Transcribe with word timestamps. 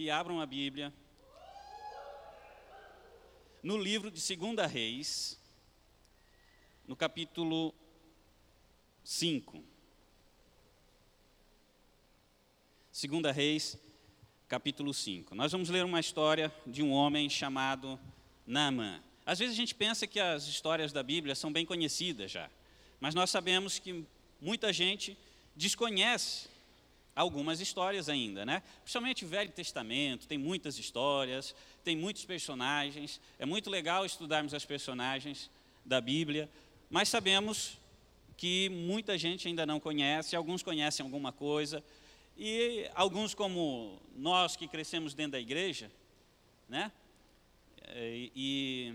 que 0.00 0.08
abram 0.08 0.40
a 0.40 0.46
Bíblia 0.46 0.90
no 3.62 3.76
livro 3.76 4.10
de 4.10 4.34
2 4.34 4.72
Reis, 4.72 5.38
no 6.88 6.96
capítulo 6.96 7.74
5. 9.04 9.62
2 12.98 13.36
Reis, 13.36 13.78
capítulo 14.48 14.94
5. 14.94 15.34
Nós 15.34 15.52
vamos 15.52 15.68
ler 15.68 15.84
uma 15.84 16.00
história 16.00 16.50
de 16.66 16.82
um 16.82 16.92
homem 16.92 17.28
chamado 17.28 18.00
Naamã. 18.46 19.02
Às 19.26 19.38
vezes 19.38 19.52
a 19.52 19.56
gente 19.58 19.74
pensa 19.74 20.06
que 20.06 20.18
as 20.18 20.46
histórias 20.46 20.94
da 20.94 21.02
Bíblia 21.02 21.34
são 21.34 21.52
bem 21.52 21.66
conhecidas 21.66 22.30
já, 22.30 22.50
mas 22.98 23.14
nós 23.14 23.28
sabemos 23.28 23.78
que 23.78 24.02
muita 24.40 24.72
gente 24.72 25.14
desconhece 25.54 26.48
algumas 27.14 27.60
histórias 27.60 28.08
ainda, 28.08 28.46
né? 28.46 28.62
Principalmente 28.82 29.24
o 29.24 29.28
Velho 29.28 29.50
Testamento, 29.50 30.26
tem 30.26 30.38
muitas 30.38 30.78
histórias, 30.78 31.54
tem 31.84 31.96
muitos 31.96 32.24
personagens. 32.24 33.20
É 33.38 33.44
muito 33.44 33.68
legal 33.68 34.04
estudarmos 34.06 34.54
as 34.54 34.64
personagens 34.64 35.50
da 35.84 36.00
Bíblia, 36.00 36.48
mas 36.88 37.08
sabemos 37.08 37.78
que 38.36 38.68
muita 38.70 39.18
gente 39.18 39.46
ainda 39.48 39.66
não 39.66 39.78
conhece, 39.78 40.34
alguns 40.34 40.62
conhecem 40.62 41.04
alguma 41.04 41.30
coisa, 41.30 41.84
e 42.36 42.88
alguns 42.94 43.34
como 43.34 44.00
nós 44.16 44.56
que 44.56 44.66
crescemos 44.66 45.12
dentro 45.12 45.32
da 45.32 45.40
igreja, 45.40 45.90
né? 46.68 46.90
E, 47.94 48.32
e 48.34 48.94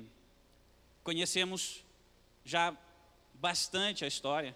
conhecemos 1.04 1.86
já 2.44 2.76
bastante 3.36 4.04
a 4.04 4.08
história. 4.08 4.56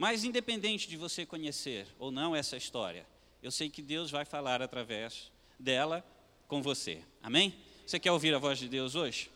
Mas 0.00 0.24
independente 0.24 0.88
de 0.88 0.96
você 0.96 1.26
conhecer 1.26 1.86
ou 1.98 2.10
não 2.10 2.34
essa 2.34 2.56
história, 2.56 3.06
eu 3.42 3.50
sei 3.50 3.68
que 3.68 3.82
Deus 3.82 4.10
vai 4.10 4.24
falar 4.24 4.62
através 4.62 5.30
dela 5.58 6.02
com 6.48 6.62
você. 6.62 7.02
Amém? 7.22 7.54
Você 7.86 8.00
quer 8.00 8.10
ouvir 8.10 8.34
a 8.34 8.38
voz 8.38 8.58
de 8.58 8.66
Deus 8.66 8.94
hoje? 8.94 9.30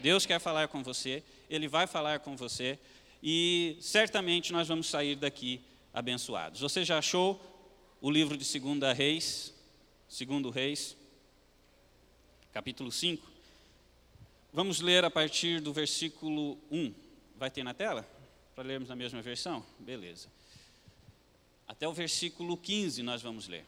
Deus 0.00 0.26
quer 0.26 0.38
falar 0.38 0.68
com 0.68 0.82
você, 0.82 1.22
Ele 1.48 1.66
vai 1.66 1.86
falar 1.86 2.18
com 2.18 2.36
você 2.36 2.78
e 3.22 3.78
certamente 3.80 4.52
nós 4.52 4.68
vamos 4.68 4.88
sair 4.88 5.16
daqui 5.16 5.62
abençoados. 5.90 6.60
Você 6.60 6.84
já 6.84 6.98
achou 6.98 7.40
o 7.98 8.10
livro 8.10 8.36
de 8.36 8.60
2 8.60 8.94
Reis, 8.94 9.54
2 10.06 10.54
Reis, 10.54 10.94
capítulo 12.52 12.92
5? 12.92 13.26
Vamos 14.52 14.82
ler 14.82 15.02
a 15.02 15.10
partir 15.10 15.62
do 15.62 15.72
versículo 15.72 16.58
1. 16.70 16.92
Vai 17.38 17.50
ter 17.50 17.64
na 17.64 17.72
tela? 17.72 18.06
Para 18.54 18.64
lermos 18.64 18.88
na 18.88 18.96
mesma 18.96 19.20
versão? 19.20 19.64
Beleza. 19.78 20.28
Até 21.66 21.88
o 21.88 21.92
versículo 21.92 22.56
15 22.56 23.02
nós 23.02 23.20
vamos 23.20 23.48
ler. 23.48 23.64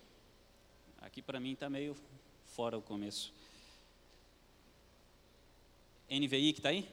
Aqui 1.01 1.20
para 1.20 1.41
mim 1.41 1.53
está 1.53 1.69
meio 1.69 1.97
fora 2.47 2.78
o 2.78 2.83
começo. 2.83 3.33
NVI 6.09 6.53
que 6.53 6.61
está 6.61 6.69
aí? 6.69 6.89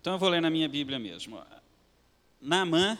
Então 0.00 0.14
eu 0.14 0.18
vou 0.18 0.28
ler 0.28 0.40
na 0.40 0.48
minha 0.48 0.68
Bíblia 0.68 0.98
mesmo. 0.98 1.42
Naamã, 2.40 2.98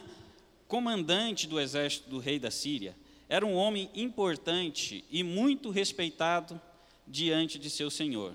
comandante 0.69 1.47
do 1.47 1.59
exército 1.59 2.11
do 2.11 2.19
rei 2.19 2.39
da 2.39 2.51
Síria, 2.51 2.95
era 3.29 3.47
um 3.47 3.55
homem 3.55 3.91
importante 3.95 5.05
e 5.11 5.23
muito 5.23 5.71
respeitado 5.71 6.61
diante 7.07 7.59
de 7.59 7.71
seu 7.71 7.91
senhor, 7.91 8.35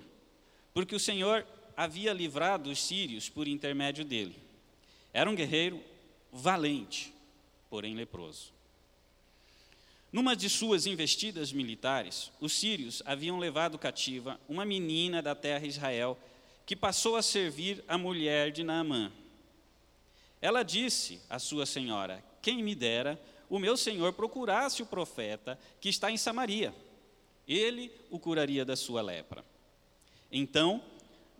porque 0.73 0.95
o 0.95 0.99
Senhor 0.99 1.45
havia 1.75 2.13
livrado 2.13 2.69
os 2.69 2.81
sírios 2.81 3.29
por 3.29 3.47
intermédio 3.47 4.03
dele. 4.05 4.35
Era 5.13 5.29
um 5.29 5.35
guerreiro 5.35 5.83
valente, 6.31 7.13
porém 7.69 7.95
leproso. 7.95 8.51
Numa 10.11 10.35
de 10.35 10.49
suas 10.49 10.85
investidas 10.85 11.53
militares, 11.53 12.31
os 12.39 12.53
sírios 12.53 13.01
haviam 13.05 13.39
levado 13.39 13.77
cativa 13.77 14.39
uma 14.47 14.65
menina 14.65 15.21
da 15.21 15.33
terra 15.33 15.65
Israel 15.65 16.17
que 16.65 16.75
passou 16.75 17.15
a 17.15 17.21
servir 17.21 17.83
a 17.87 17.97
mulher 17.97 18.51
de 18.51 18.63
Naamã. 18.63 19.11
Ela 20.41 20.63
disse 20.63 21.21
à 21.29 21.39
sua 21.39 21.65
senhora: 21.65 22.23
Quem 22.41 22.61
me 22.61 22.75
dera 22.75 23.19
o 23.49 23.59
meu 23.59 23.75
senhor 23.75 24.13
procurasse 24.13 24.81
o 24.81 24.85
profeta 24.85 25.59
que 25.79 25.89
está 25.89 26.09
em 26.09 26.17
Samaria. 26.17 26.73
Ele 27.45 27.91
o 28.09 28.17
curaria 28.17 28.63
da 28.63 28.77
sua 28.77 29.01
lepra. 29.01 29.43
Então 30.31 30.81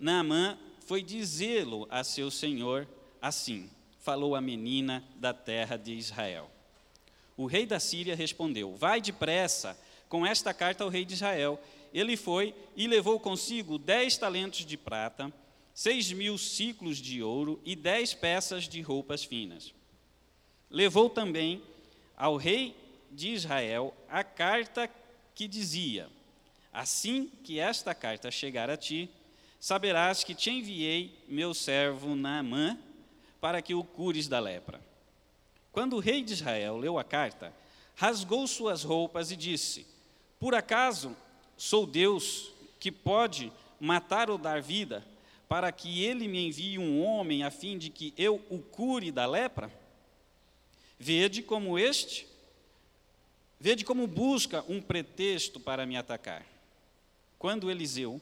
Naamã 0.02 0.58
foi 0.80 1.04
dizê-lo 1.04 1.88
a 1.92 2.04
seu 2.04 2.32
senhor 2.32 2.88
assim: 3.22 3.70
falou 4.00 4.36
a 4.36 4.42
menina 4.42 5.04
da 5.16 5.32
terra 5.32 5.78
de 5.78 5.94
Israel. 5.94 6.50
O 7.38 7.46
rei 7.46 7.68
da 7.68 7.80
Síria 7.80 8.16
respondeu: 8.16 8.76
Vai 8.76 9.00
depressa 9.00 9.78
com 10.10 10.26
esta 10.26 10.56
carta 10.56 10.84
ao 10.84 10.90
rei 10.90 11.06
de 11.06 11.14
Israel. 11.14 11.62
Ele 11.94 12.18
foi 12.18 12.56
e 12.76 12.88
levou 12.88 13.20
consigo 13.20 13.78
dez 13.78 14.18
talentos 14.18 14.66
de 14.66 14.76
prata, 14.76 15.32
seis 15.72 16.12
mil 16.12 16.36
ciclos 16.36 16.98
de 16.98 17.22
ouro 17.22 17.62
e 17.64 17.76
dez 17.76 18.12
peças 18.16 18.68
de 18.68 18.82
roupas 18.82 19.24
finas. 19.24 19.72
Levou 20.68 21.12
também 21.12 21.62
ao 22.18 22.38
rei 22.38 22.76
de 23.12 23.30
Israel 23.30 23.94
a 24.10 24.24
carta 24.24 24.90
que 25.36 25.48
dizia: 25.48 26.10
Assim 26.74 27.30
que 27.44 27.60
esta 27.60 27.94
carta 27.94 28.32
chegar 28.32 28.68
a 28.68 28.78
ti, 28.78 29.08
saberás 29.62 30.24
que 30.24 30.34
te 30.34 30.50
enviei 30.50 31.16
meu 31.28 31.54
servo 31.54 32.16
Naamã 32.16 32.80
para 33.40 33.62
que 33.62 33.76
o 33.76 33.84
cures 33.84 34.28
da 34.28 34.40
lepra. 34.40 34.82
Quando 35.72 35.96
o 35.96 36.00
rei 36.00 36.24
de 36.24 36.34
Israel 36.34 36.78
leu 36.78 36.98
a 36.98 37.04
carta, 37.04 37.54
rasgou 37.96 38.48
suas 38.48 38.84
roupas 38.84 39.30
e 39.30 39.36
disse: 39.36 39.86
Por 40.40 40.56
acaso 40.56 41.16
sou 41.56 41.86
Deus 41.86 42.52
que 42.80 42.92
pode 42.92 43.54
matar 43.80 44.32
ou 44.32 44.38
dar 44.38 44.64
vida, 44.64 45.06
para 45.48 45.72
que 45.72 46.04
ele 46.04 46.28
me 46.28 46.48
envie 46.48 46.80
um 46.80 47.04
homem 47.04 47.44
a 47.44 47.52
fim 47.52 47.78
de 47.78 47.92
que 47.92 48.16
eu 48.18 48.44
o 48.50 48.58
cure 48.58 49.12
da 49.12 49.28
lepra? 49.28 49.72
Vede 50.98 51.44
como 51.44 51.78
este, 51.78 52.28
vede 53.60 53.86
como 53.86 54.08
busca 54.08 54.66
um 54.68 54.82
pretexto 54.82 55.60
para 55.60 55.86
me 55.86 55.96
atacar. 55.96 56.44
Quando 57.38 57.70
Eliseu 57.70 58.20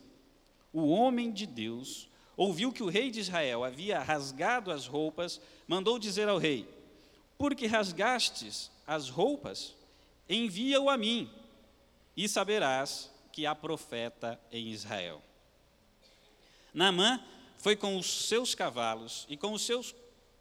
o 0.71 0.89
homem 0.89 1.31
de 1.31 1.45
Deus, 1.45 2.09
ouviu 2.35 2.71
que 2.71 2.83
o 2.83 2.89
rei 2.89 3.11
de 3.11 3.19
Israel 3.19 3.63
havia 3.63 3.99
rasgado 3.99 4.71
as 4.71 4.85
roupas, 4.87 5.41
mandou 5.67 5.99
dizer 5.99 6.27
ao 6.29 6.37
rei: 6.37 6.67
Porque 7.37 7.65
rasgastes 7.65 8.71
as 8.85 9.09
roupas, 9.09 9.75
envia-o 10.29 10.89
a 10.89 10.97
mim, 10.97 11.29
e 12.15 12.27
saberás 12.27 13.11
que 13.31 13.45
há 13.45 13.55
profeta 13.55 14.39
em 14.51 14.67
Israel. 14.69 15.21
Naamã 16.73 17.23
foi 17.57 17.75
com 17.75 17.97
os 17.97 18.27
seus 18.27 18.55
cavalos 18.55 19.25
e 19.29 19.35
com, 19.35 19.53
os 19.53 19.61
seus, 19.61 19.93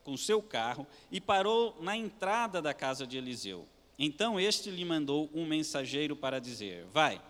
com 0.05 0.13
o 0.13 0.19
seu 0.19 0.43
carro 0.43 0.87
e 1.11 1.21
parou 1.21 1.77
na 1.81 1.97
entrada 1.97 2.63
da 2.63 2.73
casa 2.73 3.07
de 3.07 3.17
Eliseu. 3.17 3.67
Então 3.99 4.39
este 4.39 4.71
lhe 4.71 4.85
mandou 4.85 5.29
um 5.35 5.45
mensageiro 5.45 6.15
para 6.15 6.39
dizer: 6.39 6.87
Vai 6.93 7.21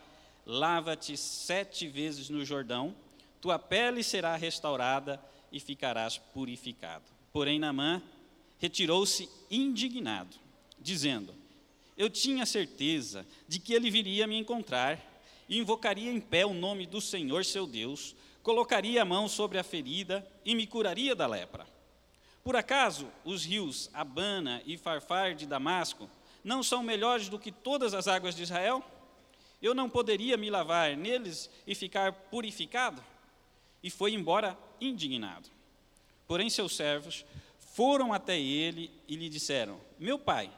lava-te 0.49 1.15
sete 1.15 1.87
vezes 1.87 2.31
no 2.31 2.43
Jordão, 2.43 2.97
tua 3.39 3.59
pele 3.59 4.03
será 4.03 4.35
restaurada 4.35 5.23
e 5.53 5.61
ficarás 5.61 6.17
purificado. 6.17 7.05
Porém, 7.31 7.59
Naamã 7.59 8.03
retirou-se 8.59 9.29
indignado, 9.51 10.35
dizendo: 10.81 11.35
Eu 11.97 12.09
tinha 12.09 12.47
certeza 12.47 13.27
de 13.47 13.61
que 13.61 13.75
ele 13.75 13.91
viria 13.91 14.27
me 14.27 14.39
encontrar 14.39 14.99
e 15.49 15.59
invocaria 15.59 16.11
em 16.11 16.21
pé 16.21 16.47
o 16.47 16.55
nome 16.55 16.87
do 16.87 17.01
Senhor 17.01 17.45
seu 17.45 17.67
Deus, 17.67 18.17
colocaria 18.43 19.03
a 19.03 19.05
mão 19.05 19.29
sobre 19.29 19.59
a 19.59 19.63
ferida 19.63 20.27
e 20.45 20.55
me 20.55 20.67
curaria 20.67 21.15
da 21.15 21.27
lepra. 21.27 21.67
Por 22.43 22.57
acaso 22.57 23.09
os 23.25 23.45
rios 23.45 23.91
Abana 23.93 24.63
e 24.65 24.79
Farfar 24.79 25.35
de 25.35 25.47
Damasco 25.47 26.09
não 26.43 26.63
são 26.63 26.83
melhores 26.83 27.29
do 27.29 27.39
que 27.39 27.53
todas 27.53 27.93
as 27.93 28.09
águas 28.09 28.35
de 28.35 28.43
Israel? 28.43 28.83
Eu 29.61 29.75
não 29.75 29.91
poderia 29.91 30.37
me 30.37 30.51
lavar 30.51 30.97
neles 30.97 31.51
e 31.67 31.75
ficar 31.75 32.13
purificado? 32.13 33.03
E 33.83 33.91
foi 33.91 34.13
embora 34.13 34.57
indignado. 34.81 35.49
Porém, 36.27 36.49
seus 36.49 36.77
servos 36.77 37.25
foram 37.75 38.13
até 38.13 38.39
ele 38.39 38.91
e 39.09 39.17
lhe 39.17 39.29
disseram: 39.29 39.81
Meu 39.99 40.19
pai, 40.19 40.51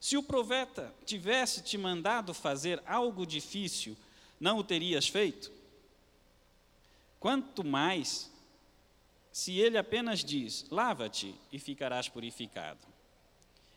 se 0.00 0.16
o 0.16 0.22
profeta 0.22 0.94
tivesse 1.06 1.62
te 1.62 1.78
mandado 1.78 2.34
fazer 2.34 2.82
algo 2.86 3.26
difícil, 3.26 3.96
não 4.38 4.58
o 4.58 4.64
terias 4.64 5.08
feito? 5.08 5.50
Quanto 7.18 7.64
mais 7.64 8.30
se 9.32 9.58
ele 9.58 9.78
apenas 9.78 10.22
diz: 10.22 10.66
Lava-te 10.70 11.34
e 11.50 11.58
ficarás 11.58 12.08
purificado. 12.08 12.80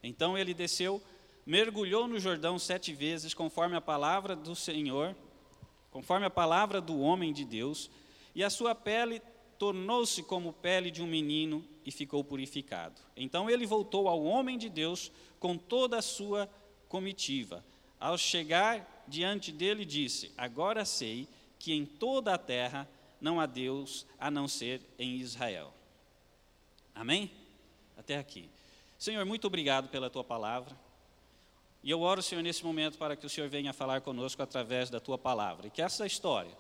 Então 0.03 0.37
ele 0.37 0.53
desceu 0.53 1.01
mergulhou 1.47 2.09
no 2.09 2.19
Jordão 2.19 2.59
sete 2.59 2.93
vezes, 2.93 3.33
conforme 3.33 3.77
a 3.77 3.81
palavra 3.81 4.35
do 4.35 4.53
Senhor, 4.53 5.15
conforme 5.89 6.25
a 6.25 6.29
palavra 6.29 6.81
do 6.81 6.99
homem 6.99 7.31
de 7.31 7.45
Deus, 7.45 7.89
e 8.35 8.43
a 8.43 8.49
sua 8.49 8.75
pele 8.75 9.21
tornou-se 9.57 10.21
como 10.23 10.51
pele 10.51 10.91
de 10.91 11.01
um 11.01 11.07
menino 11.07 11.65
e 11.85 11.89
ficou 11.89 12.21
purificado. 12.21 13.01
Então 13.15 13.49
ele 13.49 13.65
voltou 13.65 14.09
ao 14.09 14.21
homem 14.25 14.57
de 14.57 14.67
Deus 14.67 15.09
com 15.39 15.57
toda 15.57 15.97
a 15.97 16.01
sua 16.01 16.49
comitiva, 16.89 17.63
ao 17.97 18.17
chegar 18.17 19.05
diante 19.07 19.49
dele, 19.49 19.85
disse: 19.85 20.33
Agora 20.37 20.83
sei 20.83 21.29
que 21.57 21.73
em 21.73 21.85
toda 21.85 22.33
a 22.33 22.37
terra 22.37 22.87
não 23.21 23.39
há 23.39 23.45
Deus 23.45 24.05
a 24.19 24.29
não 24.29 24.49
ser 24.49 24.81
em 24.99 25.15
Israel. 25.15 25.73
Amém? 26.93 27.31
Até 27.97 28.17
aqui. 28.17 28.49
Senhor, 28.99 29.25
muito 29.25 29.47
obrigado 29.47 29.87
pela 29.87 30.09
tua 30.09 30.25
palavra. 30.25 30.86
E 31.87 31.89
eu 31.89 32.01
oro, 32.01 32.21
Senhor, 32.21 32.41
nesse 32.41 32.65
momento 32.65 32.97
para 32.97 33.15
que 33.15 33.25
o 33.25 33.29
Senhor 33.29 33.49
venha 33.49 33.71
falar 33.71 34.01
conosco 34.01 34.43
através 34.43 34.89
da 34.89 34.99
tua 34.99 35.17
palavra. 35.17 35.67
E 35.67 35.69
que 35.69 35.81
essa 35.81 36.05
história 36.05 36.51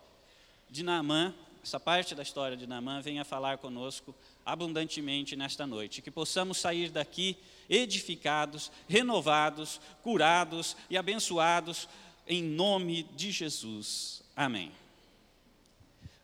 de 0.69 0.83
Naamã, 0.83 1.35
essa 1.61 1.77
parte 1.77 2.15
da 2.15 2.23
história 2.23 2.55
de 2.55 2.65
Naamã, 2.65 3.01
venha 3.01 3.25
falar 3.25 3.57
conosco 3.57 4.15
abundantemente 4.45 5.35
nesta 5.35 5.67
noite. 5.67 6.01
Que 6.01 6.09
possamos 6.09 6.59
sair 6.59 6.91
daqui 6.91 7.35
edificados, 7.69 8.71
renovados, 8.87 9.81
curados 10.01 10.77
e 10.89 10.97
abençoados 10.97 11.89
em 12.25 12.41
nome 12.41 13.03
de 13.03 13.29
Jesus. 13.29 14.23
Amém. 14.33 14.71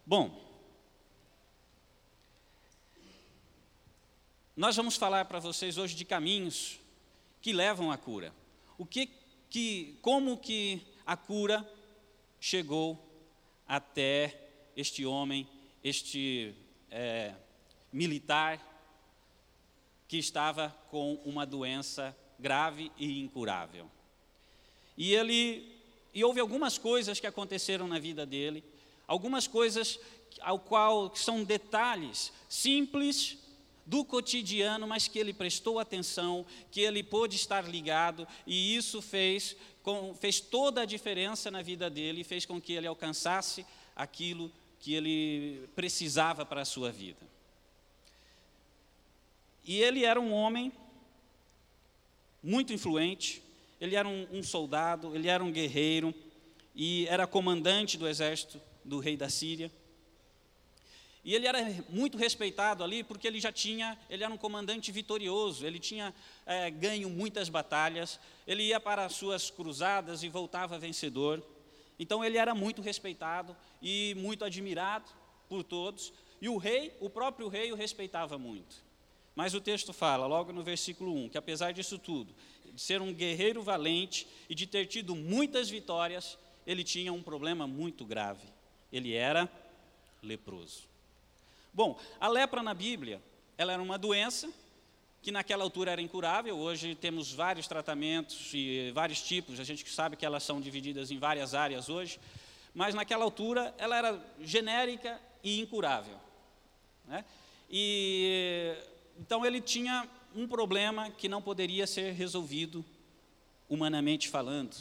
Bom, 0.06 0.34
nós 4.56 4.78
vamos 4.78 4.96
falar 4.96 5.26
para 5.26 5.40
vocês 5.40 5.78
hoje 5.78 5.94
de 5.94 6.06
caminhos 6.06 6.80
que 7.42 7.52
levam 7.52 7.92
à 7.92 7.98
cura. 7.98 8.34
O 8.84 8.86
que, 8.86 9.10
que, 9.50 9.98
como 10.02 10.36
que 10.38 10.82
a 11.06 11.16
cura 11.16 11.66
chegou 12.38 13.02
até 13.66 14.50
este 14.76 15.06
homem, 15.06 15.48
este 15.82 16.54
é, 16.92 17.34
militar 17.94 18.60
que 20.06 20.18
estava 20.18 20.76
com 20.92 21.14
uma 21.24 21.46
doença 21.46 22.14
grave 22.38 22.92
e 22.98 23.22
incurável. 23.22 23.90
E 24.98 25.14
ele 25.14 25.66
e 26.14 26.22
houve 26.22 26.42
algumas 26.42 26.78
coisas 26.78 27.22
que 27.22 27.26
aconteceram 27.26 27.88
na 27.88 28.00
vida 28.00 28.26
dele, 28.26 28.66
algumas 29.08 29.48
coisas 29.48 29.98
ao 30.42 30.60
qual 30.60 31.16
são 31.16 31.46
detalhes 31.46 32.34
simples 32.50 33.38
do 33.86 34.06
cotidiano, 34.06 34.88
mas 34.88 35.08
que 35.08 35.20
ele 35.20 35.34
prestou 35.34 35.80
atenção, 35.80 36.46
que 36.72 36.82
ele 36.82 37.04
pôde 37.04 37.36
estar 37.36 37.68
ligado, 37.68 38.28
e 38.48 38.76
isso 38.76 39.02
fez, 39.02 39.56
com, 39.82 40.14
fez 40.16 40.40
toda 40.40 40.82
a 40.82 40.86
diferença 40.86 41.52
na 41.52 41.62
vida 41.62 41.90
dele 41.90 42.24
fez 42.24 42.46
com 42.46 42.62
que 42.62 42.74
ele 42.74 42.88
alcançasse 42.88 43.66
aquilo 43.96 44.52
que 44.80 44.94
ele 44.94 45.68
precisava 45.76 46.46
para 46.46 46.62
a 46.62 46.66
sua 46.66 46.92
vida. 46.92 47.26
E 49.66 49.82
ele 49.82 50.04
era 50.04 50.20
um 50.20 50.34
homem 50.34 50.72
muito 52.42 52.74
influente, 52.74 53.42
ele 53.80 53.96
era 53.96 54.08
um, 54.08 54.28
um 54.32 54.44
soldado, 54.44 55.16
ele 55.16 55.30
era 55.30 55.44
um 55.44 55.52
guerreiro, 55.52 56.14
e 56.76 57.06
era 57.08 57.28
comandante 57.28 57.98
do 57.98 58.08
exército 58.08 58.60
do 58.84 59.00
rei 59.00 59.16
da 59.16 59.30
Síria. 59.30 59.72
E 61.24 61.34
ele 61.34 61.48
era 61.48 61.60
muito 61.88 62.18
respeitado 62.18 62.84
ali 62.84 63.04
porque 63.04 63.26
ele 63.28 63.40
já 63.40 63.52
tinha, 63.52 63.98
ele 64.10 64.24
era 64.24 64.34
um 64.34 64.38
comandante 64.38 64.92
vitorioso, 64.92 65.66
ele 65.66 65.80
tinha 65.80 66.14
é, 66.46 66.70
ganho 66.70 67.10
muitas 67.10 67.48
batalhas, 67.48 68.20
ele 68.46 68.64
ia 68.64 68.80
para 68.80 69.06
as 69.06 69.14
suas 69.14 69.50
cruzadas 69.50 70.22
e 70.22 70.28
voltava 70.28 70.78
vencedor. 70.78 71.42
Então 71.98 72.24
ele 72.24 72.38
era 72.38 72.54
muito 72.54 72.82
respeitado 72.82 73.56
e 73.82 74.14
muito 74.18 74.44
admirado 74.44 75.06
por 75.48 75.64
todos. 75.64 76.12
E 76.42 76.50
o 76.50 76.58
rei, 76.58 76.94
o 77.00 77.10
próprio 77.10 77.48
rei, 77.48 77.72
o 77.72 77.76
respeitava 77.76 78.38
muito. 78.38 78.84
Mas 79.34 79.54
o 79.54 79.62
texto 79.62 79.94
fala, 79.94 80.28
logo 80.28 80.52
no 80.52 80.62
versículo 80.62 81.16
1, 81.26 81.30
que 81.30 81.38
apesar 81.38 81.72
disso 81.72 81.98
tudo, 81.98 82.36
de 82.74 82.82
ser 82.82 83.02
um 83.02 83.14
guerreiro 83.14 83.64
valente 83.64 84.28
e 84.50 84.54
de 84.54 84.68
ter 84.68 84.88
tido 84.88 85.16
muitas 85.16 85.70
vitórias, 85.70 86.38
ele 86.68 86.84
tinha 86.84 87.14
um 87.14 87.24
problema 87.24 87.66
muito 87.66 88.04
grave. 88.04 88.46
Ele 88.92 89.14
era 89.14 89.50
leproso. 90.22 90.93
Bom, 91.74 92.00
a 92.20 92.28
lepra 92.28 92.62
na 92.62 92.74
Bíblia, 92.74 93.20
ela 93.58 93.74
era 93.74 93.82
uma 93.82 93.98
doença 93.98 94.48
que 95.24 95.32
naquela 95.32 95.64
altura 95.64 95.92
era 95.92 96.02
incurável. 96.02 96.56
Hoje 96.56 96.94
temos 96.94 97.32
vários 97.34 97.68
tratamentos 97.68 98.52
e 98.54 98.92
vários 98.94 99.24
tipos. 99.24 99.60
A 99.60 99.64
gente 99.64 99.90
sabe 99.90 100.16
que 100.16 100.24
elas 100.26 100.44
são 100.44 100.62
divididas 100.62 101.10
em 101.10 101.18
várias 101.18 101.56
áreas 101.56 101.90
hoje, 101.90 102.20
mas 102.76 102.94
naquela 102.94 103.24
altura 103.24 103.74
ela 103.80 103.98
era 103.98 104.24
genérica 104.40 105.20
e 105.44 105.60
incurável. 105.62 106.16
Né? 107.06 107.26
E 107.72 108.76
então 109.20 109.44
ele 109.44 109.60
tinha 109.60 110.08
um 110.36 110.48
problema 110.48 111.10
que 111.10 111.28
não 111.28 111.42
poderia 111.42 111.88
ser 111.88 112.14
resolvido 112.14 112.86
humanamente 113.68 114.30
falando. 114.30 114.76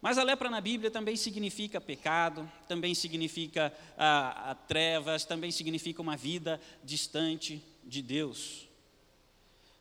Mas 0.00 0.16
a 0.16 0.22
lepra 0.22 0.48
na 0.48 0.60
Bíblia 0.60 0.90
também 0.90 1.14
significa 1.14 1.80
pecado, 1.80 2.50
também 2.66 2.94
significa 2.94 3.72
ah, 3.98 4.56
trevas, 4.66 5.24
também 5.24 5.50
significa 5.50 6.00
uma 6.00 6.16
vida 6.16 6.60
distante 6.82 7.62
de 7.84 8.00
Deus. 8.00 8.66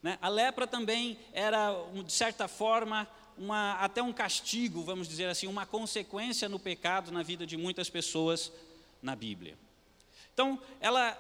Né? 0.04 0.18
A 0.21 0.27
lepra 0.27 0.68
também 0.68 1.18
era, 1.31 1.74
de 2.06 2.12
certa 2.12 2.48
forma, 2.48 3.07
uma, 3.38 3.74
até 3.75 4.04
um 4.04 4.12
castigo, 4.12 4.83
vamos 4.83 5.07
dizer 5.07 5.30
assim, 5.30 5.48
uma 5.48 5.66
consequência 5.66 6.50
no 6.50 6.60
pecado 6.60 7.12
na 7.12 7.24
vida 7.24 7.45
de 7.45 7.56
muitas 7.56 7.89
pessoas 7.89 8.51
na 9.01 9.15
Bíblia. 9.15 9.57
Então, 10.33 10.62
ela 10.81 11.18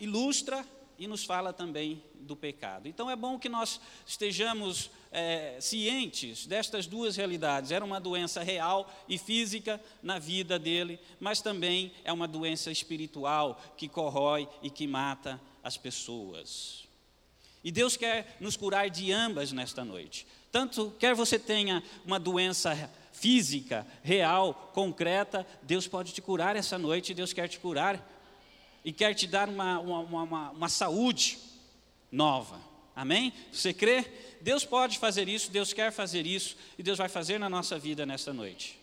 ilustra 0.00 0.64
e 0.98 1.06
nos 1.06 1.24
fala 1.24 1.52
também 1.52 2.02
do 2.14 2.34
pecado. 2.34 2.88
Então 2.88 3.08
é 3.08 3.14
bom 3.14 3.38
que 3.38 3.48
nós 3.48 3.80
estejamos 4.06 4.90
é, 5.12 5.56
cientes 5.60 6.46
destas 6.46 6.86
duas 6.86 7.16
realidades. 7.16 7.70
Era 7.70 7.84
uma 7.84 8.00
doença 8.00 8.42
real 8.42 8.92
e 9.08 9.16
física 9.16 9.80
na 10.02 10.18
vida 10.18 10.58
dele, 10.58 10.98
mas 11.20 11.40
também 11.40 11.92
é 12.04 12.12
uma 12.12 12.26
doença 12.26 12.70
espiritual 12.70 13.60
que 13.76 13.88
corrói 13.88 14.48
e 14.62 14.68
que 14.68 14.86
mata 14.86 15.40
as 15.62 15.76
pessoas. 15.76 16.84
E 17.62 17.70
Deus 17.70 17.96
quer 17.96 18.36
nos 18.40 18.56
curar 18.56 18.90
de 18.90 19.12
ambas 19.12 19.52
nesta 19.52 19.84
noite. 19.84 20.26
Tanto 20.50 20.92
quer 20.98 21.14
você 21.14 21.38
tenha 21.38 21.82
uma 22.04 22.18
doença 22.18 22.90
física, 23.12 23.86
real, 24.02 24.70
concreta, 24.72 25.46
Deus 25.62 25.86
pode 25.86 26.12
te 26.12 26.22
curar 26.22 26.56
essa 26.56 26.78
noite, 26.78 27.14
Deus 27.14 27.32
quer 27.32 27.48
te 27.48 27.58
curar 27.58 28.17
e 28.88 28.92
quer 28.92 29.12
te 29.12 29.26
dar 29.26 29.50
uma, 29.50 29.78
uma, 29.80 30.22
uma, 30.22 30.50
uma 30.50 30.68
saúde 30.70 31.38
nova. 32.10 32.58
Amém? 32.96 33.34
Você 33.52 33.74
crê? 33.74 34.02
Deus 34.40 34.64
pode 34.64 34.98
fazer 34.98 35.28
isso, 35.28 35.50
Deus 35.50 35.74
quer 35.74 35.92
fazer 35.92 36.26
isso, 36.26 36.56
e 36.78 36.82
Deus 36.82 36.96
vai 36.96 37.06
fazer 37.06 37.38
na 37.38 37.50
nossa 37.50 37.78
vida 37.78 38.06
nesta 38.06 38.32
noite. 38.32 38.80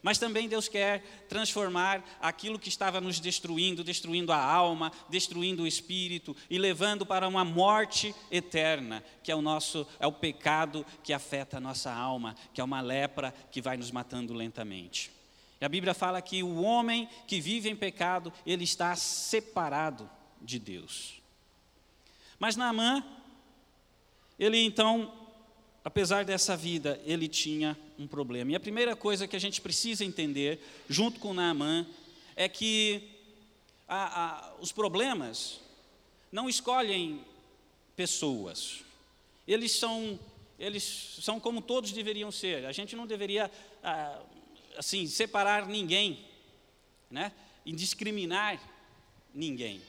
Mas 0.00 0.16
também 0.16 0.48
Deus 0.48 0.68
quer 0.68 1.02
transformar 1.28 2.08
aquilo 2.20 2.56
que 2.56 2.68
estava 2.68 3.00
nos 3.00 3.18
destruindo, 3.18 3.82
destruindo 3.82 4.30
a 4.30 4.40
alma, 4.40 4.92
destruindo 5.08 5.64
o 5.64 5.66
espírito 5.66 6.36
e 6.48 6.56
levando 6.56 7.04
para 7.04 7.26
uma 7.26 7.44
morte 7.44 8.14
eterna, 8.30 9.02
que 9.24 9.32
é 9.32 9.34
o 9.34 9.42
nosso 9.42 9.84
é 9.98 10.06
o 10.06 10.12
pecado 10.12 10.86
que 11.02 11.12
afeta 11.12 11.56
a 11.56 11.60
nossa 11.60 11.92
alma, 11.92 12.36
que 12.54 12.60
é 12.60 12.64
uma 12.64 12.80
lepra 12.80 13.34
que 13.50 13.60
vai 13.60 13.76
nos 13.76 13.90
matando 13.90 14.32
lentamente. 14.34 15.18
E 15.60 15.64
a 15.64 15.68
Bíblia 15.68 15.92
fala 15.94 16.22
que 16.22 16.42
o 16.42 16.62
homem 16.62 17.08
que 17.26 17.40
vive 17.40 17.68
em 17.68 17.76
pecado, 17.76 18.32
ele 18.46 18.64
está 18.64 18.94
separado 18.94 20.08
de 20.40 20.58
Deus. 20.58 21.20
Mas 22.38 22.54
Naamã, 22.54 23.04
ele 24.38 24.58
então, 24.58 25.12
apesar 25.84 26.24
dessa 26.24 26.56
vida, 26.56 27.00
ele 27.04 27.26
tinha 27.26 27.76
um 27.98 28.06
problema. 28.06 28.52
E 28.52 28.54
a 28.54 28.60
primeira 28.60 28.94
coisa 28.94 29.26
que 29.26 29.34
a 29.34 29.40
gente 29.40 29.60
precisa 29.60 30.04
entender, 30.04 30.60
junto 30.88 31.18
com 31.18 31.34
Naamã, 31.34 31.84
é 32.36 32.48
que 32.48 33.10
a, 33.88 34.24
a, 34.24 34.54
os 34.60 34.70
problemas 34.70 35.60
não 36.30 36.48
escolhem 36.48 37.24
pessoas. 37.96 38.84
Eles 39.46 39.72
são, 39.72 40.20
eles 40.56 41.18
são 41.20 41.40
como 41.40 41.60
todos 41.60 41.90
deveriam 41.90 42.30
ser. 42.30 42.64
A 42.66 42.70
gente 42.72 42.94
não 42.94 43.08
deveria 43.08 43.50
ah, 43.82 44.22
assim, 44.78 45.08
separar 45.08 45.66
ninguém, 45.66 46.24
né? 47.10 47.32
indiscriminar 47.66 48.60
ninguém. 49.34 49.82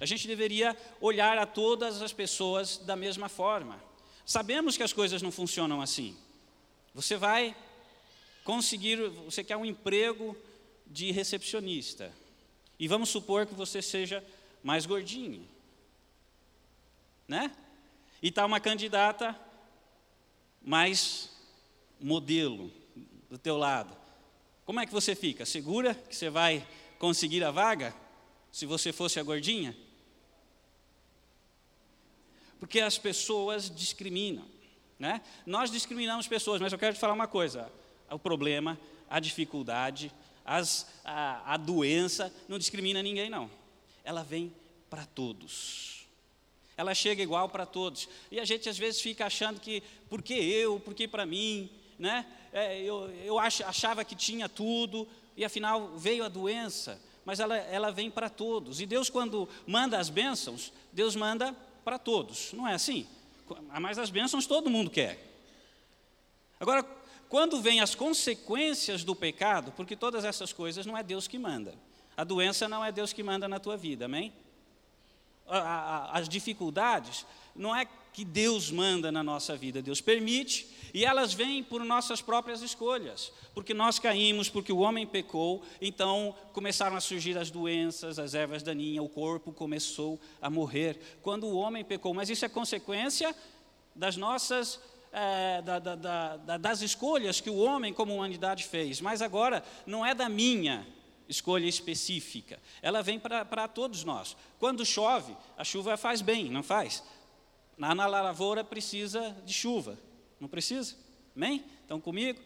A 0.00 0.06
gente 0.06 0.26
deveria 0.26 0.76
olhar 1.00 1.36
a 1.36 1.44
todas 1.44 2.00
as 2.00 2.12
pessoas 2.12 2.78
da 2.78 2.96
mesma 2.96 3.28
forma. 3.28 3.78
Sabemos 4.24 4.76
que 4.76 4.82
as 4.82 4.92
coisas 4.92 5.20
não 5.20 5.30
funcionam 5.30 5.82
assim. 5.82 6.16
Você 6.94 7.16
vai 7.16 7.54
conseguir, 8.42 8.96
você 9.24 9.44
quer 9.44 9.56
um 9.56 9.64
emprego 9.64 10.34
de 10.86 11.12
recepcionista. 11.12 12.10
E 12.78 12.88
vamos 12.88 13.10
supor 13.10 13.46
que 13.46 13.54
você 13.54 13.82
seja 13.82 14.24
mais 14.62 14.86
gordinho. 14.86 15.46
Né? 17.28 17.54
E 18.22 18.28
está 18.28 18.46
uma 18.46 18.60
candidata 18.60 19.38
mais 20.62 21.30
modelo 22.00 22.79
do 23.30 23.38
teu 23.38 23.56
lado. 23.56 23.96
Como 24.66 24.80
é 24.80 24.86
que 24.86 24.92
você 24.92 25.14
fica? 25.14 25.46
Segura 25.46 25.94
que 25.94 26.14
você 26.14 26.28
vai 26.28 26.66
conseguir 26.98 27.42
a 27.44 27.50
vaga? 27.50 27.94
Se 28.52 28.66
você 28.66 28.92
fosse 28.92 29.20
a 29.20 29.22
gordinha? 29.22 29.76
Porque 32.58 32.80
as 32.80 32.98
pessoas 32.98 33.74
discriminam. 33.74 34.44
Né? 34.98 35.22
Nós 35.46 35.70
discriminamos 35.70 36.28
pessoas, 36.28 36.60
mas 36.60 36.72
eu 36.72 36.78
quero 36.78 36.94
te 36.94 37.00
falar 37.00 37.14
uma 37.14 37.26
coisa: 37.26 37.72
o 38.10 38.18
problema, 38.18 38.78
a 39.08 39.18
dificuldade, 39.18 40.12
as, 40.44 40.86
a, 41.04 41.54
a 41.54 41.56
doença 41.56 42.32
não 42.48 42.58
discrimina 42.58 43.02
ninguém, 43.02 43.30
não. 43.30 43.50
Ela 44.04 44.22
vem 44.22 44.52
para 44.90 45.06
todos. 45.06 46.06
Ela 46.76 46.94
chega 46.94 47.22
igual 47.22 47.48
para 47.48 47.64
todos. 47.64 48.08
E 48.30 48.40
a 48.40 48.44
gente 48.44 48.68
às 48.68 48.76
vezes 48.78 49.00
fica 49.00 49.26
achando 49.26 49.60
que, 49.60 49.82
por 50.08 50.22
que 50.22 50.34
eu, 50.34 50.80
por 50.80 50.94
que 50.94 51.06
para 51.06 51.24
mim? 51.24 51.70
Né? 51.98 52.26
É, 52.52 52.80
eu 52.80 53.10
eu 53.24 53.38
ach, 53.38 53.62
achava 53.62 54.04
que 54.04 54.14
tinha 54.14 54.48
tudo, 54.48 55.06
e 55.36 55.44
afinal 55.44 55.96
veio 55.96 56.24
a 56.24 56.28
doença, 56.28 57.00
mas 57.24 57.40
ela, 57.40 57.56
ela 57.56 57.90
vem 57.90 58.10
para 58.10 58.28
todos. 58.28 58.80
E 58.80 58.86
Deus, 58.86 59.08
quando 59.08 59.48
manda 59.66 59.98
as 59.98 60.08
bênçãos, 60.08 60.72
Deus 60.92 61.14
manda 61.14 61.54
para 61.84 61.98
todos, 61.98 62.52
não 62.52 62.66
é 62.66 62.74
assim? 62.74 63.06
Mas 63.80 63.98
as 63.98 64.10
bênçãos 64.10 64.46
todo 64.46 64.70
mundo 64.70 64.90
quer. 64.90 65.18
Agora, 66.58 66.84
quando 67.28 67.60
vem 67.60 67.80
as 67.80 67.94
consequências 67.94 69.04
do 69.04 69.14
pecado, 69.14 69.72
porque 69.76 69.96
todas 69.96 70.24
essas 70.24 70.52
coisas 70.52 70.84
não 70.84 70.96
é 70.96 71.02
Deus 71.02 71.26
que 71.26 71.38
manda. 71.38 71.74
A 72.16 72.24
doença 72.24 72.68
não 72.68 72.84
é 72.84 72.92
Deus 72.92 73.12
que 73.12 73.22
manda 73.22 73.48
na 73.48 73.58
tua 73.58 73.76
vida, 73.76 74.04
amém? 74.04 74.32
As 75.46 76.28
dificuldades 76.28 77.24
não 77.54 77.74
é 77.74 77.86
que 78.12 78.24
Deus 78.24 78.70
manda 78.70 79.12
na 79.12 79.22
nossa 79.22 79.56
vida, 79.56 79.80
Deus 79.80 80.00
permite, 80.00 80.68
e 80.92 81.04
elas 81.04 81.32
vêm 81.32 81.62
por 81.62 81.84
nossas 81.84 82.20
próprias 82.20 82.62
escolhas, 82.62 83.32
porque 83.54 83.72
nós 83.72 83.98
caímos, 83.98 84.48
porque 84.48 84.72
o 84.72 84.78
homem 84.78 85.06
pecou, 85.06 85.62
então 85.80 86.34
começaram 86.52 86.96
a 86.96 87.00
surgir 87.00 87.38
as 87.38 87.50
doenças, 87.50 88.18
as 88.18 88.34
ervas 88.34 88.62
daninhas, 88.62 89.04
o 89.04 89.08
corpo 89.08 89.52
começou 89.52 90.20
a 90.42 90.50
morrer 90.50 90.98
quando 91.22 91.46
o 91.46 91.56
homem 91.56 91.84
pecou, 91.84 92.12
mas 92.12 92.28
isso 92.28 92.44
é 92.44 92.48
consequência 92.48 93.34
das 93.94 94.16
nossas. 94.16 94.80
É, 95.12 95.60
da, 95.62 95.80
da, 95.80 95.96
da, 95.96 96.56
das 96.56 96.82
escolhas 96.82 97.40
que 97.40 97.50
o 97.50 97.56
homem, 97.56 97.92
como 97.92 98.14
humanidade, 98.14 98.62
fez, 98.62 99.00
mas 99.00 99.20
agora 99.20 99.64
não 99.84 100.06
é 100.06 100.14
da 100.14 100.28
minha 100.28 100.86
escolha 101.28 101.66
específica, 101.66 102.60
ela 102.80 103.02
vem 103.02 103.18
para 103.18 103.66
todos 103.66 104.04
nós. 104.04 104.36
Quando 104.60 104.86
chove, 104.86 105.36
a 105.58 105.64
chuva 105.64 105.96
faz 105.96 106.22
bem, 106.22 106.48
não 106.48 106.62
faz? 106.62 107.02
Na, 107.80 108.06
lavoura 108.06 108.62
precisa 108.62 109.34
de 109.46 109.54
chuva, 109.54 109.98
não 110.38 110.46
precisa? 110.46 110.94
Amém? 111.34 111.64
Estão 111.80 111.98
comigo? 111.98 112.38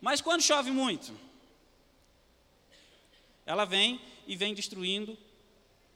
Mas 0.00 0.20
quando 0.20 0.40
chove 0.40 0.70
muito, 0.70 1.12
ela 3.44 3.64
vem 3.64 4.00
e 4.24 4.36
vem 4.36 4.54
destruindo 4.54 5.18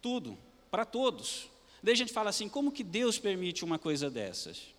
tudo, 0.00 0.36
para 0.68 0.84
todos. 0.84 1.48
Daí 1.80 1.92
a 1.92 1.96
gente 1.96 2.12
fala 2.12 2.30
assim: 2.30 2.48
como 2.48 2.72
que 2.72 2.82
Deus 2.82 3.20
permite 3.20 3.64
uma 3.64 3.78
coisa 3.78 4.10
dessas? 4.10 4.74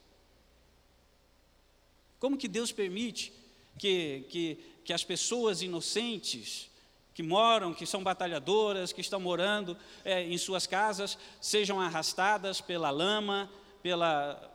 Como 2.20 2.36
que 2.36 2.50
Deus 2.50 2.74
permite 2.74 3.32
que, 3.80 4.26
que, 4.28 4.58
que 4.84 4.92
as 4.92 5.06
pessoas 5.06 5.62
inocentes, 5.62 6.70
que 7.14 7.24
moram, 7.24 7.74
que 7.74 7.86
são 7.86 8.04
batalhadoras, 8.04 8.92
que 8.92 9.00
estão 9.00 9.22
morando 9.22 9.78
é, 10.04 10.24
em 10.24 10.38
suas 10.38 10.68
casas, 10.68 11.18
sejam 11.40 11.80
arrastadas 11.80 12.60
pela 12.60 12.90
lama, 12.90 13.50
pela, 13.84 14.52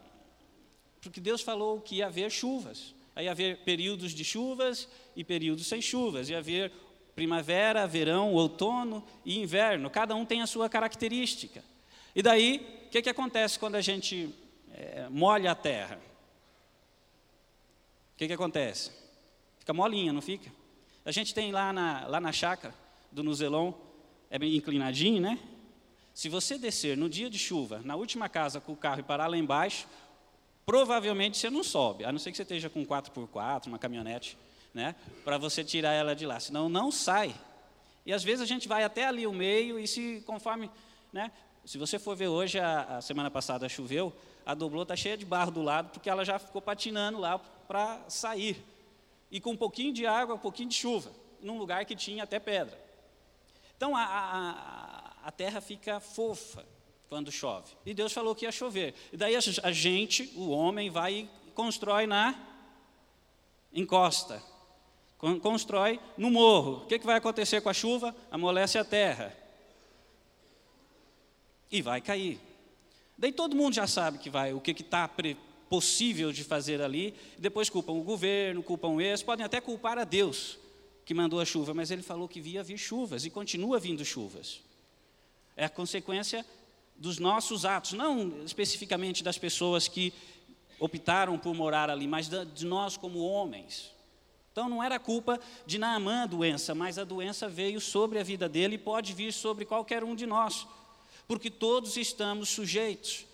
porque 1.00 1.20
Deus 1.20 1.42
falou 1.42 1.80
que 1.80 1.96
ia 1.96 2.06
haver 2.06 2.30
chuvas. 2.30 2.94
Ia 3.16 3.30
haver 3.30 3.58
períodos 3.58 4.12
de 4.12 4.24
chuvas 4.24 4.88
e 5.14 5.22
períodos 5.22 5.66
sem 5.66 5.82
chuvas. 5.82 6.28
Ia 6.28 6.38
haver 6.38 6.72
primavera, 7.14 7.86
verão, 7.86 8.32
outono 8.32 9.04
e 9.24 9.38
inverno. 9.38 9.90
Cada 9.90 10.14
um 10.14 10.24
tem 10.24 10.40
a 10.40 10.46
sua 10.46 10.68
característica. 10.68 11.62
E 12.14 12.22
daí, 12.22 12.84
o 12.86 12.90
que, 12.90 13.02
que 13.02 13.10
acontece 13.10 13.58
quando 13.58 13.74
a 13.74 13.80
gente 13.80 14.34
é, 14.72 15.08
molha 15.10 15.52
a 15.52 15.54
terra? 15.54 16.00
O 18.14 18.18
que, 18.18 18.26
que 18.26 18.32
acontece? 18.32 18.92
Fica 19.58 19.74
molinha, 19.74 20.12
não 20.12 20.22
fica? 20.22 20.50
A 21.04 21.10
gente 21.10 21.34
tem 21.34 21.52
lá 21.52 21.72
na, 21.72 22.06
lá 22.06 22.20
na 22.20 22.32
chácara 22.32 22.74
do 23.10 23.22
Nuzelon, 23.22 23.72
é 24.30 24.38
bem 24.38 24.56
inclinadinho, 24.56 25.20
né? 25.20 25.38
Se 26.18 26.28
você 26.28 26.58
descer 26.58 26.96
no 26.96 27.08
dia 27.08 27.30
de 27.30 27.38
chuva, 27.38 27.80
na 27.84 27.94
última 27.94 28.28
casa 28.28 28.60
com 28.60 28.72
o 28.72 28.76
carro 28.76 28.98
e 28.98 29.02
parar 29.04 29.28
lá 29.28 29.36
embaixo, 29.36 29.86
provavelmente 30.66 31.38
você 31.38 31.48
não 31.48 31.62
sobe, 31.62 32.04
a 32.04 32.10
não 32.10 32.18
ser 32.18 32.32
que 32.32 32.36
você 32.36 32.42
esteja 32.42 32.68
com 32.68 32.80
um 32.80 32.84
4x4, 32.84 33.68
uma 33.68 33.78
caminhonete, 33.78 34.36
né, 34.74 34.96
para 35.24 35.38
você 35.38 35.62
tirar 35.62 35.92
ela 35.92 36.16
de 36.16 36.26
lá, 36.26 36.40
senão 36.40 36.68
não 36.68 36.90
sai. 36.90 37.32
E 38.04 38.12
às 38.12 38.24
vezes 38.24 38.40
a 38.40 38.46
gente 38.46 38.66
vai 38.66 38.82
até 38.82 39.06
ali 39.06 39.28
o 39.28 39.32
meio 39.32 39.78
e 39.78 39.86
se 39.86 40.20
conforme, 40.26 40.68
né, 41.12 41.30
se 41.64 41.78
você 41.78 42.00
for 42.00 42.16
ver 42.16 42.26
hoje, 42.26 42.58
a, 42.58 42.96
a 42.96 43.00
semana 43.00 43.30
passada 43.30 43.68
choveu, 43.68 44.12
a 44.44 44.54
doblô 44.54 44.82
está 44.82 44.96
cheia 44.96 45.16
de 45.16 45.24
barro 45.24 45.52
do 45.52 45.62
lado, 45.62 45.90
porque 45.90 46.10
ela 46.10 46.24
já 46.24 46.36
ficou 46.36 46.60
patinando 46.60 47.20
lá 47.20 47.38
para 47.38 48.00
sair. 48.08 48.60
E 49.30 49.40
com 49.40 49.52
um 49.52 49.56
pouquinho 49.56 49.92
de 49.92 50.04
água, 50.04 50.34
um 50.34 50.38
pouquinho 50.38 50.68
de 50.68 50.74
chuva, 50.74 51.12
num 51.40 51.58
lugar 51.58 51.84
que 51.84 51.94
tinha 51.94 52.24
até 52.24 52.40
pedra. 52.40 52.76
Então 53.76 53.96
a, 53.96 54.02
a, 54.02 54.87
a 55.28 55.30
terra 55.30 55.60
fica 55.60 56.00
fofa, 56.00 56.64
quando 57.06 57.30
chove. 57.30 57.74
E 57.84 57.92
Deus 57.92 58.14
falou 58.14 58.34
que 58.34 58.46
ia 58.46 58.50
chover. 58.50 58.94
E 59.12 59.16
daí 59.18 59.36
a 59.36 59.70
gente, 59.70 60.32
o 60.34 60.48
homem, 60.48 60.88
vai 60.88 61.12
e 61.12 61.30
constrói 61.54 62.06
na 62.06 62.34
encosta. 63.70 64.42
Constrói 65.18 66.00
no 66.16 66.30
morro. 66.30 66.84
O 66.84 66.86
que, 66.86 66.98
que 66.98 67.04
vai 67.04 67.16
acontecer 67.16 67.60
com 67.60 67.68
a 67.68 67.74
chuva? 67.74 68.16
Amolece 68.30 68.78
a 68.78 68.84
terra. 68.86 69.36
E 71.70 71.82
vai 71.82 72.00
cair. 72.00 72.40
Daí 73.18 73.30
todo 73.30 73.54
mundo 73.54 73.74
já 73.74 73.86
sabe 73.86 74.16
que 74.16 74.30
vai, 74.30 74.54
o 74.54 74.62
que 74.62 74.70
está 74.70 75.10
possível 75.68 76.32
de 76.32 76.42
fazer 76.42 76.80
ali. 76.80 77.14
Depois 77.36 77.68
culpam 77.68 77.92
o 77.92 78.02
governo, 78.02 78.62
culpam 78.62 78.98
esse, 78.98 79.22
podem 79.22 79.44
até 79.44 79.60
culpar 79.60 79.98
a 79.98 80.04
Deus 80.04 80.58
que 81.04 81.12
mandou 81.12 81.38
a 81.38 81.44
chuva, 81.44 81.74
mas 81.74 81.90
ele 81.90 82.02
falou 82.02 82.26
que 82.26 82.40
via 82.40 82.62
vir 82.62 82.78
chuvas 82.78 83.26
e 83.26 83.30
continua 83.30 83.78
vindo 83.78 84.02
chuvas. 84.06 84.66
É 85.58 85.64
a 85.64 85.68
consequência 85.68 86.46
dos 86.96 87.18
nossos 87.18 87.64
atos, 87.64 87.92
não 87.92 88.44
especificamente 88.44 89.24
das 89.24 89.36
pessoas 89.36 89.88
que 89.88 90.14
optaram 90.78 91.36
por 91.36 91.52
morar 91.52 91.90
ali, 91.90 92.06
mas 92.06 92.28
de 92.28 92.64
nós 92.64 92.96
como 92.96 93.18
homens. 93.18 93.90
Então 94.52 94.68
não 94.68 94.80
era 94.80 95.00
culpa 95.00 95.40
de 95.66 95.76
Naamã 95.76 96.22
a 96.22 96.26
doença, 96.26 96.76
mas 96.76 96.96
a 96.96 97.02
doença 97.02 97.48
veio 97.48 97.80
sobre 97.80 98.20
a 98.20 98.22
vida 98.22 98.48
dele 98.48 98.76
e 98.76 98.78
pode 98.78 99.12
vir 99.12 99.32
sobre 99.32 99.64
qualquer 99.64 100.04
um 100.04 100.14
de 100.14 100.26
nós, 100.26 100.64
porque 101.26 101.50
todos 101.50 101.96
estamos 101.96 102.50
sujeitos. 102.50 103.26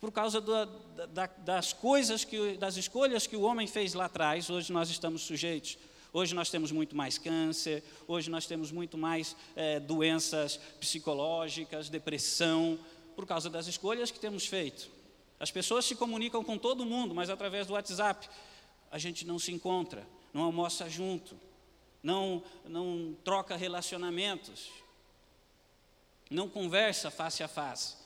Por 0.00 0.10
causa 0.10 0.40
da, 0.40 0.64
da, 1.06 1.26
das 1.26 1.72
coisas, 1.72 2.24
que, 2.24 2.56
das 2.56 2.76
escolhas 2.76 3.24
que 3.24 3.36
o 3.36 3.42
homem 3.42 3.68
fez 3.68 3.94
lá 3.94 4.06
atrás, 4.06 4.50
hoje 4.50 4.72
nós 4.72 4.90
estamos 4.90 5.22
sujeitos. 5.22 5.78
Hoje 6.12 6.34
nós 6.34 6.50
temos 6.50 6.70
muito 6.70 6.94
mais 6.94 7.16
câncer, 7.16 7.82
hoje 8.06 8.30
nós 8.30 8.46
temos 8.46 8.70
muito 8.70 8.98
mais 8.98 9.34
é, 9.56 9.80
doenças 9.80 10.58
psicológicas, 10.78 11.88
depressão, 11.88 12.78
por 13.16 13.26
causa 13.26 13.48
das 13.48 13.66
escolhas 13.66 14.10
que 14.10 14.20
temos 14.20 14.46
feito. 14.46 14.90
As 15.40 15.50
pessoas 15.50 15.86
se 15.86 15.96
comunicam 15.96 16.44
com 16.44 16.58
todo 16.58 16.84
mundo, 16.84 17.14
mas 17.14 17.30
através 17.30 17.66
do 17.66 17.72
WhatsApp. 17.72 18.28
A 18.90 18.98
gente 18.98 19.26
não 19.26 19.38
se 19.38 19.50
encontra, 19.50 20.06
não 20.34 20.42
almoça 20.42 20.86
junto, 20.88 21.34
não, 22.02 22.42
não 22.64 23.16
troca 23.24 23.56
relacionamentos, 23.56 24.70
não 26.30 26.46
conversa 26.46 27.10
face 27.10 27.42
a 27.42 27.48
face. 27.48 27.96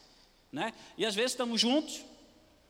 Né? 0.52 0.72
E 0.96 1.04
às 1.04 1.14
vezes 1.14 1.32
estamos 1.32 1.60
juntos, 1.60 2.04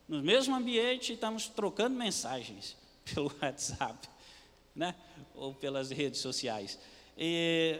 no 0.07 0.23
mesmo 0.23 0.55
ambiente, 0.55 1.11
e 1.11 1.15
estamos 1.15 1.47
trocando 1.47 1.95
mensagens 1.95 2.75
pelo 3.05 3.31
WhatsApp, 3.41 4.09
né? 4.77 4.95
ou 5.33 5.53
pelas 5.53 5.89
redes 5.89 6.21
sociais. 6.21 6.79
E, 7.17 7.79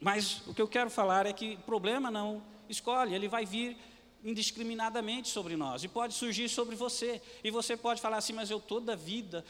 mas 0.00 0.46
o 0.46 0.54
que 0.54 0.62
eu 0.62 0.68
quero 0.68 0.88
falar 0.88 1.26
é 1.26 1.32
que 1.32 1.56
problema 1.58 2.10
não 2.10 2.42
escolhe, 2.68 3.14
ele 3.14 3.28
vai 3.28 3.44
vir 3.44 3.76
indiscriminadamente 4.24 5.28
sobre 5.28 5.56
nós 5.56 5.84
e 5.84 5.88
pode 5.88 6.14
surgir 6.14 6.48
sobre 6.48 6.74
você. 6.74 7.20
E 7.44 7.50
você 7.50 7.76
pode 7.76 8.00
falar 8.00 8.16
assim, 8.16 8.32
mas 8.32 8.50
eu 8.50 8.58
toda 8.58 8.94
a 8.94 8.96
vida 8.96 9.44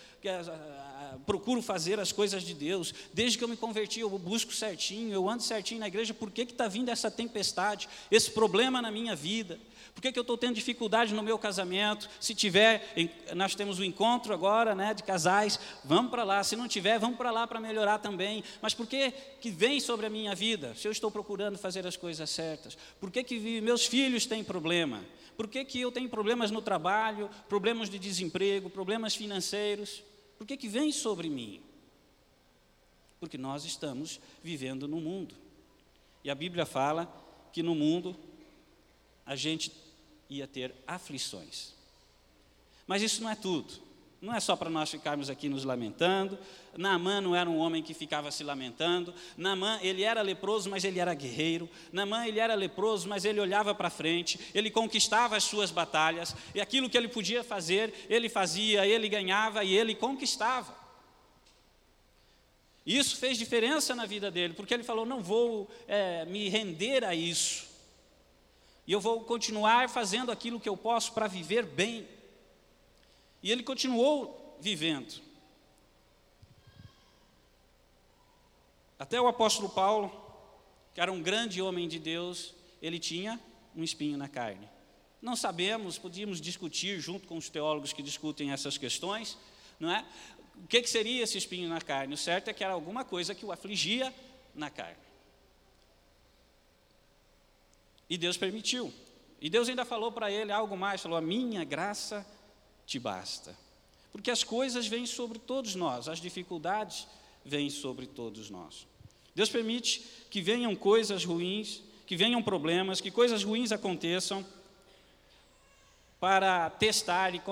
procuro 1.25 1.63
fazer 1.63 1.99
as 2.01 2.13
coisas 2.13 2.43
de 2.43 2.55
Deus, 2.55 2.93
desde 3.13 3.39
que 3.39 3.45
eu 3.45 3.49
me 3.49 3.57
converti, 3.57 4.01
eu 4.01 4.11
busco 4.19 4.53
certinho, 4.53 5.13
eu 5.13 5.29
ando 5.29 5.43
certinho 5.43 5.81
na 5.81 5.89
igreja, 5.89 6.13
por 6.13 6.31
que 6.31 6.43
está 6.43 6.69
vindo 6.69 6.91
essa 6.91 7.11
tempestade, 7.11 7.89
esse 8.11 8.31
problema 8.31 8.83
na 8.83 8.91
minha 8.91 9.15
vida? 9.15 9.59
Por 9.97 10.03
que, 10.03 10.13
que 10.13 10.19
eu 10.19 10.23
estou 10.23 10.37
tendo 10.37 10.55
dificuldade 10.55 11.15
no 11.15 11.23
meu 11.23 11.39
casamento? 11.39 12.07
Se 12.21 12.35
tiver, 12.35 12.93
nós 13.35 13.55
temos 13.55 13.79
o 13.79 13.83
um 13.83 13.85
encontro 13.85 14.35
agora 14.35 14.75
né, 14.75 14.93
de 14.93 15.03
casais, 15.03 15.59
vamos 15.83 16.11
para 16.11 16.23
lá. 16.23 16.45
Se 16.45 16.55
não 16.55 16.69
tiver, 16.69 16.99
vamos 16.99 17.17
para 17.17 17.31
lá 17.31 17.47
para 17.47 17.59
melhorar 17.59 17.99
também. 17.99 18.45
Mas 18.61 18.75
por 18.75 18.87
que, 18.87 19.11
que 19.41 19.51
vem 19.51 19.81
sobre 19.81 20.05
a 20.05 20.11
minha 20.11 20.35
vida? 20.35 20.75
Se 20.75 20.87
eu 20.87 20.93
estou 20.93 21.11
procurando 21.11 21.57
fazer 21.57 21.87
as 21.87 21.97
coisas 21.97 22.29
certas? 22.29 22.77
Por 23.01 23.11
que, 23.11 23.25
que 23.25 23.61
meus 23.63 23.87
filhos 23.87 24.27
têm 24.27 24.45
problema? 24.45 25.03
Por 25.35 25.49
que, 25.49 25.65
que 25.65 25.81
eu 25.81 25.91
tenho 25.91 26.11
problemas 26.11 26.51
no 26.51 26.61
trabalho, 26.61 27.31
problemas 27.49 27.89
de 27.89 27.99
desemprego, 27.99 28.69
problemas 28.69 29.15
financeiros? 29.15 30.03
Por 30.39 30.47
que, 30.47 30.57
que 30.57 30.69
vem 30.69 30.93
sobre 30.93 31.29
mim? 31.29 31.63
Porque 33.19 33.39
nós 33.39 33.65
estamos 33.65 34.21
vivendo 34.43 34.87
no 34.87 35.01
mundo. 35.01 35.35
E 36.23 36.31
a 36.31 36.35
Bíblia 36.35 36.67
fala 36.67 37.07
que 37.53 37.63
no 37.63 37.75
mundo 37.75 38.17
a 39.25 39.35
gente 39.35 39.73
ia 40.29 40.47
ter 40.47 40.75
aflições. 40.87 41.73
Mas 42.87 43.03
isso 43.03 43.23
não 43.23 43.31
é 43.31 43.35
tudo. 43.35 43.86
Não 44.21 44.35
é 44.35 44.41
só 44.41 44.57
para 44.57 44.71
nós 44.71 44.91
ficarmos 44.91 45.29
aqui 45.29 45.49
nos 45.49 45.63
lamentando. 45.65 46.39
Naamã 46.77 47.21
não 47.21 47.37
era 47.37 47.49
um 47.49 47.59
homem 47.59 47.83
que 47.83 47.93
ficava 47.93 48.31
se 48.31 48.43
lamentando. 48.43 49.15
Naamã, 49.37 49.79
ele 49.83 50.03
era 50.03 50.23
leproso, 50.23 50.71
mas 50.71 50.85
ele 50.85 50.99
era 50.99 51.13
guerreiro. 51.15 51.69
Naamã, 51.93 52.27
ele 52.27 52.41
era 52.41 52.55
leproso, 52.55 53.09
mas 53.09 53.25
ele 53.25 53.41
olhava 53.41 53.75
para 53.75 53.91
frente. 53.91 54.41
Ele 54.55 54.71
conquistava 54.71 55.37
as 55.37 55.45
suas 55.45 55.71
batalhas. 55.71 56.35
E 56.55 56.61
aquilo 56.61 56.89
que 56.89 56.97
ele 56.97 57.09
podia 57.09 57.45
fazer, 57.45 57.93
ele 58.09 58.29
fazia, 58.29 58.87
ele 58.87 59.09
ganhava 59.09 59.63
e 59.65 59.77
ele 59.77 59.95
conquistava. 59.95 60.75
Isso 62.87 63.17
fez 63.17 63.37
diferença 63.37 63.95
na 63.97 64.07
vida 64.07 64.31
dele, 64.31 64.55
porque 64.55 64.73
ele 64.73 64.85
falou: 64.85 65.05
não 65.05 65.21
vou 65.21 65.69
é, 65.89 66.25
me 66.25 66.49
render 66.49 67.05
a 67.05 67.15
isso. 67.15 67.67
E 68.87 68.93
eu 68.93 69.01
vou 69.01 69.23
continuar 69.23 69.91
fazendo 69.91 70.31
aquilo 70.31 70.61
que 70.61 70.69
eu 70.69 70.77
posso 70.77 71.13
para 71.13 71.27
viver 71.27 71.67
bem. 71.67 72.07
E 73.43 73.51
ele 73.51 73.63
continuou 73.63 74.57
vivendo. 74.61 75.23
Até 78.99 79.21
o 79.21 79.29
apóstolo 79.29 79.69
Paulo, 79.69 80.11
que 80.95 81.01
era 81.01 81.13
um 81.13 81.23
grande 81.23 81.61
homem 81.61 81.87
de 81.87 81.99
Deus, 81.99 82.55
ele 82.81 82.99
tinha 82.99 83.39
um 83.75 83.85
espinho 83.85 84.17
na 84.17 84.29
carne. 84.29 84.69
Não 85.21 85.37
sabemos, 85.37 85.99
podíamos 85.99 86.41
discutir 86.41 86.99
junto 87.01 87.27
com 87.27 87.37
os 87.37 87.49
teólogos 87.49 87.93
que 87.93 88.03
discutem 88.03 88.53
essas 88.53 88.79
questões, 88.79 89.37
não 89.79 89.91
é? 89.91 90.05
O 90.65 90.67
que, 90.67 90.81
que 90.81 90.89
seria 90.89 91.23
esse 91.23 91.37
espinho 91.37 91.69
na 91.69 91.81
carne? 91.81 92.15
O 92.15 92.17
certo 92.17 92.49
é 92.49 92.55
que 92.55 92.65
era 92.65 92.73
alguma 92.73 93.05
coisa 93.05 93.35
que 93.35 93.45
o 93.45 93.53
afligia 93.53 94.15
na 94.55 94.71
carne. 94.71 94.97
E 98.09 98.17
Deus 98.17 98.37
permitiu. 98.37 98.93
E 99.41 99.51
Deus 99.51 99.69
ainda 99.69 99.85
falou 99.85 100.11
para 100.11 100.31
ele 100.31 100.51
algo 100.51 100.77
mais, 100.77 101.03
falou: 101.03 101.19
"A 101.19 101.21
minha 101.21 101.63
graça 101.65 102.27
te 102.87 102.99
basta". 102.99 103.57
Porque 104.13 104.31
as 104.31 104.43
coisas 104.43 104.87
vêm 104.87 105.05
sobre 105.05 105.39
todos 105.39 105.75
nós, 105.75 106.09
as 106.09 106.21
dificuldades 106.21 107.07
vêm 107.45 107.69
sobre 107.69 108.07
todos 108.07 108.49
nós. 108.49 108.87
Deus 109.35 109.51
permite 109.51 110.03
que 110.31 110.41
venham 110.41 110.75
coisas 110.75 111.25
ruins, 111.25 111.83
que 112.07 112.17
venham 112.17 112.43
problemas, 112.43 113.01
que 113.01 113.11
coisas 113.11 113.45
ruins 113.45 113.73
aconteçam 113.73 114.45
para 116.19 116.71
testar 116.71 117.35
e 117.35 117.43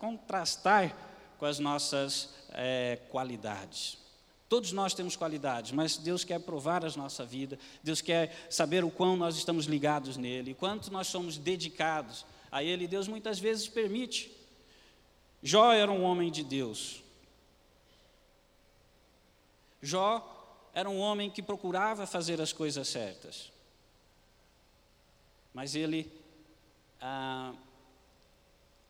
contrastar 0.00 0.96
com 1.38 1.46
as 1.46 1.58
nossas 1.60 2.30
é, 2.50 2.98
qualidades. 3.08 3.98
Todos 4.48 4.72
nós 4.72 4.92
temos 4.92 5.16
qualidades, 5.16 5.70
mas 5.70 5.96
Deus 5.96 6.24
quer 6.24 6.40
provar 6.40 6.84
a 6.84 6.90
nossa 6.90 7.24
vida, 7.24 7.58
Deus 7.82 8.00
quer 8.00 8.46
saber 8.50 8.84
o 8.84 8.90
quão 8.90 9.16
nós 9.16 9.36
estamos 9.36 9.66
ligados 9.66 10.16
nele, 10.16 10.54
quanto 10.54 10.92
nós 10.92 11.06
somos 11.06 11.38
dedicados 11.38 12.26
a 12.52 12.62
Ele. 12.62 12.86
Deus 12.86 13.08
muitas 13.08 13.40
vezes 13.40 13.66
permite. 13.66 14.30
Jó 15.42 15.72
era 15.72 15.90
um 15.90 16.02
homem 16.02 16.30
de 16.30 16.44
Deus. 16.44 17.02
Jó 19.82 20.70
era 20.72 20.88
um 20.88 20.98
homem 21.00 21.30
que 21.30 21.42
procurava 21.42 22.06
fazer 22.06 22.40
as 22.40 22.52
coisas 22.52 22.86
certas. 22.86 23.50
Mas 25.52 25.74
ele, 25.74 26.10
a, 27.00 27.52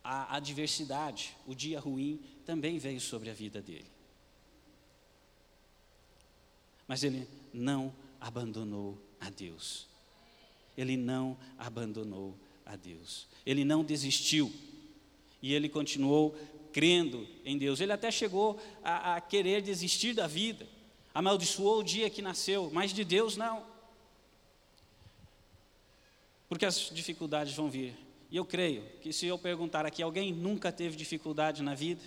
a 0.05 0.37
adversidade, 0.37 1.37
o 1.47 1.55
dia 1.55 1.81
ruim, 1.81 2.21
também 2.45 2.79
veio 2.79 3.01
sobre 3.01 3.31
a 3.31 3.35
vida 3.35 3.61
dele. 3.61 3.91
Mas 6.87 7.03
ele 7.03 7.27
não 7.53 7.93
abandonou 8.21 8.99
a 9.19 9.31
Deus. 9.31 9.89
Ele 10.77 10.97
não 10.97 11.37
abandonou 11.59 12.37
a 12.65 12.77
Deus. 12.77 13.27
Ele 13.45 13.65
não 13.65 13.85
desistiu. 13.85 14.53
E 15.41 15.53
ele 15.53 15.69
continuou 15.69 16.37
crendo 16.73 17.27
em 17.45 17.59
Deus. 17.59 17.81
Ele 17.81 17.93
até 17.93 18.11
chegou 18.11 18.61
a, 18.83 19.17
a 19.17 19.21
querer 19.21 19.63
desistir 19.63 20.15
da 20.15 20.27
vida. 20.27 20.67
Amaldiçoou 21.15 21.81
o 21.81 21.85
dia 21.85 22.09
que 22.09 22.23
nasceu, 22.23 22.71
mas 22.73 22.93
de 22.93 23.05
Deus 23.05 23.37
não. 23.37 23.65
Porque 26.49 26.65
as 26.65 26.91
dificuldades 26.93 27.55
vão 27.55 27.71
vir. 27.71 27.95
E 28.31 28.37
eu 28.37 28.45
creio 28.45 28.85
que 29.01 29.13
se 29.13 29.27
eu 29.27 29.39
perguntar 29.39 29.85
aqui, 29.85 30.03
alguém 30.03 30.33
nunca 30.33 30.73
teve 30.73 30.97
dificuldade 30.97 31.63
na 31.63 31.75
vida? 31.75 32.03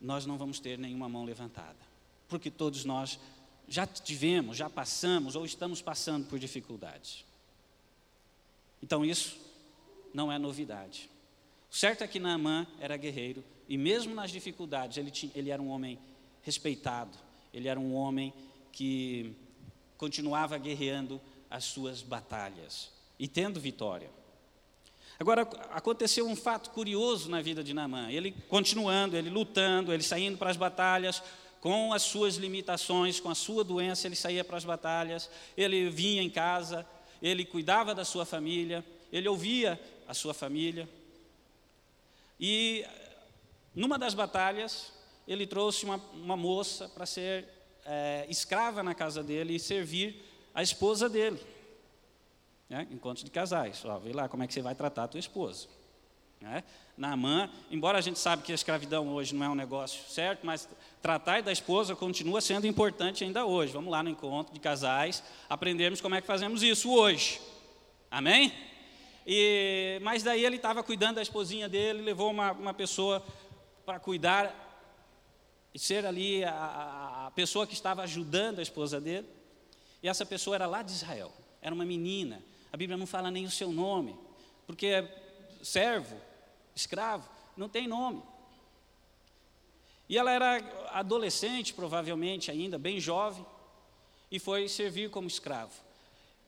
Nós 0.00 0.26
não 0.26 0.36
vamos 0.36 0.58
ter 0.58 0.78
nenhuma 0.78 1.08
mão 1.08 1.24
levantada 1.24 1.94
porque 2.28 2.50
todos 2.50 2.84
nós 2.84 3.18
já 3.68 3.86
tivemos, 3.86 4.56
já 4.56 4.68
passamos 4.68 5.36
ou 5.36 5.44
estamos 5.44 5.80
passando 5.80 6.26
por 6.26 6.38
dificuldades. 6.38 7.24
Então 8.84 9.02
isso 9.02 9.38
não 10.12 10.30
é 10.30 10.38
novidade. 10.38 11.08
O 11.72 11.74
certo 11.74 12.04
é 12.04 12.06
que 12.06 12.20
Naamã 12.20 12.66
era 12.78 12.98
guerreiro 12.98 13.42
e 13.66 13.78
mesmo 13.78 14.14
nas 14.14 14.30
dificuldades 14.30 14.98
ele, 14.98 15.10
tinha, 15.10 15.32
ele 15.34 15.48
era 15.48 15.62
um 15.62 15.70
homem 15.70 15.98
respeitado, 16.42 17.16
ele 17.54 17.66
era 17.66 17.80
um 17.80 17.94
homem 17.94 18.30
que 18.70 19.34
continuava 19.96 20.58
guerreando 20.58 21.18
as 21.50 21.64
suas 21.64 22.02
batalhas 22.02 22.90
e 23.18 23.26
tendo 23.26 23.58
vitória. 23.58 24.10
Agora, 25.18 25.48
aconteceu 25.70 26.28
um 26.28 26.36
fato 26.36 26.68
curioso 26.68 27.30
na 27.30 27.40
vida 27.40 27.64
de 27.64 27.72
Naamã. 27.72 28.10
Ele 28.10 28.32
continuando, 28.50 29.16
ele 29.16 29.30
lutando, 29.30 29.94
ele 29.94 30.02
saindo 30.02 30.36
para 30.36 30.50
as 30.50 30.58
batalhas, 30.58 31.22
com 31.58 31.94
as 31.94 32.02
suas 32.02 32.34
limitações, 32.34 33.18
com 33.18 33.30
a 33.30 33.34
sua 33.34 33.64
doença, 33.64 34.06
ele 34.06 34.16
saía 34.16 34.44
para 34.44 34.58
as 34.58 34.64
batalhas, 34.66 35.30
ele 35.56 35.88
vinha 35.88 36.20
em 36.20 36.28
casa, 36.28 36.86
ele 37.24 37.42
cuidava 37.42 37.94
da 37.94 38.04
sua 38.04 38.26
família, 38.26 38.84
ele 39.10 39.26
ouvia 39.26 39.80
a 40.06 40.12
sua 40.12 40.34
família. 40.34 40.86
E 42.38 42.84
numa 43.74 43.98
das 43.98 44.12
batalhas, 44.12 44.92
ele 45.26 45.46
trouxe 45.46 45.86
uma, 45.86 45.96
uma 46.12 46.36
moça 46.36 46.86
para 46.86 47.06
ser 47.06 47.48
é, 47.86 48.26
escrava 48.28 48.82
na 48.82 48.94
casa 48.94 49.22
dele 49.22 49.56
e 49.56 49.58
servir 49.58 50.22
a 50.54 50.62
esposa 50.62 51.08
dele. 51.08 51.40
Né? 52.68 52.86
Encontro 52.90 53.24
de 53.24 53.30
casais. 53.30 53.82
Ó, 53.86 53.98
vê 53.98 54.12
lá 54.12 54.28
como 54.28 54.42
é 54.42 54.46
que 54.46 54.52
você 54.52 54.60
vai 54.60 54.74
tratar 54.74 55.04
a 55.04 55.08
tua 55.08 55.20
esposa. 55.20 55.66
Né? 56.44 56.62
Naamã, 56.94 57.48
embora 57.70 57.96
a 57.96 58.02
gente 58.02 58.18
sabe 58.18 58.42
que 58.42 58.52
a 58.52 58.54
escravidão 58.54 59.08
hoje 59.08 59.34
não 59.34 59.46
é 59.46 59.48
um 59.48 59.54
negócio 59.54 60.02
certo, 60.10 60.44
mas 60.44 60.68
tratar 61.00 61.42
da 61.42 61.50
esposa 61.50 61.96
continua 61.96 62.38
sendo 62.42 62.66
importante 62.66 63.24
ainda 63.24 63.46
hoje. 63.46 63.72
Vamos 63.72 63.90
lá 63.90 64.02
no 64.02 64.10
encontro 64.10 64.52
de 64.52 64.60
casais, 64.60 65.24
aprendermos 65.48 66.02
como 66.02 66.14
é 66.14 66.20
que 66.20 66.26
fazemos 66.26 66.62
isso 66.62 66.92
hoje. 66.92 67.40
Amém? 68.10 68.52
E, 69.26 69.98
mas 70.02 70.22
daí 70.22 70.44
ele 70.44 70.56
estava 70.56 70.82
cuidando 70.82 71.14
da 71.14 71.22
esposinha 71.22 71.66
dele, 71.66 72.02
levou 72.02 72.30
uma, 72.30 72.52
uma 72.52 72.74
pessoa 72.74 73.24
para 73.86 73.98
cuidar 73.98 74.54
e 75.72 75.78
ser 75.78 76.04
ali 76.04 76.44
a, 76.44 77.24
a 77.26 77.30
pessoa 77.30 77.66
que 77.66 77.72
estava 77.72 78.02
ajudando 78.02 78.58
a 78.58 78.62
esposa 78.62 79.00
dele. 79.00 79.26
E 80.02 80.08
essa 80.10 80.26
pessoa 80.26 80.56
era 80.56 80.66
lá 80.66 80.82
de 80.82 80.92
Israel, 80.92 81.32
era 81.62 81.74
uma 81.74 81.86
menina. 81.86 82.42
A 82.70 82.76
Bíblia 82.76 82.98
não 82.98 83.06
fala 83.06 83.30
nem 83.30 83.46
o 83.46 83.50
seu 83.50 83.72
nome, 83.72 84.14
porque 84.66 85.08
servo 85.62 86.33
escravo, 86.74 87.28
não 87.56 87.68
tem 87.68 87.86
nome. 87.86 88.22
E 90.08 90.18
ela 90.18 90.30
era 90.30 90.88
adolescente, 90.92 91.72
provavelmente 91.72 92.50
ainda, 92.50 92.78
bem 92.78 93.00
jovem, 93.00 93.44
e 94.30 94.38
foi 94.38 94.68
servir 94.68 95.10
como 95.10 95.28
escravo. 95.28 95.72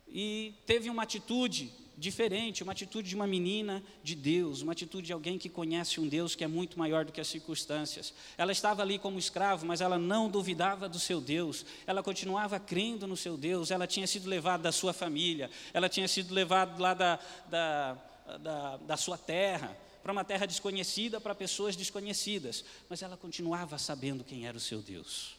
E 0.08 0.54
teve 0.66 0.90
uma 0.90 1.02
atitude 1.02 1.72
diferente, 1.96 2.62
uma 2.62 2.72
atitude 2.72 3.08
de 3.08 3.16
uma 3.16 3.26
menina 3.26 3.82
de 4.02 4.14
Deus, 4.14 4.60
uma 4.60 4.72
atitude 4.72 5.06
de 5.06 5.12
alguém 5.12 5.38
que 5.38 5.48
conhece 5.48 5.98
um 5.98 6.06
Deus 6.06 6.34
que 6.34 6.44
é 6.44 6.46
muito 6.46 6.78
maior 6.78 7.06
do 7.06 7.12
que 7.12 7.20
as 7.20 7.26
circunstâncias. 7.26 8.12
Ela 8.36 8.52
estava 8.52 8.82
ali 8.82 8.98
como 8.98 9.18
escravo, 9.18 9.64
mas 9.64 9.80
ela 9.80 9.98
não 9.98 10.28
duvidava 10.28 10.88
do 10.88 10.98
seu 10.98 11.20
Deus, 11.20 11.64
ela 11.86 12.02
continuava 12.02 12.60
crendo 12.60 13.06
no 13.06 13.16
seu 13.16 13.36
Deus, 13.36 13.70
ela 13.70 13.86
tinha 13.86 14.06
sido 14.06 14.28
levada 14.28 14.64
da 14.64 14.72
sua 14.72 14.92
família, 14.92 15.50
ela 15.72 15.88
tinha 15.88 16.06
sido 16.06 16.34
levada 16.34 16.80
lá 16.80 16.92
da, 16.92 17.18
da, 17.48 17.98
da, 18.38 18.76
da 18.76 18.96
sua 18.98 19.16
terra, 19.16 19.76
para 20.06 20.12
uma 20.12 20.24
terra 20.24 20.46
desconhecida, 20.46 21.20
para 21.20 21.34
pessoas 21.34 21.74
desconhecidas, 21.74 22.64
mas 22.88 23.02
ela 23.02 23.16
continuava 23.16 23.76
sabendo 23.76 24.22
quem 24.22 24.46
era 24.46 24.56
o 24.56 24.60
seu 24.60 24.80
Deus. 24.80 25.34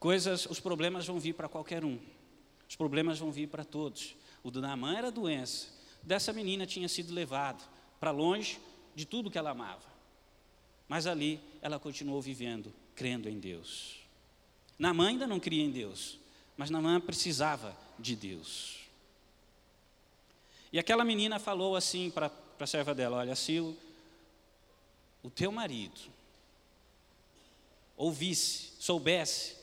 Coisas, 0.00 0.44
os 0.46 0.58
problemas 0.58 1.06
vão 1.06 1.20
vir 1.20 1.34
para 1.34 1.48
qualquer 1.48 1.84
um, 1.84 2.00
os 2.68 2.74
problemas 2.74 3.20
vão 3.20 3.30
vir 3.30 3.46
para 3.46 3.64
todos. 3.64 4.16
O 4.42 4.50
do 4.50 4.60
Naamã 4.60 4.96
era 4.96 5.12
doença, 5.12 5.68
dessa 6.02 6.32
menina 6.32 6.66
tinha 6.66 6.88
sido 6.88 7.14
levado 7.14 7.62
para 8.00 8.10
longe 8.10 8.58
de 8.92 9.06
tudo 9.06 9.30
que 9.30 9.38
ela 9.38 9.50
amava, 9.50 9.86
mas 10.88 11.06
ali 11.06 11.40
ela 11.62 11.78
continuou 11.78 12.20
vivendo, 12.20 12.74
crendo 12.96 13.28
em 13.28 13.38
Deus. 13.38 14.00
Naamã 14.76 15.10
ainda 15.10 15.28
não 15.28 15.38
cria 15.38 15.62
em 15.62 15.70
Deus, 15.70 16.18
mas 16.56 16.70
Naamã 16.70 17.00
precisava 17.00 17.72
de 18.00 18.16
Deus. 18.16 18.80
E 20.72 20.78
aquela 20.80 21.04
menina 21.04 21.38
falou 21.38 21.76
assim 21.76 22.10
para 22.10 22.28
para 22.56 22.64
a 22.64 22.66
serva 22.66 22.94
dela: 22.94 23.18
Olha, 23.18 23.34
se 23.34 23.60
o, 23.60 23.76
o 25.22 25.30
teu 25.30 25.50
marido 25.52 26.00
ouvisse, 27.96 28.72
soubesse 28.78 29.56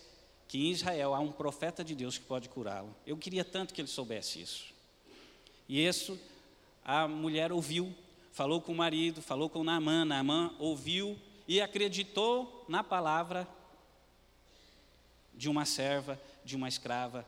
que 0.47 0.57
em 0.57 0.71
Israel 0.71 1.13
há 1.13 1.19
um 1.19 1.31
profeta 1.31 1.83
de 1.83 1.95
Deus 1.95 2.17
que 2.17 2.25
pode 2.25 2.49
curá-lo, 2.49 2.93
eu 3.05 3.15
queria 3.17 3.45
tanto 3.45 3.73
que 3.73 3.81
ele 3.81 3.87
soubesse 3.87 4.41
isso. 4.41 4.73
E 5.67 5.85
isso 5.85 6.19
a 6.83 7.07
mulher 7.07 7.51
ouviu, 7.51 7.95
falou 8.31 8.59
com 8.59 8.71
o 8.71 8.75
marido, 8.75 9.21
falou 9.21 9.49
com 9.49 9.63
Naamã, 9.63 10.03
Naamã 10.03 10.53
ouviu 10.59 11.17
e 11.47 11.61
acreditou 11.61 12.65
na 12.67 12.83
palavra 12.83 13.47
de 15.33 15.49
uma 15.49 15.65
serva, 15.65 16.19
de 16.43 16.55
uma 16.55 16.67
escrava, 16.67 17.25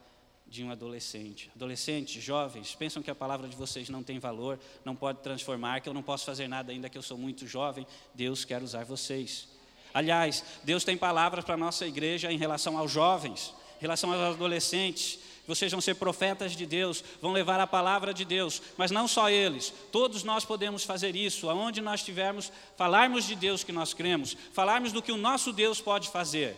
de 0.47 0.63
um 0.63 0.71
adolescente. 0.71 1.49
Adolescentes, 1.55 2.23
jovens, 2.23 2.75
pensam 2.75 3.01
que 3.01 3.09
a 3.09 3.15
palavra 3.15 3.47
de 3.47 3.55
vocês 3.55 3.89
não 3.89 4.03
tem 4.03 4.19
valor, 4.19 4.59
não 4.85 4.95
pode 4.95 5.19
transformar, 5.19 5.81
que 5.81 5.89
eu 5.89 5.93
não 5.93 6.03
posso 6.03 6.25
fazer 6.25 6.47
nada 6.47 6.71
ainda 6.71 6.89
que 6.89 6.97
eu 6.97 7.01
sou 7.01 7.17
muito 7.17 7.47
jovem. 7.47 7.87
Deus 8.13 8.45
quer 8.45 8.61
usar 8.61 8.85
vocês. 8.85 9.47
Aliás, 9.93 10.43
Deus 10.63 10.83
tem 10.83 10.97
palavras 10.97 11.45
para 11.45 11.53
a 11.53 11.57
nossa 11.57 11.85
igreja 11.85 12.31
em 12.31 12.37
relação 12.37 12.77
aos 12.77 12.91
jovens, 12.91 13.53
em 13.79 13.81
relação 13.81 14.11
aos 14.11 14.35
adolescentes. 14.35 15.19
Vocês 15.45 15.71
vão 15.71 15.81
ser 15.81 15.95
profetas 15.95 16.53
de 16.53 16.65
Deus, 16.65 17.03
vão 17.21 17.33
levar 17.33 17.59
a 17.59 17.67
palavra 17.67 18.13
de 18.13 18.23
Deus, 18.23 18.61
mas 18.77 18.91
não 18.91 19.07
só 19.07 19.29
eles, 19.29 19.73
todos 19.91 20.23
nós 20.23 20.45
podemos 20.45 20.83
fazer 20.85 21.15
isso, 21.17 21.49
aonde 21.49 21.81
nós 21.81 21.99
estivermos, 21.99 22.51
falarmos 22.77 23.25
de 23.25 23.35
Deus 23.35 23.63
que 23.63 23.71
nós 23.71 23.93
cremos, 23.93 24.37
falarmos 24.53 24.93
do 24.93 25.01
que 25.01 25.11
o 25.11 25.17
nosso 25.17 25.51
Deus 25.51 25.81
pode 25.81 26.09
fazer. 26.09 26.55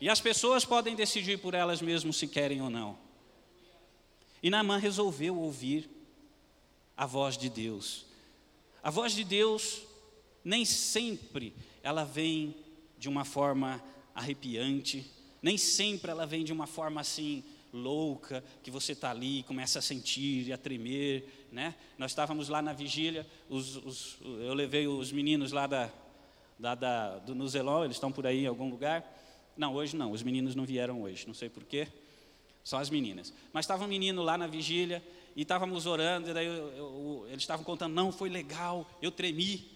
E 0.00 0.08
as 0.08 0.20
pessoas 0.20 0.64
podem 0.64 0.94
decidir 0.94 1.38
por 1.38 1.54
elas 1.54 1.82
mesmas 1.82 2.16
se 2.16 2.26
querem 2.26 2.60
ou 2.62 2.70
não. 2.70 3.05
E 4.42 4.50
Naamã 4.50 4.76
resolveu 4.76 5.36
ouvir 5.38 5.88
a 6.96 7.06
voz 7.06 7.36
de 7.36 7.48
Deus. 7.48 8.06
A 8.82 8.90
voz 8.90 9.12
de 9.12 9.24
Deus 9.24 9.82
nem 10.44 10.64
sempre 10.64 11.52
ela 11.82 12.04
vem 12.04 12.54
de 12.98 13.08
uma 13.08 13.24
forma 13.24 13.82
arrepiante, 14.14 15.10
nem 15.42 15.58
sempre 15.58 16.10
ela 16.10 16.24
vem 16.24 16.44
de 16.44 16.52
uma 16.52 16.66
forma 16.66 17.00
assim 17.00 17.44
louca, 17.72 18.42
que 18.62 18.70
você 18.70 18.92
está 18.92 19.10
ali 19.10 19.40
e 19.40 19.42
começa 19.42 19.78
a 19.78 19.82
sentir 19.82 20.46
e 20.46 20.52
a 20.52 20.56
tremer, 20.56 21.46
né? 21.52 21.74
Nós 21.98 22.12
estávamos 22.12 22.48
lá 22.48 22.62
na 22.62 22.72
vigília, 22.72 23.26
os, 23.48 23.76
os, 23.76 24.18
eu 24.22 24.54
levei 24.54 24.86
os 24.86 25.12
meninos 25.12 25.52
lá 25.52 25.66
da, 25.66 25.90
da, 26.58 26.74
da, 26.74 27.18
do 27.18 27.34
Nuzelon, 27.34 27.84
eles 27.84 27.96
estão 27.96 28.10
por 28.10 28.26
aí 28.26 28.44
em 28.44 28.46
algum 28.46 28.70
lugar. 28.70 29.04
Não, 29.56 29.74
hoje 29.74 29.96
não, 29.96 30.12
os 30.12 30.22
meninos 30.22 30.54
não 30.54 30.64
vieram 30.64 31.02
hoje, 31.02 31.26
não 31.26 31.34
sei 31.34 31.48
porquê, 31.48 31.88
só 32.66 32.78
as 32.78 32.90
meninas. 32.90 33.32
Mas 33.52 33.64
estava 33.64 33.84
um 33.84 33.86
menino 33.86 34.24
lá 34.24 34.36
na 34.36 34.48
vigília 34.48 35.00
e 35.36 35.42
estávamos 35.42 35.86
orando, 35.86 36.30
e 36.30 36.34
daí 36.34 36.46
eu, 36.46 36.72
eu, 36.76 37.26
eles 37.28 37.44
estavam 37.44 37.64
contando, 37.64 37.94
não, 37.94 38.10
foi 38.10 38.28
legal, 38.28 38.84
eu 39.00 39.12
tremi. 39.12 39.70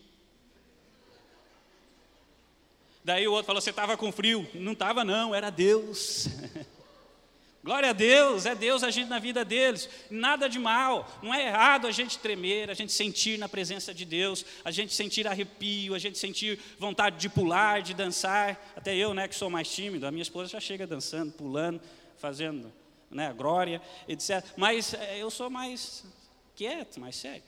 Daí 3.05 3.29
o 3.29 3.31
outro 3.31 3.47
falou, 3.47 3.63
você 3.63 3.71
estava 3.71 3.97
com 3.97 4.11
frio? 4.11 4.45
Não 4.55 4.73
estava 4.73 5.05
não, 5.05 5.33
era 5.33 5.51
Deus. 5.51 6.27
Glória 7.63 7.91
a 7.91 7.93
Deus, 7.93 8.45
é 8.45 8.57
Deus 8.57 8.83
agindo 8.83 9.09
na 9.09 9.21
vida 9.21 9.45
deles, 9.45 9.89
nada 10.11 10.49
de 10.49 10.59
mal, 10.59 11.09
não 11.23 11.33
é 11.33 11.47
errado 11.47 11.87
a 11.87 11.93
gente 11.93 12.19
tremer, 12.19 12.71
a 12.71 12.75
gente 12.75 12.91
sentir 12.91 13.39
na 13.39 13.49
presença 13.49 13.95
de 13.95 14.05
Deus, 14.05 14.45
a 14.65 14.73
gente 14.73 14.93
sentir 14.93 15.29
arrepio, 15.29 15.95
a 15.95 15.99
gente 15.99 16.19
sentir 16.19 16.59
vontade 16.77 17.19
de 17.19 17.29
pular, 17.29 17.83
de 17.83 17.95
dançar. 17.95 18.73
Até 18.75 18.97
eu, 18.97 19.15
né, 19.15 19.29
que 19.29 19.35
sou 19.37 19.49
mais 19.49 19.71
tímido, 19.71 20.09
a 20.09 20.11
minha 20.11 20.23
esposa 20.23 20.51
já 20.51 20.59
chega 20.59 20.89
dançando, 20.89 21.31
pulando, 21.31 21.81
fazendo 22.17 22.80
né, 23.11 23.33
glória, 23.33 23.83
etc. 24.07 24.45
Mas 24.57 24.95
é, 24.95 25.19
eu 25.19 25.31
sou 25.31 25.51
mais 25.51 26.05
quieto, 26.55 27.01
mais 27.01 27.17
sério. 27.17 27.43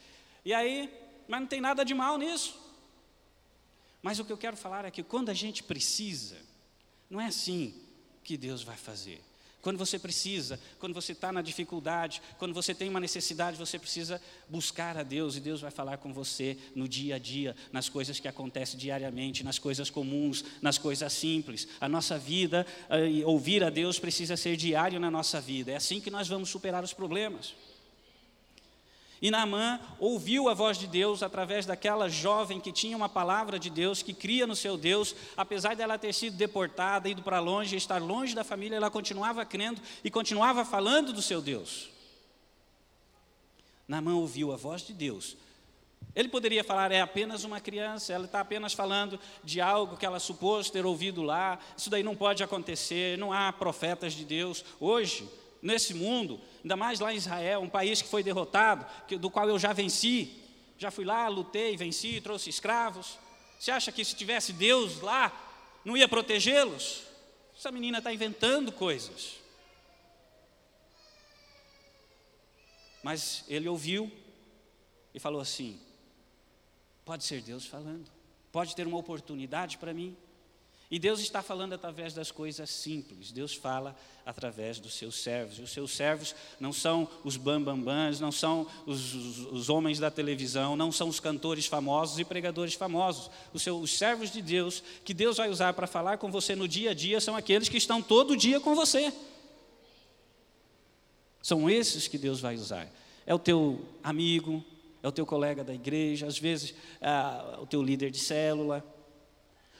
E 0.44 0.52
aí, 0.52 0.92
mas 1.28 1.40
não 1.40 1.46
tem 1.46 1.60
nada 1.60 1.84
de 1.84 1.94
mal 1.94 2.18
nisso. 2.18 2.60
Mas 4.02 4.18
o 4.18 4.24
que 4.24 4.32
eu 4.32 4.38
quero 4.38 4.56
falar 4.56 4.84
é 4.84 4.90
que 4.90 5.02
quando 5.02 5.28
a 5.28 5.34
gente 5.34 5.62
precisa, 5.62 6.36
não 7.08 7.20
é 7.20 7.26
assim 7.26 7.80
que 8.24 8.36
Deus 8.36 8.62
vai 8.62 8.76
fazer. 8.76 9.22
Quando 9.62 9.78
você 9.78 9.96
precisa, 9.96 10.58
quando 10.80 10.92
você 10.92 11.12
está 11.12 11.32
na 11.32 11.40
dificuldade, 11.40 12.20
quando 12.36 12.52
você 12.52 12.74
tem 12.74 12.88
uma 12.88 12.98
necessidade, 12.98 13.56
você 13.56 13.78
precisa 13.78 14.20
buscar 14.48 14.98
a 14.98 15.04
Deus 15.04 15.36
e 15.36 15.40
Deus 15.40 15.60
vai 15.60 15.70
falar 15.70 15.98
com 15.98 16.12
você 16.12 16.58
no 16.74 16.88
dia 16.88 17.14
a 17.14 17.18
dia, 17.18 17.54
nas 17.72 17.88
coisas 17.88 18.18
que 18.18 18.26
acontecem 18.26 18.76
diariamente, 18.76 19.44
nas 19.44 19.60
coisas 19.60 19.88
comuns, 19.88 20.44
nas 20.60 20.78
coisas 20.78 21.12
simples. 21.12 21.68
A 21.80 21.88
nossa 21.88 22.18
vida, 22.18 22.66
eh, 22.90 23.24
ouvir 23.24 23.62
a 23.62 23.70
Deus 23.70 24.00
precisa 24.00 24.36
ser 24.36 24.56
diário 24.56 24.98
na 24.98 25.12
nossa 25.12 25.40
vida. 25.40 25.70
É 25.70 25.76
assim 25.76 26.00
que 26.00 26.10
nós 26.10 26.26
vamos 26.26 26.50
superar 26.50 26.82
os 26.82 26.92
problemas. 26.92 27.54
E 29.22 29.30
Naamã 29.30 29.78
ouviu 30.00 30.48
a 30.48 30.54
voz 30.54 30.76
de 30.76 30.88
Deus 30.88 31.22
através 31.22 31.64
daquela 31.64 32.08
jovem 32.08 32.58
que 32.58 32.72
tinha 32.72 32.96
uma 32.96 33.08
palavra 33.08 33.56
de 33.56 33.70
Deus, 33.70 34.02
que 34.02 34.12
cria 34.12 34.48
no 34.48 34.56
seu 34.56 34.76
Deus, 34.76 35.14
apesar 35.36 35.76
dela 35.76 35.96
ter 35.96 36.12
sido 36.12 36.36
deportada, 36.36 37.08
ido 37.08 37.22
para 37.22 37.38
longe, 37.38 37.76
estar 37.76 38.02
longe 38.02 38.34
da 38.34 38.42
família, 38.42 38.74
ela 38.74 38.90
continuava 38.90 39.44
crendo 39.44 39.80
e 40.02 40.10
continuava 40.10 40.64
falando 40.64 41.12
do 41.12 41.22
seu 41.22 41.40
Deus. 41.40 41.88
Naamã 43.86 44.16
ouviu 44.16 44.52
a 44.52 44.56
voz 44.56 44.82
de 44.82 44.92
Deus. 44.92 45.36
Ele 46.16 46.28
poderia 46.28 46.64
falar, 46.64 46.90
é 46.90 47.00
apenas 47.00 47.44
uma 47.44 47.60
criança, 47.60 48.12
ela 48.12 48.24
está 48.24 48.40
apenas 48.40 48.72
falando 48.72 49.20
de 49.44 49.60
algo 49.60 49.96
que 49.96 50.04
ela 50.04 50.18
supôs 50.18 50.68
ter 50.68 50.84
ouvido 50.84 51.22
lá, 51.22 51.60
isso 51.76 51.88
daí 51.88 52.02
não 52.02 52.16
pode 52.16 52.42
acontecer, 52.42 53.16
não 53.16 53.32
há 53.32 53.52
profetas 53.52 54.14
de 54.14 54.24
Deus. 54.24 54.64
Hoje, 54.80 55.28
nesse 55.62 55.94
mundo, 55.94 56.40
ainda 56.62 56.76
mais 56.76 56.98
lá 56.98 57.12
em 57.12 57.16
Israel, 57.16 57.60
um 57.60 57.70
país 57.70 58.02
que 58.02 58.08
foi 58.08 58.22
derrotado, 58.22 58.84
que, 59.06 59.16
do 59.16 59.30
qual 59.30 59.48
eu 59.48 59.58
já 59.58 59.72
venci. 59.72 60.42
Já 60.76 60.90
fui 60.90 61.04
lá, 61.04 61.28
lutei, 61.28 61.76
venci, 61.76 62.20
trouxe 62.20 62.50
escravos. 62.50 63.16
Você 63.58 63.70
acha 63.70 63.92
que 63.92 64.04
se 64.04 64.16
tivesse 64.16 64.52
Deus 64.52 65.00
lá, 65.00 65.32
não 65.84 65.96
ia 65.96 66.08
protegê-los? 66.08 67.04
Essa 67.56 67.70
menina 67.70 67.98
está 67.98 68.12
inventando 68.12 68.72
coisas. 68.72 69.34
Mas 73.02 73.44
ele 73.48 73.68
ouviu 73.68 74.10
e 75.14 75.20
falou 75.20 75.40
assim: 75.40 75.78
pode 77.04 77.24
ser 77.24 77.40
Deus 77.42 77.66
falando, 77.66 78.10
pode 78.50 78.74
ter 78.74 78.86
uma 78.86 78.98
oportunidade 78.98 79.78
para 79.78 79.94
mim. 79.94 80.16
E 80.92 80.98
Deus 80.98 81.20
está 81.20 81.40
falando 81.40 81.72
através 81.72 82.12
das 82.12 82.30
coisas 82.30 82.68
simples. 82.68 83.32
Deus 83.32 83.54
fala 83.54 83.96
através 84.26 84.78
dos 84.78 84.92
seus 84.92 85.22
servos. 85.22 85.58
E 85.58 85.62
os 85.62 85.70
seus 85.72 85.90
servos 85.92 86.34
não 86.60 86.70
são 86.70 87.08
os 87.24 87.38
bambambãs, 87.38 88.20
não 88.20 88.30
são 88.30 88.66
os, 88.84 89.14
os, 89.14 89.38
os, 89.38 89.70
homens 89.70 89.98
da 89.98 90.10
televisão, 90.10 90.76
não 90.76 90.92
são 90.92 91.08
os 91.08 91.18
cantores 91.18 91.64
famosos 91.64 92.18
e 92.18 92.26
pregadores 92.26 92.74
famosos. 92.74 93.30
Os, 93.54 93.62
seus, 93.62 93.82
os 93.82 93.96
servos 93.96 94.30
de 94.30 94.42
Deus, 94.42 94.82
que 95.02 95.14
Deus 95.14 95.38
vai 95.38 95.48
usar 95.48 95.72
para 95.72 95.86
falar 95.86 96.18
com 96.18 96.30
você 96.30 96.54
no 96.54 96.68
dia 96.68 96.90
a 96.90 96.94
dia, 96.94 97.22
são 97.22 97.34
aqueles 97.34 97.70
que 97.70 97.78
estão 97.78 98.02
todo 98.02 98.36
dia 98.36 98.60
com 98.60 98.74
você. 98.74 99.10
São 101.40 101.70
esses 101.70 102.06
que 102.06 102.18
Deus 102.18 102.38
vai 102.38 102.54
usar. 102.54 102.86
É 103.24 103.34
o 103.34 103.38
teu 103.38 103.82
amigo, 104.04 104.62
é 105.02 105.08
o 105.08 105.12
teu 105.12 105.24
colega 105.24 105.64
da 105.64 105.72
igreja, 105.72 106.26
às 106.26 106.38
vezes 106.38 106.74
é 107.00 107.58
o 107.58 107.66
teu 107.66 107.82
líder 107.82 108.10
de 108.10 108.18
célula 108.18 108.84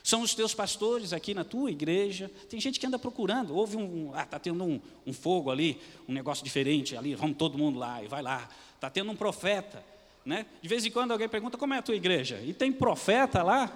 são 0.03 0.21
os 0.21 0.35
teus 0.35 0.53
pastores 0.53 1.13
aqui 1.13 1.33
na 1.33 1.45
tua 1.45 1.71
igreja. 1.71 2.29
Tem 2.49 2.59
gente 2.59 2.77
que 2.77 2.85
anda 2.85 2.99
procurando. 2.99 3.55
Houve 3.55 3.77
um. 3.77 4.11
Ah, 4.13 4.23
está 4.23 4.37
tendo 4.37 4.61
um, 4.61 4.81
um, 5.07 5.13
fogo 5.13 5.49
ali, 5.49 5.79
um 6.09 6.13
negócio 6.13 6.43
diferente 6.43 6.97
ali. 6.97 7.15
Vamos 7.15 7.37
todo 7.37 7.57
mundo 7.57 7.79
lá 7.79 8.03
e 8.03 8.07
vai 8.07 8.21
lá. 8.21 8.49
Está 8.75 8.89
tendo 8.89 9.09
um 9.09 9.15
profeta. 9.15 9.81
Né? 10.25 10.45
De 10.61 10.67
vez 10.67 10.85
em 10.85 10.91
quando 10.91 11.11
alguém 11.11 11.29
pergunta 11.29 11.57
como 11.57 11.73
é 11.73 11.77
a 11.77 11.81
tua 11.81 11.95
igreja. 11.95 12.41
E 12.41 12.53
tem 12.53 12.69
profeta 12.69 13.41
lá? 13.41 13.71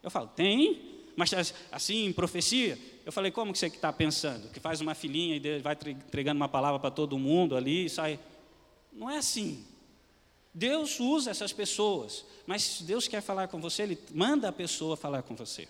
Eu 0.00 0.12
falo, 0.12 0.28
tem, 0.28 0.80
mas 1.16 1.32
assim, 1.72 2.12
profecia. 2.12 2.78
Eu 3.04 3.10
falei, 3.10 3.32
como 3.32 3.52
que 3.52 3.58
você 3.58 3.66
está 3.66 3.92
pensando? 3.92 4.48
Que 4.48 4.60
faz 4.60 4.80
uma 4.80 4.94
filhinha 4.94 5.36
e 5.36 5.58
vai 5.58 5.76
entregando 5.88 6.36
uma 6.36 6.48
palavra 6.48 6.78
para 6.78 6.90
todo 6.90 7.18
mundo 7.18 7.56
ali 7.56 7.86
e 7.86 7.90
sai. 7.90 8.16
Não 8.92 9.10
é 9.10 9.18
assim. 9.18 9.64
Deus 10.54 11.00
usa 11.00 11.30
essas 11.30 11.52
pessoas, 11.52 12.24
mas 12.46 12.62
se 12.62 12.84
Deus 12.84 13.08
quer 13.08 13.22
falar 13.22 13.48
com 13.48 13.60
você, 13.60 13.82
Ele 13.82 13.98
manda 14.12 14.48
a 14.48 14.52
pessoa 14.52 14.96
falar 14.96 15.22
com 15.22 15.34
você. 15.34 15.66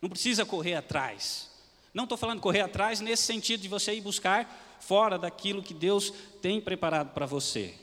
Não 0.00 0.08
precisa 0.08 0.44
correr 0.46 0.74
atrás. 0.74 1.50
Não 1.92 2.04
estou 2.04 2.18
falando 2.18 2.40
correr 2.40 2.60
atrás 2.60 3.00
nesse 3.00 3.22
sentido 3.22 3.60
de 3.60 3.68
você 3.68 3.94
ir 3.94 4.00
buscar 4.00 4.78
fora 4.80 5.18
daquilo 5.18 5.62
que 5.62 5.74
Deus 5.74 6.12
tem 6.42 6.60
preparado 6.60 7.12
para 7.12 7.26
você. 7.26 7.74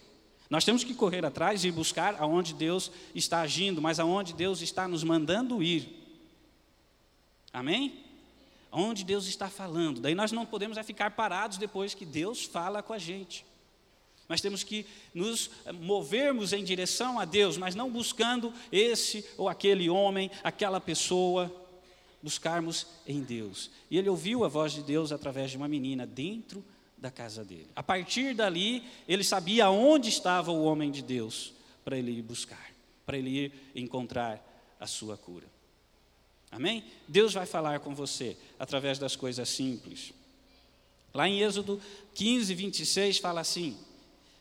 Nós 0.50 0.66
temos 0.66 0.84
que 0.84 0.94
correr 0.94 1.26
atrás 1.26 1.64
e 1.64 1.72
buscar 1.72 2.16
aonde 2.20 2.54
Deus 2.54 2.92
está 3.16 3.42
agindo, 3.42 3.82
mas 3.82 4.00
aonde 4.00 4.34
Deus 4.34 4.62
está 4.62 4.88
nos 4.88 5.04
mandando 5.04 5.64
ir. 5.64 5.98
Amém? 7.54 8.04
Aonde 8.70 9.06
Deus 9.06 9.28
está 9.28 9.50
falando. 9.50 10.02
Daí 10.02 10.14
nós 10.14 10.32
não 10.32 10.46
podemos 10.46 10.78
é 10.78 10.84
ficar 10.84 11.12
parados 11.12 11.58
depois 11.58 11.94
que 11.94 12.06
Deus 12.06 12.44
fala 12.44 12.84
com 12.84 12.92
a 12.92 12.98
gente. 12.98 13.46
Nós 14.32 14.40
temos 14.40 14.64
que 14.64 14.86
nos 15.14 15.50
movermos 15.82 16.54
em 16.54 16.64
direção 16.64 17.20
a 17.20 17.26
Deus, 17.26 17.58
mas 17.58 17.76
não 17.76 17.92
buscando 17.92 18.54
esse 18.72 19.26
ou 19.38 19.50
aquele 19.50 19.90
homem, 19.90 20.32
aquela 20.42 20.80
pessoa, 20.80 21.54
buscarmos 22.24 22.88
em 23.06 23.22
Deus. 23.22 23.70
E 23.90 23.98
ele 23.98 24.08
ouviu 24.08 24.46
a 24.46 24.48
voz 24.48 24.72
de 24.72 24.84
Deus 24.84 25.12
através 25.12 25.52
de 25.52 25.58
uma 25.58 25.68
menina 25.68 26.08
dentro 26.08 26.64
da 26.98 27.12
casa 27.12 27.44
dele. 27.44 27.68
A 27.76 27.84
partir 27.84 28.34
dali, 28.34 28.86
ele 29.06 29.22
sabia 29.22 29.70
onde 29.70 30.08
estava 30.08 30.50
o 30.50 30.64
homem 30.64 30.90
de 30.90 31.02
Deus 31.02 31.52
para 31.84 31.98
ele 31.98 32.12
ir 32.12 32.22
buscar, 32.22 32.72
para 33.06 33.18
ele 33.18 33.32
ir 33.32 33.54
encontrar 33.76 34.42
a 34.80 34.88
sua 34.88 35.18
cura. 35.18 35.46
Amém? 36.50 36.86
Deus 37.06 37.34
vai 37.34 37.46
falar 37.46 37.82
com 37.82 37.94
você 37.94 38.38
através 38.58 38.98
das 38.98 39.18
coisas 39.18 39.50
simples. 39.50 40.14
Lá 41.14 41.28
em 41.28 41.42
Êxodo 41.42 41.82
15, 42.14 42.54
26 42.54 43.18
fala 43.18 43.42
assim: 43.42 43.78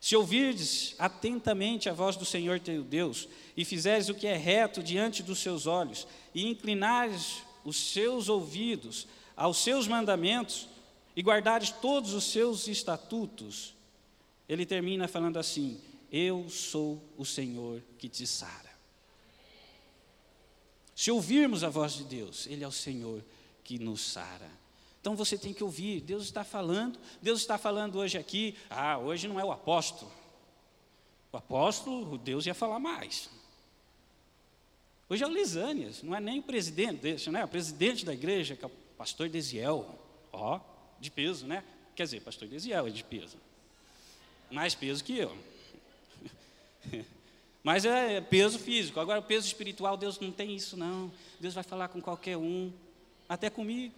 Se 0.00 0.16
ouvirdes 0.16 0.94
atentamente 0.98 1.88
a 1.88 1.92
voz 1.92 2.16
do 2.16 2.24
Senhor 2.24 2.58
teu 2.58 2.82
Deus, 2.82 3.28
e 3.56 3.64
fizeres 3.64 4.08
o 4.08 4.14
que 4.14 4.26
é 4.26 4.36
reto 4.36 4.82
diante 4.82 5.22
dos 5.22 5.38
seus 5.40 5.66
olhos, 5.66 6.06
e 6.34 6.46
inclinares 6.46 7.42
os 7.64 7.76
seus 7.76 8.28
ouvidos 8.28 9.06
aos 9.36 9.58
seus 9.58 9.86
mandamentos, 9.86 10.68
e 11.14 11.22
guardares 11.22 11.70
todos 11.70 12.14
os 12.14 12.24
seus 12.24 12.66
estatutos, 12.66 13.74
ele 14.48 14.64
termina 14.64 15.06
falando 15.06 15.38
assim: 15.38 15.78
Eu 16.10 16.48
sou 16.48 17.02
o 17.18 17.24
Senhor 17.24 17.82
que 17.98 18.08
te 18.08 18.26
sara. 18.26 18.70
Se 21.00 21.10
ouvirmos 21.10 21.64
a 21.64 21.70
voz 21.70 21.94
de 21.94 22.04
Deus, 22.04 22.46
Ele 22.46 22.62
é 22.62 22.68
o 22.68 22.72
Senhor 22.72 23.24
que 23.64 23.78
nos 23.78 24.00
sara. 24.00 24.59
Então 25.00 25.16
você 25.16 25.38
tem 25.38 25.54
que 25.54 25.64
ouvir, 25.64 26.00
Deus 26.00 26.24
está 26.24 26.44
falando, 26.44 26.98
Deus 27.22 27.40
está 27.40 27.56
falando 27.56 27.98
hoje 27.98 28.18
aqui, 28.18 28.56
ah, 28.68 28.98
hoje 28.98 29.26
não 29.26 29.40
é 29.40 29.44
o 29.44 29.50
apóstolo. 29.50 30.10
O 31.32 31.36
apóstolo, 31.36 32.18
Deus 32.18 32.44
ia 32.44 32.54
falar 32.54 32.78
mais. 32.78 33.30
Hoje 35.08 35.24
é 35.24 35.26
o 35.26 35.30
Lisânias, 35.30 36.02
não 36.02 36.14
é 36.14 36.20
nem 36.20 36.40
o 36.40 36.42
presidente 36.42 37.00
desse, 37.00 37.30
né? 37.30 37.44
O 37.44 37.48
presidente 37.48 38.04
da 38.04 38.12
igreja, 38.12 38.54
que 38.54 38.64
é 38.64 38.68
o 38.68 38.70
pastor 38.96 39.28
Desiel. 39.28 39.98
Ó, 40.32 40.60
de 41.00 41.10
peso, 41.10 41.46
né? 41.46 41.64
Quer 41.96 42.04
dizer, 42.04 42.20
pastor 42.20 42.46
Desiel 42.46 42.86
é 42.86 42.90
de 42.90 43.02
peso. 43.02 43.36
Mais 44.50 44.74
peso 44.74 45.02
que 45.02 45.18
eu. 45.18 45.36
Mas 47.62 47.84
é 47.84 48.20
peso 48.20 48.58
físico. 48.58 49.00
Agora, 49.00 49.20
o 49.20 49.22
peso 49.22 49.46
espiritual, 49.46 49.96
Deus 49.96 50.18
não 50.18 50.30
tem 50.30 50.54
isso, 50.54 50.76
não. 50.76 51.10
Deus 51.38 51.54
vai 51.54 51.64
falar 51.64 51.88
com 51.88 52.00
qualquer 52.00 52.36
um, 52.36 52.72
até 53.28 53.50
comigo. 53.50 53.94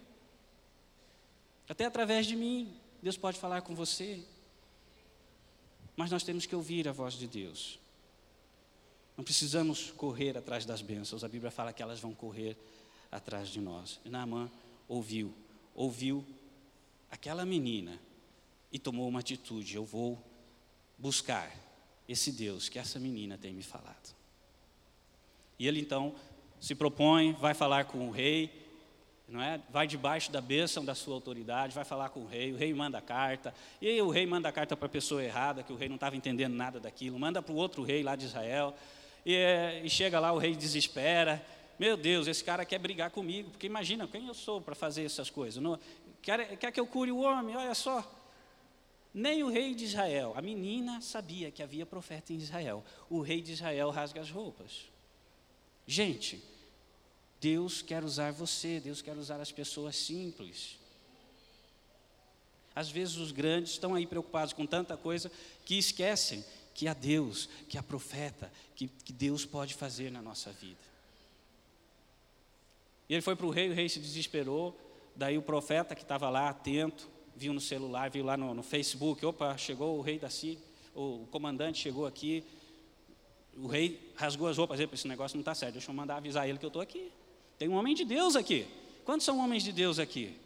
Até 1.67 1.85
através 1.85 2.25
de 2.25 2.35
mim, 2.35 2.75
Deus 3.01 3.17
pode 3.17 3.39
falar 3.39 3.61
com 3.61 3.73
você. 3.75 4.23
Mas 5.95 6.11
nós 6.11 6.23
temos 6.23 6.45
que 6.45 6.55
ouvir 6.55 6.87
a 6.87 6.91
voz 6.91 7.13
de 7.13 7.27
Deus. 7.27 7.79
Não 9.15 9.23
precisamos 9.23 9.91
correr 9.91 10.37
atrás 10.37 10.65
das 10.65 10.81
bênçãos. 10.81 11.23
A 11.23 11.27
Bíblia 11.27 11.51
fala 11.51 11.71
que 11.71 11.83
elas 11.83 11.99
vão 11.99 12.13
correr 12.13 12.57
atrás 13.11 13.49
de 13.49 13.61
nós. 13.61 13.99
E 14.03 14.09
Naamã 14.09 14.49
ouviu, 14.87 15.33
ouviu 15.75 16.25
aquela 17.11 17.45
menina 17.45 17.99
e 18.71 18.79
tomou 18.79 19.07
uma 19.07 19.19
atitude: 19.19 19.75
eu 19.75 19.85
vou 19.85 20.21
buscar 20.97 21.55
esse 22.07 22.31
Deus 22.31 22.69
que 22.69 22.79
essa 22.79 22.99
menina 22.99 23.37
tem 23.37 23.53
me 23.53 23.63
falado. 23.63 24.15
E 25.59 25.67
ele 25.67 25.79
então 25.79 26.15
se 26.59 26.73
propõe, 26.73 27.33
vai 27.33 27.53
falar 27.53 27.85
com 27.85 28.07
o 28.07 28.11
rei, 28.11 28.62
não 29.33 29.41
é? 29.41 29.59
Vai 29.71 29.87
debaixo 29.87 30.31
da 30.31 30.39
bênção 30.39 30.85
da 30.85 30.93
sua 30.93 31.15
autoridade, 31.15 31.73
vai 31.73 31.83
falar 31.83 32.09
com 32.09 32.19
o 32.19 32.27
rei, 32.27 32.53
o 32.53 32.55
rei 32.55 32.71
manda 32.71 33.01
carta, 33.01 33.51
e 33.81 33.99
o 33.99 34.11
rei 34.11 34.27
manda 34.27 34.51
carta 34.51 34.77
para 34.77 34.85
a 34.85 34.89
pessoa 34.89 35.23
errada, 35.23 35.63
que 35.63 35.73
o 35.73 35.75
rei 35.75 35.89
não 35.89 35.95
estava 35.95 36.15
entendendo 36.15 36.53
nada 36.53 36.79
daquilo, 36.79 37.17
manda 37.17 37.41
para 37.41 37.51
o 37.51 37.55
outro 37.55 37.81
rei 37.81 38.03
lá 38.03 38.15
de 38.15 38.25
Israel, 38.25 38.75
e, 39.25 39.35
é, 39.35 39.81
e 39.83 39.89
chega 39.89 40.19
lá, 40.19 40.31
o 40.31 40.37
rei 40.37 40.55
desespera, 40.55 41.43
meu 41.79 41.97
Deus, 41.97 42.27
esse 42.27 42.43
cara 42.43 42.63
quer 42.63 42.77
brigar 42.77 43.09
comigo, 43.09 43.49
porque 43.49 43.65
imagina 43.65 44.07
quem 44.07 44.27
eu 44.27 44.35
sou 44.35 44.61
para 44.61 44.75
fazer 44.75 45.03
essas 45.03 45.31
coisas, 45.31 45.61
não, 45.61 45.79
quer, 46.21 46.55
quer 46.57 46.71
que 46.71 46.79
eu 46.79 46.85
cure 46.85 47.11
o 47.11 47.21
homem, 47.21 47.55
olha 47.55 47.73
só, 47.73 48.07
nem 49.11 49.41
o 49.43 49.49
rei 49.49 49.73
de 49.73 49.85
Israel, 49.85 50.33
a 50.35 50.43
menina 50.43 51.01
sabia 51.01 51.49
que 51.49 51.63
havia 51.63 51.87
profeta 51.87 52.31
em 52.31 52.37
Israel, 52.37 52.83
o 53.09 53.19
rei 53.19 53.41
de 53.41 53.53
Israel 53.53 53.89
rasga 53.89 54.21
as 54.21 54.29
roupas, 54.29 54.85
gente, 55.87 56.52
Deus 57.43 57.81
quer 57.81 58.05
usar 58.05 58.31
você, 58.31 58.79
Deus 58.79 59.01
quer 59.01 59.17
usar 59.17 59.41
as 59.41 59.51
pessoas 59.51 59.97
simples. 59.97 60.77
Às 62.73 62.89
vezes 62.89 63.17
os 63.17 63.33
grandes 63.33 63.73
estão 63.73 63.93
aí 63.93 64.07
preocupados 64.07 64.53
com 64.53 64.65
tanta 64.65 64.95
coisa 64.95 65.29
que 65.65 65.77
esquecem 65.77 66.45
que 66.73 66.87
há 66.87 66.93
Deus, 66.93 67.49
que 67.67 67.77
há 67.77 67.83
profeta, 67.83 68.49
que, 68.77 68.87
que 68.87 69.11
Deus 69.11 69.45
pode 69.45 69.73
fazer 69.73 70.09
na 70.09 70.21
nossa 70.21 70.53
vida. 70.53 70.79
E 73.09 73.13
ele 73.13 73.21
foi 73.21 73.35
para 73.35 73.45
o 73.45 73.49
rei, 73.49 73.69
o 73.69 73.73
rei 73.73 73.89
se 73.89 73.99
desesperou, 73.99 74.79
daí 75.13 75.37
o 75.37 75.41
profeta 75.41 75.93
que 75.93 76.01
estava 76.01 76.29
lá 76.29 76.47
atento, 76.47 77.09
viu 77.35 77.53
no 77.53 77.59
celular, 77.59 78.09
viu 78.09 78.23
lá 78.23 78.37
no, 78.37 78.53
no 78.53 78.63
Facebook, 78.63 79.23
opa, 79.25 79.57
chegou 79.57 79.97
o 79.97 80.01
rei 80.01 80.17
da 80.17 80.29
Síria, 80.29 80.63
o 80.95 81.27
comandante 81.29 81.77
chegou 81.77 82.05
aqui, 82.05 82.41
o 83.57 83.67
rei 83.67 84.13
rasgou 84.15 84.47
as 84.47 84.57
roupas, 84.57 84.79
esse 84.79 85.09
negócio 85.09 85.35
não 85.35 85.41
está 85.41 85.53
certo, 85.53 85.73
deixa 85.73 85.91
eu 85.91 85.93
mandar 85.93 86.15
avisar 86.15 86.47
ele 86.47 86.57
que 86.57 86.65
eu 86.65 86.69
estou 86.69 86.81
aqui. 86.81 87.11
Tem 87.63 87.69
um 87.69 87.75
homem 87.75 87.95
de 87.95 88.03
Deus 88.03 88.35
aqui. 88.35 88.67
Quantos 89.05 89.23
são 89.23 89.39
homens 89.39 89.63
de 89.63 89.71
Deus 89.71 89.97
aqui? 89.97 90.37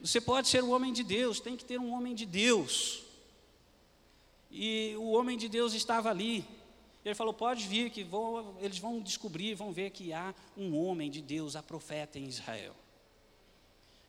Você 0.00 0.20
pode 0.20 0.46
ser 0.46 0.62
um 0.62 0.70
homem 0.70 0.92
de 0.92 1.02
Deus, 1.02 1.40
tem 1.40 1.56
que 1.56 1.64
ter 1.64 1.80
um 1.80 1.92
homem 1.92 2.14
de 2.14 2.24
Deus. 2.24 3.02
E 4.48 4.94
o 4.98 5.10
homem 5.10 5.36
de 5.36 5.48
Deus 5.48 5.74
estava 5.74 6.08
ali. 6.10 6.44
Ele 7.04 7.16
falou: 7.16 7.34
Pode 7.34 7.66
vir, 7.66 7.90
que 7.90 8.04
vou, 8.04 8.56
eles 8.60 8.78
vão 8.78 9.00
descobrir, 9.00 9.56
vão 9.56 9.72
ver 9.72 9.90
que 9.90 10.12
há 10.12 10.32
um 10.56 10.78
homem 10.78 11.10
de 11.10 11.20
Deus, 11.20 11.56
a 11.56 11.62
profeta 11.62 12.20
em 12.20 12.28
Israel. 12.28 12.76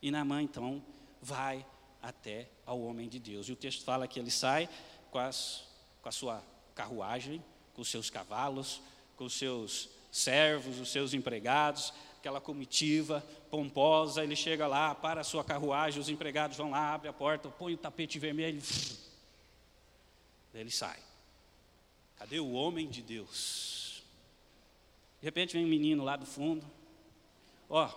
E 0.00 0.08
Naamã 0.12 0.40
então 0.40 0.80
vai 1.20 1.66
até 2.00 2.48
ao 2.64 2.80
homem 2.80 3.08
de 3.08 3.18
Deus. 3.18 3.48
E 3.48 3.52
o 3.52 3.56
texto 3.56 3.82
fala 3.82 4.06
que 4.06 4.20
ele 4.20 4.30
sai 4.30 4.68
com, 5.10 5.18
as, 5.18 5.64
com 6.00 6.08
a 6.08 6.12
sua 6.12 6.44
carruagem, 6.76 7.42
com 7.74 7.82
os 7.82 7.88
seus 7.88 8.08
cavalos, 8.08 8.80
com 9.16 9.24
os 9.24 9.32
seus 9.32 9.88
servos, 10.12 10.78
os 10.78 10.90
seus 10.90 11.14
empregados, 11.14 11.92
aquela 12.20 12.40
comitiva 12.40 13.24
pomposa, 13.50 14.22
ele 14.22 14.36
chega 14.36 14.66
lá, 14.66 14.94
para 14.94 15.22
a 15.22 15.24
sua 15.24 15.42
carruagem, 15.42 15.98
os 15.98 16.10
empregados 16.10 16.58
vão 16.58 16.70
lá, 16.70 16.92
abre 16.92 17.08
a 17.08 17.12
porta, 17.14 17.48
põe 17.48 17.72
o 17.72 17.78
tapete 17.78 18.18
vermelho, 18.18 18.62
ele 20.52 20.70
sai. 20.70 20.98
Cadê 22.18 22.38
o 22.38 22.52
homem 22.52 22.86
de 22.86 23.00
Deus? 23.00 24.02
De 25.18 25.24
repente 25.24 25.54
vem 25.54 25.64
um 25.64 25.68
menino 25.68 26.04
lá 26.04 26.14
do 26.14 26.26
fundo, 26.26 26.64
ó, 27.70 27.90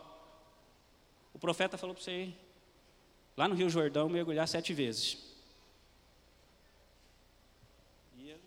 o 1.34 1.40
profeta 1.40 1.78
falou 1.78 1.94
para 1.94 2.04
você 2.04 2.24
ir 2.24 2.38
lá 3.36 3.46
no 3.46 3.56
Rio 3.56 3.70
Jordão 3.70 4.08
mergulhar 4.08 4.48
sete 4.48 4.74
vezes. 4.74 5.18
E 8.16 8.30
ele, 8.30 8.42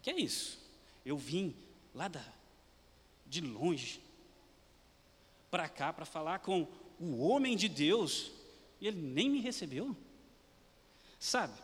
que 0.00 0.08
é 0.08 0.18
isso? 0.18 0.58
Eu 1.04 1.18
vim 1.18 1.54
lá 1.94 2.08
da, 2.08 2.24
de 3.26 3.42
longe, 3.42 4.05
para 5.50 5.68
cá 5.68 5.92
para 5.92 6.04
falar 6.04 6.40
com 6.40 6.66
o 6.98 7.18
homem 7.18 7.56
de 7.56 7.68
Deus 7.68 8.30
e 8.80 8.86
ele 8.86 9.00
nem 9.00 9.30
me 9.30 9.40
recebeu. 9.40 9.96
Sabe? 11.18 11.54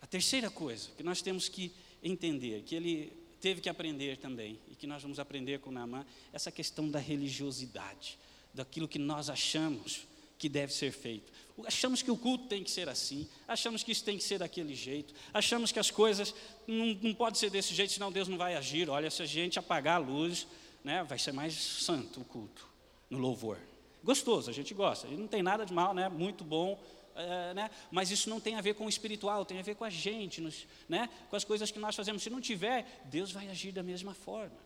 A 0.00 0.06
terceira 0.06 0.50
coisa 0.50 0.90
que 0.96 1.02
nós 1.02 1.22
temos 1.22 1.48
que 1.48 1.72
entender, 2.02 2.62
que 2.62 2.74
ele 2.74 3.12
teve 3.40 3.60
que 3.60 3.68
aprender 3.68 4.16
também, 4.16 4.58
e 4.70 4.74
que 4.74 4.86
nós 4.86 5.02
vamos 5.02 5.18
aprender 5.18 5.60
com 5.60 5.70
Naamã, 5.70 6.04
essa 6.32 6.50
questão 6.50 6.90
da 6.90 6.98
religiosidade, 6.98 8.18
daquilo 8.52 8.88
que 8.88 8.98
nós 8.98 9.30
achamos 9.30 10.06
que 10.38 10.48
deve 10.48 10.72
ser 10.72 10.92
feito. 10.92 11.32
Achamos 11.64 12.00
que 12.00 12.10
o 12.10 12.16
culto 12.16 12.46
tem 12.46 12.62
que 12.62 12.70
ser 12.70 12.88
assim, 12.88 13.28
achamos 13.46 13.82
que 13.82 13.90
isso 13.90 14.04
tem 14.04 14.16
que 14.16 14.22
ser 14.22 14.38
daquele 14.38 14.74
jeito, 14.74 15.12
achamos 15.34 15.72
que 15.72 15.78
as 15.78 15.90
coisas 15.90 16.34
não, 16.66 16.86
não 17.02 17.14
pode 17.14 17.38
ser 17.38 17.50
desse 17.50 17.74
jeito, 17.74 17.92
senão 17.92 18.12
Deus 18.12 18.28
não 18.28 18.38
vai 18.38 18.54
agir. 18.54 18.88
Olha, 18.88 19.10
se 19.10 19.22
a 19.22 19.26
gente 19.26 19.58
apagar 19.58 19.96
a 19.96 19.98
luz, 19.98 20.46
né, 20.84 21.02
vai 21.04 21.18
ser 21.18 21.32
mais 21.32 21.54
santo 21.54 22.20
o 22.20 22.24
culto, 22.24 22.66
no 23.10 23.18
louvor. 23.18 23.58
Gostoso, 24.02 24.48
a 24.50 24.52
gente 24.52 24.72
gosta, 24.74 25.06
não 25.08 25.26
tem 25.26 25.42
nada 25.42 25.66
de 25.66 25.72
mal, 25.72 25.92
né, 25.92 26.08
muito 26.08 26.44
bom, 26.44 26.80
é, 27.14 27.54
né, 27.54 27.70
mas 27.90 28.10
isso 28.10 28.30
não 28.30 28.40
tem 28.40 28.56
a 28.56 28.60
ver 28.60 28.74
com 28.74 28.86
o 28.86 28.88
espiritual, 28.88 29.44
tem 29.44 29.58
a 29.58 29.62
ver 29.62 29.74
com 29.74 29.84
a 29.84 29.90
gente, 29.90 30.40
nos, 30.40 30.66
né, 30.88 31.08
com 31.28 31.36
as 31.36 31.44
coisas 31.44 31.70
que 31.70 31.78
nós 31.78 31.96
fazemos. 31.96 32.22
Se 32.22 32.30
não 32.30 32.40
tiver, 32.40 33.02
Deus 33.06 33.32
vai 33.32 33.48
agir 33.48 33.72
da 33.72 33.82
mesma 33.82 34.14
forma. 34.14 34.56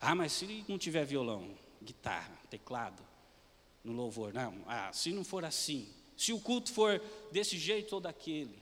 Ah, 0.00 0.14
mas 0.14 0.32
se 0.32 0.64
não 0.68 0.78
tiver 0.78 1.04
violão, 1.04 1.50
guitarra, 1.82 2.32
teclado, 2.50 3.02
no 3.86 3.92
louvor. 3.92 4.34
Não, 4.34 4.54
ah, 4.66 4.92
se 4.92 5.12
não 5.12 5.24
for 5.24 5.44
assim, 5.44 5.88
se 6.16 6.32
o 6.32 6.40
culto 6.40 6.72
for 6.72 7.00
desse 7.30 7.56
jeito 7.56 7.94
ou 7.94 8.00
daquele, 8.00 8.58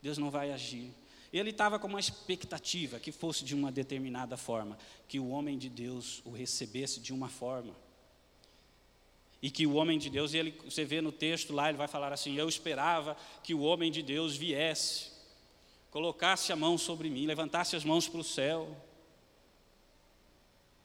Deus 0.00 0.18
não 0.18 0.30
vai 0.30 0.52
agir. 0.52 0.92
Ele 1.32 1.50
estava 1.50 1.78
com 1.78 1.86
uma 1.86 2.00
expectativa 2.00 2.98
que 2.98 3.10
fosse 3.10 3.44
de 3.44 3.54
uma 3.54 3.72
determinada 3.72 4.36
forma, 4.36 4.76
que 5.08 5.18
o 5.18 5.28
homem 5.28 5.56
de 5.56 5.68
Deus 5.68 6.20
o 6.24 6.30
recebesse 6.30 7.00
de 7.00 7.12
uma 7.12 7.28
forma. 7.28 7.74
E 9.40 9.50
que 9.50 9.66
o 9.66 9.74
homem 9.74 9.98
de 9.98 10.10
Deus, 10.10 10.34
ele, 10.34 10.52
você 10.64 10.84
vê 10.84 11.00
no 11.00 11.10
texto 11.10 11.52
lá, 11.52 11.68
ele 11.68 11.78
vai 11.78 11.88
falar 11.88 12.12
assim: 12.12 12.36
Eu 12.36 12.48
esperava 12.48 13.16
que 13.42 13.54
o 13.54 13.62
homem 13.62 13.90
de 13.90 14.02
Deus 14.02 14.36
viesse, 14.36 15.10
colocasse 15.90 16.52
a 16.52 16.56
mão 16.56 16.76
sobre 16.78 17.08
mim, 17.10 17.26
levantasse 17.26 17.74
as 17.74 17.84
mãos 17.84 18.06
para 18.06 18.20
o 18.20 18.24
céu, 18.24 18.76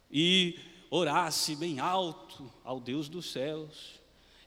e 0.10 0.58
orasse 0.90 1.56
bem 1.56 1.80
alto 1.80 2.52
ao 2.64 2.80
Deus 2.80 3.10
dos 3.10 3.32
céus 3.32 3.98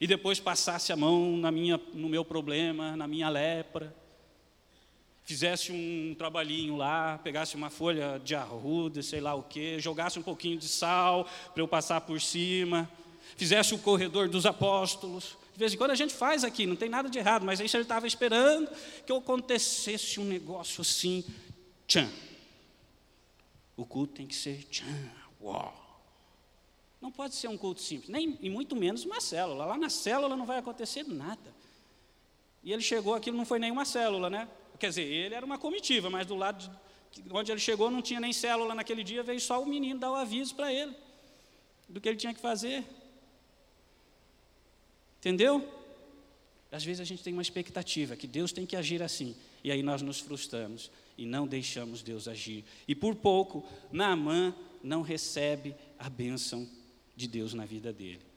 e 0.00 0.06
depois 0.06 0.40
passasse 0.40 0.92
a 0.92 0.96
mão 0.96 1.36
na 1.36 1.52
minha, 1.52 1.78
no 1.92 2.08
meu 2.08 2.24
problema, 2.24 2.96
na 2.96 3.06
minha 3.06 3.28
lepra, 3.28 3.94
fizesse 5.30 5.70
um 5.70 6.12
trabalhinho 6.18 6.74
lá, 6.74 7.16
pegasse 7.22 7.54
uma 7.54 7.70
folha 7.70 8.18
de 8.18 8.34
arruda, 8.34 9.00
sei 9.00 9.20
lá 9.20 9.32
o 9.32 9.44
que, 9.44 9.78
jogasse 9.78 10.18
um 10.18 10.22
pouquinho 10.24 10.58
de 10.58 10.66
sal 10.66 11.24
para 11.54 11.62
eu 11.62 11.68
passar 11.68 12.00
por 12.00 12.20
cima, 12.20 12.90
fizesse 13.36 13.72
o 13.72 13.78
corredor 13.78 14.28
dos 14.28 14.44
apóstolos, 14.44 15.38
De 15.52 15.58
vez 15.60 15.72
em 15.72 15.76
quando 15.76 15.92
a 15.92 15.94
gente 15.94 16.12
faz 16.12 16.42
aqui, 16.42 16.66
não 16.66 16.74
tem 16.74 16.88
nada 16.88 17.08
de 17.08 17.16
errado, 17.16 17.46
mas 17.46 17.60
aí 17.60 17.68
ele 17.72 17.82
estava 17.84 18.08
esperando 18.08 18.68
que 19.06 19.12
acontecesse 19.12 20.18
um 20.18 20.24
negócio 20.24 20.80
assim, 20.80 21.24
tchan. 21.86 22.10
O 23.76 23.86
culto 23.86 24.14
tem 24.14 24.26
que 24.26 24.34
ser 24.34 24.64
tchan, 24.64 25.12
uau. 25.40 26.02
Não 27.00 27.12
pode 27.12 27.36
ser 27.36 27.46
um 27.46 27.56
culto 27.56 27.80
simples, 27.80 28.08
nem 28.08 28.36
e 28.40 28.50
muito 28.50 28.74
menos 28.74 29.04
uma 29.04 29.20
célula. 29.20 29.64
Lá 29.64 29.78
na 29.78 29.90
célula 29.90 30.34
não 30.34 30.44
vai 30.44 30.58
acontecer 30.58 31.04
nada. 31.04 31.54
E 32.64 32.72
ele 32.72 32.82
chegou, 32.82 33.14
aquilo 33.14 33.36
não 33.36 33.46
foi 33.46 33.60
nenhuma 33.60 33.84
célula, 33.84 34.28
né? 34.28 34.48
Quer 34.80 34.88
dizer, 34.88 35.02
ele 35.02 35.34
era 35.34 35.44
uma 35.44 35.58
comitiva, 35.58 36.08
mas 36.08 36.26
do 36.26 36.34
lado 36.34 36.58
de, 37.12 37.22
onde 37.30 37.52
ele 37.52 37.60
chegou 37.60 37.90
não 37.90 38.00
tinha 38.00 38.18
nem 38.18 38.32
célula 38.32 38.74
naquele 38.74 39.04
dia, 39.04 39.22
veio 39.22 39.40
só 39.40 39.62
o 39.62 39.66
menino 39.66 40.00
dar 40.00 40.10
o 40.10 40.14
aviso 40.14 40.54
para 40.54 40.72
ele 40.72 40.94
do 41.86 42.00
que 42.00 42.08
ele 42.08 42.16
tinha 42.16 42.32
que 42.32 42.40
fazer. 42.40 42.82
Entendeu? 45.18 45.68
Às 46.72 46.82
vezes 46.82 47.00
a 47.00 47.04
gente 47.04 47.22
tem 47.22 47.32
uma 47.34 47.42
expectativa 47.42 48.16
que 48.16 48.26
Deus 48.26 48.52
tem 48.52 48.64
que 48.64 48.74
agir 48.74 49.02
assim, 49.02 49.36
e 49.62 49.70
aí 49.70 49.82
nós 49.82 50.00
nos 50.00 50.18
frustramos 50.18 50.90
e 51.18 51.26
não 51.26 51.46
deixamos 51.46 52.02
Deus 52.02 52.26
agir. 52.26 52.64
E 52.88 52.94
por 52.94 53.14
pouco, 53.14 53.62
Naamã 53.92 54.54
não 54.82 55.02
recebe 55.02 55.74
a 55.98 56.08
bênção 56.08 56.66
de 57.14 57.28
Deus 57.28 57.52
na 57.52 57.66
vida 57.66 57.92
dele. 57.92 58.29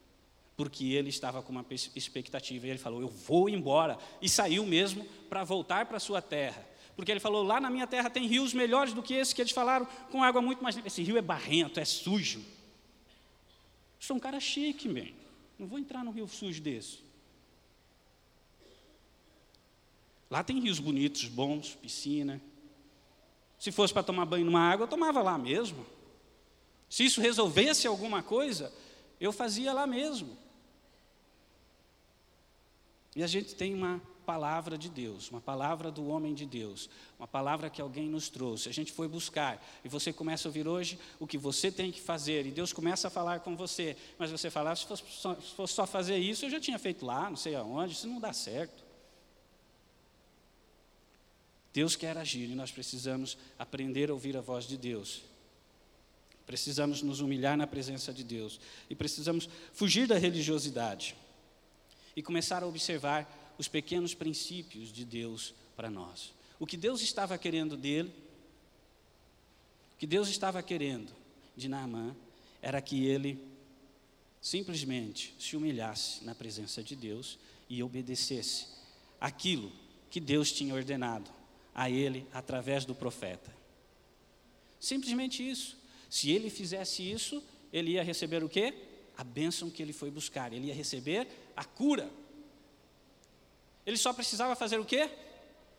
Porque 0.56 0.84
ele 0.92 1.08
estava 1.08 1.42
com 1.42 1.50
uma 1.50 1.66
expectativa 1.70 2.66
e 2.66 2.70
ele 2.70 2.78
falou: 2.78 3.00
Eu 3.00 3.08
vou 3.08 3.48
embora. 3.48 3.98
E 4.22 4.28
saiu 4.28 4.64
mesmo 4.64 5.04
para 5.28 5.42
voltar 5.42 5.86
para 5.86 5.98
sua 5.98 6.22
terra. 6.22 6.64
Porque 6.94 7.10
ele 7.10 7.20
falou: 7.20 7.42
Lá 7.42 7.60
na 7.60 7.70
minha 7.70 7.86
terra 7.86 8.08
tem 8.08 8.26
rios 8.26 8.54
melhores 8.54 8.92
do 8.92 9.02
que 9.02 9.14
esse 9.14 9.34
que 9.34 9.42
eles 9.42 9.52
falaram, 9.52 9.86
com 10.10 10.22
água 10.22 10.40
muito 10.40 10.62
mais. 10.62 10.76
Esse 10.84 11.02
rio 11.02 11.18
é 11.18 11.22
barrento, 11.22 11.80
é 11.80 11.84
sujo. 11.84 12.44
Sou 13.98 14.16
um 14.16 14.20
cara 14.20 14.38
chique, 14.38 14.88
bem. 14.88 15.14
Não 15.58 15.66
vou 15.66 15.78
entrar 15.78 16.04
num 16.04 16.12
rio 16.12 16.28
sujo 16.28 16.60
desse. 16.60 16.98
Lá 20.30 20.42
tem 20.44 20.60
rios 20.60 20.78
bonitos, 20.78 21.24
bons, 21.26 21.74
piscina. 21.74 22.40
Se 23.58 23.72
fosse 23.72 23.92
para 23.92 24.02
tomar 24.02 24.26
banho 24.26 24.44
numa 24.44 24.60
água, 24.60 24.84
eu 24.84 24.88
tomava 24.88 25.22
lá 25.22 25.38
mesmo. 25.38 25.86
Se 26.88 27.04
isso 27.04 27.20
resolvesse 27.20 27.86
alguma 27.86 28.22
coisa, 28.22 28.72
eu 29.20 29.32
fazia 29.32 29.72
lá 29.72 29.86
mesmo. 29.86 30.43
E 33.16 33.22
a 33.22 33.26
gente 33.26 33.54
tem 33.54 33.72
uma 33.74 34.02
palavra 34.24 34.76
de 34.76 34.88
Deus, 34.88 35.30
uma 35.30 35.40
palavra 35.40 35.90
do 35.90 36.06
homem 36.08 36.34
de 36.34 36.44
Deus, 36.46 36.88
uma 37.18 37.28
palavra 37.28 37.70
que 37.70 37.80
alguém 37.80 38.08
nos 38.08 38.28
trouxe. 38.28 38.68
A 38.68 38.72
gente 38.72 38.90
foi 38.90 39.06
buscar 39.06 39.64
e 39.84 39.88
você 39.88 40.12
começa 40.12 40.48
a 40.48 40.50
ouvir 40.50 40.66
hoje 40.66 40.98
o 41.20 41.26
que 41.26 41.38
você 41.38 41.70
tem 41.70 41.92
que 41.92 42.00
fazer 42.00 42.46
e 42.46 42.50
Deus 42.50 42.72
começa 42.72 43.08
a 43.08 43.10
falar 43.10 43.40
com 43.40 43.56
você, 43.56 43.96
mas 44.18 44.30
você 44.30 44.50
fala, 44.50 44.72
ah, 44.72 44.76
se 44.76 44.86
fosse 44.86 45.04
só, 45.10 45.34
se 45.34 45.54
fosse 45.54 45.74
só 45.74 45.86
fazer 45.86 46.16
isso, 46.16 46.46
eu 46.46 46.50
já 46.50 46.58
tinha 46.58 46.78
feito 46.78 47.04
lá, 47.04 47.28
não 47.28 47.36
sei 47.36 47.54
aonde, 47.54 47.92
isso 47.92 48.08
não 48.08 48.18
dá 48.18 48.32
certo. 48.32 48.82
Deus 51.72 51.94
quer 51.94 52.16
agir 52.16 52.48
e 52.50 52.54
nós 52.54 52.70
precisamos 52.70 53.36
aprender 53.58 54.10
a 54.10 54.12
ouvir 54.12 54.36
a 54.36 54.40
voz 54.40 54.64
de 54.64 54.76
Deus. 54.76 55.22
Precisamos 56.46 57.02
nos 57.02 57.20
humilhar 57.20 57.56
na 57.56 57.66
presença 57.66 58.12
de 58.12 58.22
Deus 58.22 58.60
e 58.88 58.94
precisamos 58.94 59.48
fugir 59.72 60.06
da 60.06 60.18
religiosidade 60.18 61.16
e 62.16 62.22
começar 62.22 62.62
a 62.62 62.66
observar 62.66 63.54
os 63.58 63.68
pequenos 63.68 64.14
princípios 64.14 64.92
de 64.92 65.04
Deus 65.04 65.54
para 65.76 65.90
nós. 65.90 66.32
O 66.58 66.66
que 66.66 66.76
Deus 66.76 67.00
estava 67.00 67.36
querendo 67.36 67.76
dele, 67.76 68.12
o 69.94 69.98
que 69.98 70.06
Deus 70.06 70.28
estava 70.28 70.62
querendo 70.62 71.12
de 71.56 71.68
Naamã, 71.68 72.14
era 72.62 72.80
que 72.80 73.04
ele 73.04 73.38
simplesmente 74.40 75.34
se 75.38 75.56
humilhasse 75.56 76.24
na 76.24 76.34
presença 76.34 76.82
de 76.82 76.94
Deus 76.94 77.38
e 77.68 77.82
obedecesse 77.82 78.66
aquilo 79.20 79.72
que 80.10 80.20
Deus 80.20 80.52
tinha 80.52 80.74
ordenado 80.74 81.30
a 81.74 81.90
ele 81.90 82.26
através 82.32 82.84
do 82.84 82.94
profeta. 82.94 83.54
Simplesmente 84.78 85.48
isso. 85.48 85.76
Se 86.10 86.30
ele 86.30 86.50
fizesse 86.50 87.02
isso, 87.02 87.42
ele 87.72 87.92
ia 87.92 88.04
receber 88.04 88.44
o 88.44 88.48
quê? 88.48 88.74
A 89.16 89.24
bênção 89.24 89.70
que 89.70 89.82
ele 89.82 89.92
foi 89.92 90.10
buscar. 90.10 90.52
Ele 90.52 90.66
ia 90.66 90.74
receber 90.74 91.26
a 91.56 91.64
cura 91.64 92.10
ele 93.86 93.96
só 93.96 94.12
precisava 94.12 94.56
fazer 94.56 94.78
o 94.78 94.84
quê? 94.84 95.10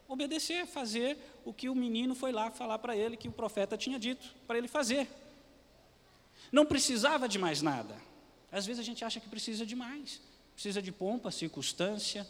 Obedecer, 0.07 0.67
fazer 0.67 1.17
o 1.43 1.53
que 1.53 1.67
o 1.67 1.75
menino 1.75 2.13
foi 2.13 2.31
lá 2.31 2.51
falar 2.51 2.77
para 2.79 2.95
ele 2.95 3.17
que 3.17 3.27
o 3.27 3.31
profeta 3.31 3.77
tinha 3.77 3.99
dito 3.99 4.35
para 4.45 4.57
ele 4.57 4.67
fazer. 4.67 5.07
Não 6.51 6.65
precisava 6.65 7.27
de 7.27 7.39
mais 7.39 7.61
nada. 7.61 7.99
Às 8.51 8.65
vezes 8.65 8.79
a 8.79 8.83
gente 8.83 9.03
acha 9.03 9.19
que 9.19 9.27
precisa 9.27 9.65
de 9.65 9.75
mais. 9.75 10.21
Precisa 10.53 10.81
de 10.81 10.91
pompa, 10.91 11.31
circunstância. 11.31 12.27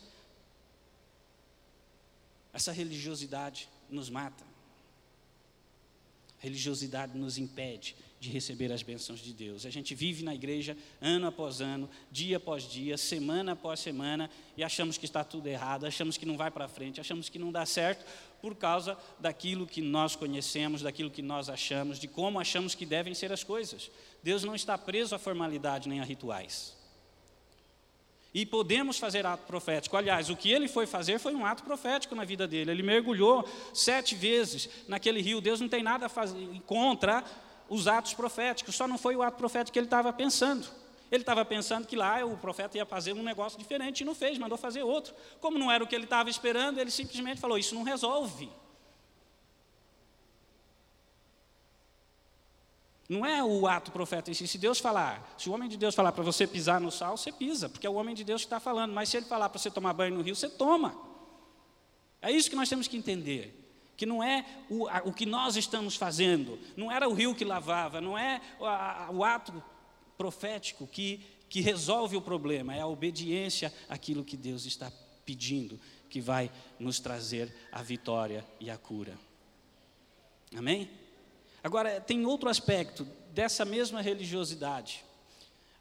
Essa 2.53 2.71
religiosidade 2.71 3.69
nos 3.89 4.09
mata. 4.09 4.45
A 6.39 6.41
religiosidade 6.41 7.17
nos 7.17 7.37
impede 7.37 7.95
de 8.19 8.29
receber 8.29 8.71
as 8.71 8.81
bênçãos 8.81 9.19
de 9.19 9.33
Deus. 9.33 9.65
A 9.65 9.69
gente 9.69 9.93
vive 9.93 10.23
na 10.23 10.33
igreja 10.33 10.75
ano 11.01 11.27
após 11.27 11.61
ano, 11.61 11.89
dia 12.11 12.37
após 12.37 12.63
dia, 12.63 12.97
semana 12.97 13.51
após 13.51 13.79
semana, 13.79 14.29
e 14.57 14.63
achamos 14.63 14.97
que 14.97 15.05
está 15.05 15.23
tudo 15.23 15.47
errado, 15.47 15.85
achamos 15.85 16.17
que 16.17 16.25
não 16.25 16.37
vai 16.37 16.49
para 16.49 16.67
frente, 16.67 16.99
achamos 16.99 17.29
que 17.29 17.37
não 17.37 17.51
dá 17.51 17.65
certo, 17.65 18.05
por 18.41 18.55
causa 18.55 18.97
daquilo 19.19 19.67
que 19.67 19.81
nós 19.81 20.15
conhecemos, 20.15 20.81
daquilo 20.81 21.09
que 21.09 21.21
nós 21.21 21.49
achamos, 21.49 21.99
de 21.99 22.07
como 22.07 22.39
achamos 22.39 22.73
que 22.75 22.85
devem 22.85 23.13
ser 23.13 23.31
as 23.31 23.43
coisas. 23.43 23.91
Deus 24.23 24.43
não 24.43 24.55
está 24.55 24.77
preso 24.77 25.13
à 25.15 25.19
formalidade 25.19 25.89
nem 25.89 25.99
a 25.99 26.03
rituais. 26.03 26.75
E 28.35 28.45
podemos 28.45 28.99
fazer 28.99 29.25
ato 29.25 29.45
profético. 29.45 29.95
Aliás, 29.95 30.29
o 30.29 30.35
que 30.35 30.51
ele 30.51 30.67
foi 30.67 30.85
fazer 30.85 31.19
foi 31.19 31.33
um 31.33 31.45
ato 31.45 31.63
profético 31.63 32.13
na 32.15 32.25
vida 32.25 32.45
dele. 32.45 32.69
Ele 32.69 32.83
mergulhou 32.83 33.47
sete 33.73 34.13
vezes 34.13 34.67
naquele 34.89 35.21
rio. 35.21 35.39
Deus 35.39 35.61
não 35.61 35.69
tem 35.69 35.81
nada 35.81 36.07
a 36.07 36.09
fazer 36.09 36.45
contra 36.65 37.23
os 37.69 37.87
atos 37.87 38.13
proféticos, 38.13 38.75
só 38.75 38.87
não 38.87 38.97
foi 38.97 39.15
o 39.15 39.23
ato 39.23 39.37
profético 39.37 39.73
que 39.73 39.79
ele 39.79 39.87
estava 39.87 40.13
pensando. 40.13 40.67
Ele 41.11 41.21
estava 41.21 41.45
pensando 41.45 41.87
que 41.87 41.95
lá 41.95 42.25
o 42.25 42.37
profeta 42.37 42.77
ia 42.77 42.85
fazer 42.85 43.13
um 43.13 43.23
negócio 43.23 43.57
diferente 43.57 44.01
e 44.01 44.05
não 44.05 44.15
fez, 44.15 44.37
mandou 44.37 44.57
fazer 44.57 44.83
outro. 44.83 45.13
Como 45.39 45.57
não 45.57 45.71
era 45.71 45.83
o 45.83 45.87
que 45.87 45.95
ele 45.95 46.05
estava 46.05 46.29
esperando, 46.29 46.79
ele 46.79 46.91
simplesmente 46.91 47.39
falou: 47.39 47.57
Isso 47.57 47.75
não 47.75 47.83
resolve. 47.83 48.51
Não 53.07 53.23
é 53.23 53.43
o 53.43 53.67
ato 53.67 53.91
profeta 53.91 54.31
em 54.31 54.33
si. 54.33 54.47
Se 54.47 54.57
Deus 54.57 54.79
falar, 54.79 55.35
se 55.37 55.47
o 55.47 55.53
homem 55.53 55.69
de 55.69 55.77
Deus 55.77 55.93
falar 55.93 56.11
para 56.11 56.23
você 56.23 56.47
pisar 56.47 56.81
no 56.81 56.91
sal, 56.91 57.15
você 57.15 57.31
pisa, 57.31 57.69
porque 57.69 57.85
é 57.85 57.89
o 57.89 57.93
homem 57.93 58.15
de 58.15 58.23
Deus 58.23 58.41
que 58.41 58.47
está 58.47 58.59
falando. 58.59 58.91
Mas 58.93 59.09
se 59.09 59.17
ele 59.17 59.27
falar 59.27 59.47
para 59.49 59.59
você 59.59 59.69
tomar 59.69 59.93
banho 59.93 60.15
no 60.15 60.21
rio, 60.21 60.35
você 60.35 60.49
toma. 60.49 60.95
É 62.19 62.31
isso 62.31 62.49
que 62.49 62.55
nós 62.55 62.67
temos 62.67 62.87
que 62.87 62.97
entender 62.97 63.64
que 63.95 64.05
não 64.05 64.23
é 64.23 64.45
o, 64.69 64.87
a, 64.87 65.01
o 65.05 65.13
que 65.13 65.25
nós 65.25 65.55
estamos 65.55 65.95
fazendo, 65.95 66.59
não 66.75 66.91
era 66.91 67.07
o 67.07 67.13
rio 67.13 67.35
que 67.35 67.45
lavava, 67.45 68.01
não 68.01 68.17
é 68.17 68.41
a, 68.59 69.09
o 69.11 69.23
ato 69.23 69.63
profético 70.17 70.87
que, 70.87 71.25
que 71.49 71.61
resolve 71.61 72.17
o 72.17 72.21
problema, 72.21 72.75
é 72.75 72.81
a 72.81 72.87
obediência 72.87 73.73
àquilo 73.87 74.23
que 74.23 74.35
Deus 74.35 74.65
está 74.65 74.91
pedindo, 75.25 75.79
que 76.09 76.19
vai 76.19 76.51
nos 76.79 76.99
trazer 76.99 77.53
a 77.71 77.81
vitória 77.81 78.45
e 78.59 78.69
a 78.69 78.77
cura. 78.77 79.17
Amém? 80.55 80.89
Agora, 81.63 82.01
tem 82.01 82.25
outro 82.25 82.49
aspecto 82.49 83.07
dessa 83.31 83.65
mesma 83.65 84.01
religiosidade. 84.01 85.04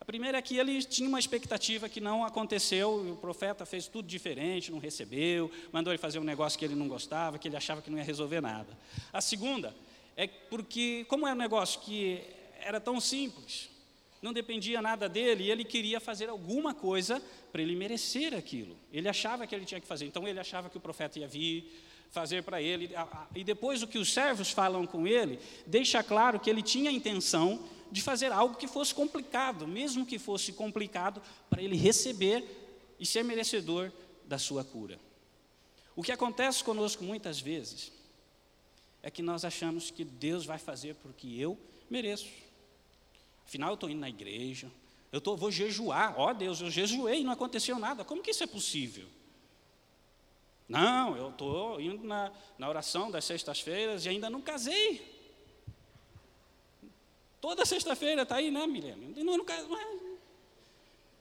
A 0.05 0.07
primeira 0.07 0.37
é 0.37 0.43
que 0.43 0.59
ele 0.59 0.83
tinha 0.83 1.09
uma 1.09 1.19
expectativa 1.19 1.88
que 1.88 1.99
não 1.99 2.27
aconteceu, 2.27 3.03
e 3.07 3.11
o 3.12 3.17
profeta 3.17 3.64
fez 3.64 3.88
tudo 3.88 4.07
diferente, 4.07 4.71
não 4.71 4.79
recebeu, 4.79 5.51
mandou 5.73 5.90
ele 5.90 5.99
fazer 5.99 6.19
um 6.19 6.25
negócio 6.25 6.59
que 6.59 6.64
ele 6.67 6.75
não 6.75 6.87
gostava, 6.87 7.38
que 7.38 7.49
ele 7.49 7.57
achava 7.57 7.81
que 7.81 7.90
não 7.90 7.97
ia 7.97 8.05
resolver 8.05 8.43
nada. 8.43 8.77
A 9.11 9.23
segunda 9.23 9.75
é 10.14 10.27
porque, 10.27 11.07
como 11.09 11.27
é 11.27 11.33
um 11.33 11.37
negócio 11.37 11.81
que 11.81 12.21
era 12.61 12.79
tão 12.79 13.01
simples, 13.01 13.71
não 14.21 14.31
dependia 14.31 14.83
nada 14.83 15.09
dele, 15.09 15.45
e 15.45 15.51
ele 15.51 15.64
queria 15.64 15.99
fazer 15.99 16.29
alguma 16.29 16.75
coisa 16.75 17.23
para 17.50 17.63
ele 17.63 17.75
merecer 17.75 18.35
aquilo. 18.35 18.77
Ele 18.92 19.09
achava 19.09 19.46
que 19.46 19.55
ele 19.55 19.65
tinha 19.65 19.81
que 19.81 19.87
fazer, 19.87 20.05
então 20.05 20.29
ele 20.29 20.38
achava 20.38 20.69
que 20.69 20.77
o 20.77 20.81
profeta 20.81 21.19
ia 21.19 21.27
vir, 21.27 21.65
fazer 22.11 22.42
para 22.42 22.61
ele. 22.61 22.90
E 23.35 23.42
depois 23.42 23.83
o 23.83 23.87
que 23.87 23.96
os 23.96 24.13
servos 24.13 24.50
falam 24.50 24.87
com 24.87 25.07
ele, 25.07 25.38
deixa 25.67 26.02
claro 26.02 26.38
que 26.38 26.50
ele 26.50 26.61
tinha 26.61 26.90
a 26.90 26.92
intenção 26.92 27.65
de 27.95 28.03
fazer 28.03 28.33
algo 28.33 28.57
que 28.57 28.67
fosse 28.67 28.92
complicado, 28.92 29.69
mesmo 29.69 30.05
que 30.05 30.19
fosse 30.19 30.53
complicado, 30.53 31.23
para 31.49 31.63
ele 31.63 31.77
receber 31.77 32.45
e 32.99 33.07
ser 33.07 33.23
merecedor 33.23 33.92
da 34.25 34.37
sua 34.37 34.65
cura. 34.65 34.99
O 35.95 36.03
que 36.03 36.11
acontece 36.11 36.65
conosco 36.65 37.05
muitas 37.05 37.40
vezes 37.40 37.92
é 39.01 39.13
que 39.13 39.23
nós 39.23 39.45
achamos 39.45 39.92
que 39.92 40.03
Deus 40.03 40.45
vai 40.45 40.59
fazer 40.59 40.97
porque 40.97 41.29
eu 41.38 41.57
mereço. 41.88 42.27
Afinal, 43.47 43.71
eu 43.71 43.75
estou 43.75 43.88
indo 43.88 44.01
na 44.01 44.09
igreja, 44.09 44.69
eu 45.13 45.21
tô, 45.21 45.37
vou 45.37 45.53
jejuar. 45.53 46.19
Ó 46.19 46.31
oh, 46.31 46.35
Deus, 46.35 46.61
eu 46.61 46.73
jejuei 46.73 47.21
e 47.21 47.25
não 47.25 47.31
aconteceu 47.31 47.79
nada. 47.79 48.05
Como 48.05 48.25
que 48.25 48.33
isso 48.33 48.42
é 48.42 48.49
possível? 48.49 49.07
Não, 50.69 51.17
eu 51.17 51.31
estou 51.31 51.81
indo 51.81 52.05
na, 52.05 52.33
na 52.59 52.69
oração 52.69 53.09
das 53.09 53.25
sextas-feiras 53.25 54.05
e 54.05 54.09
ainda 54.09 54.29
não 54.29 54.40
casei. 54.40 55.13
Toda 57.45 57.67
sexta-feira 57.67 58.23
está 58.23 58.37
aí, 58.37 58.51
né, 58.51 58.67
Milene? 58.67 59.13
Não, 59.19 59.37
não, 59.37 59.45
não, 59.45 59.79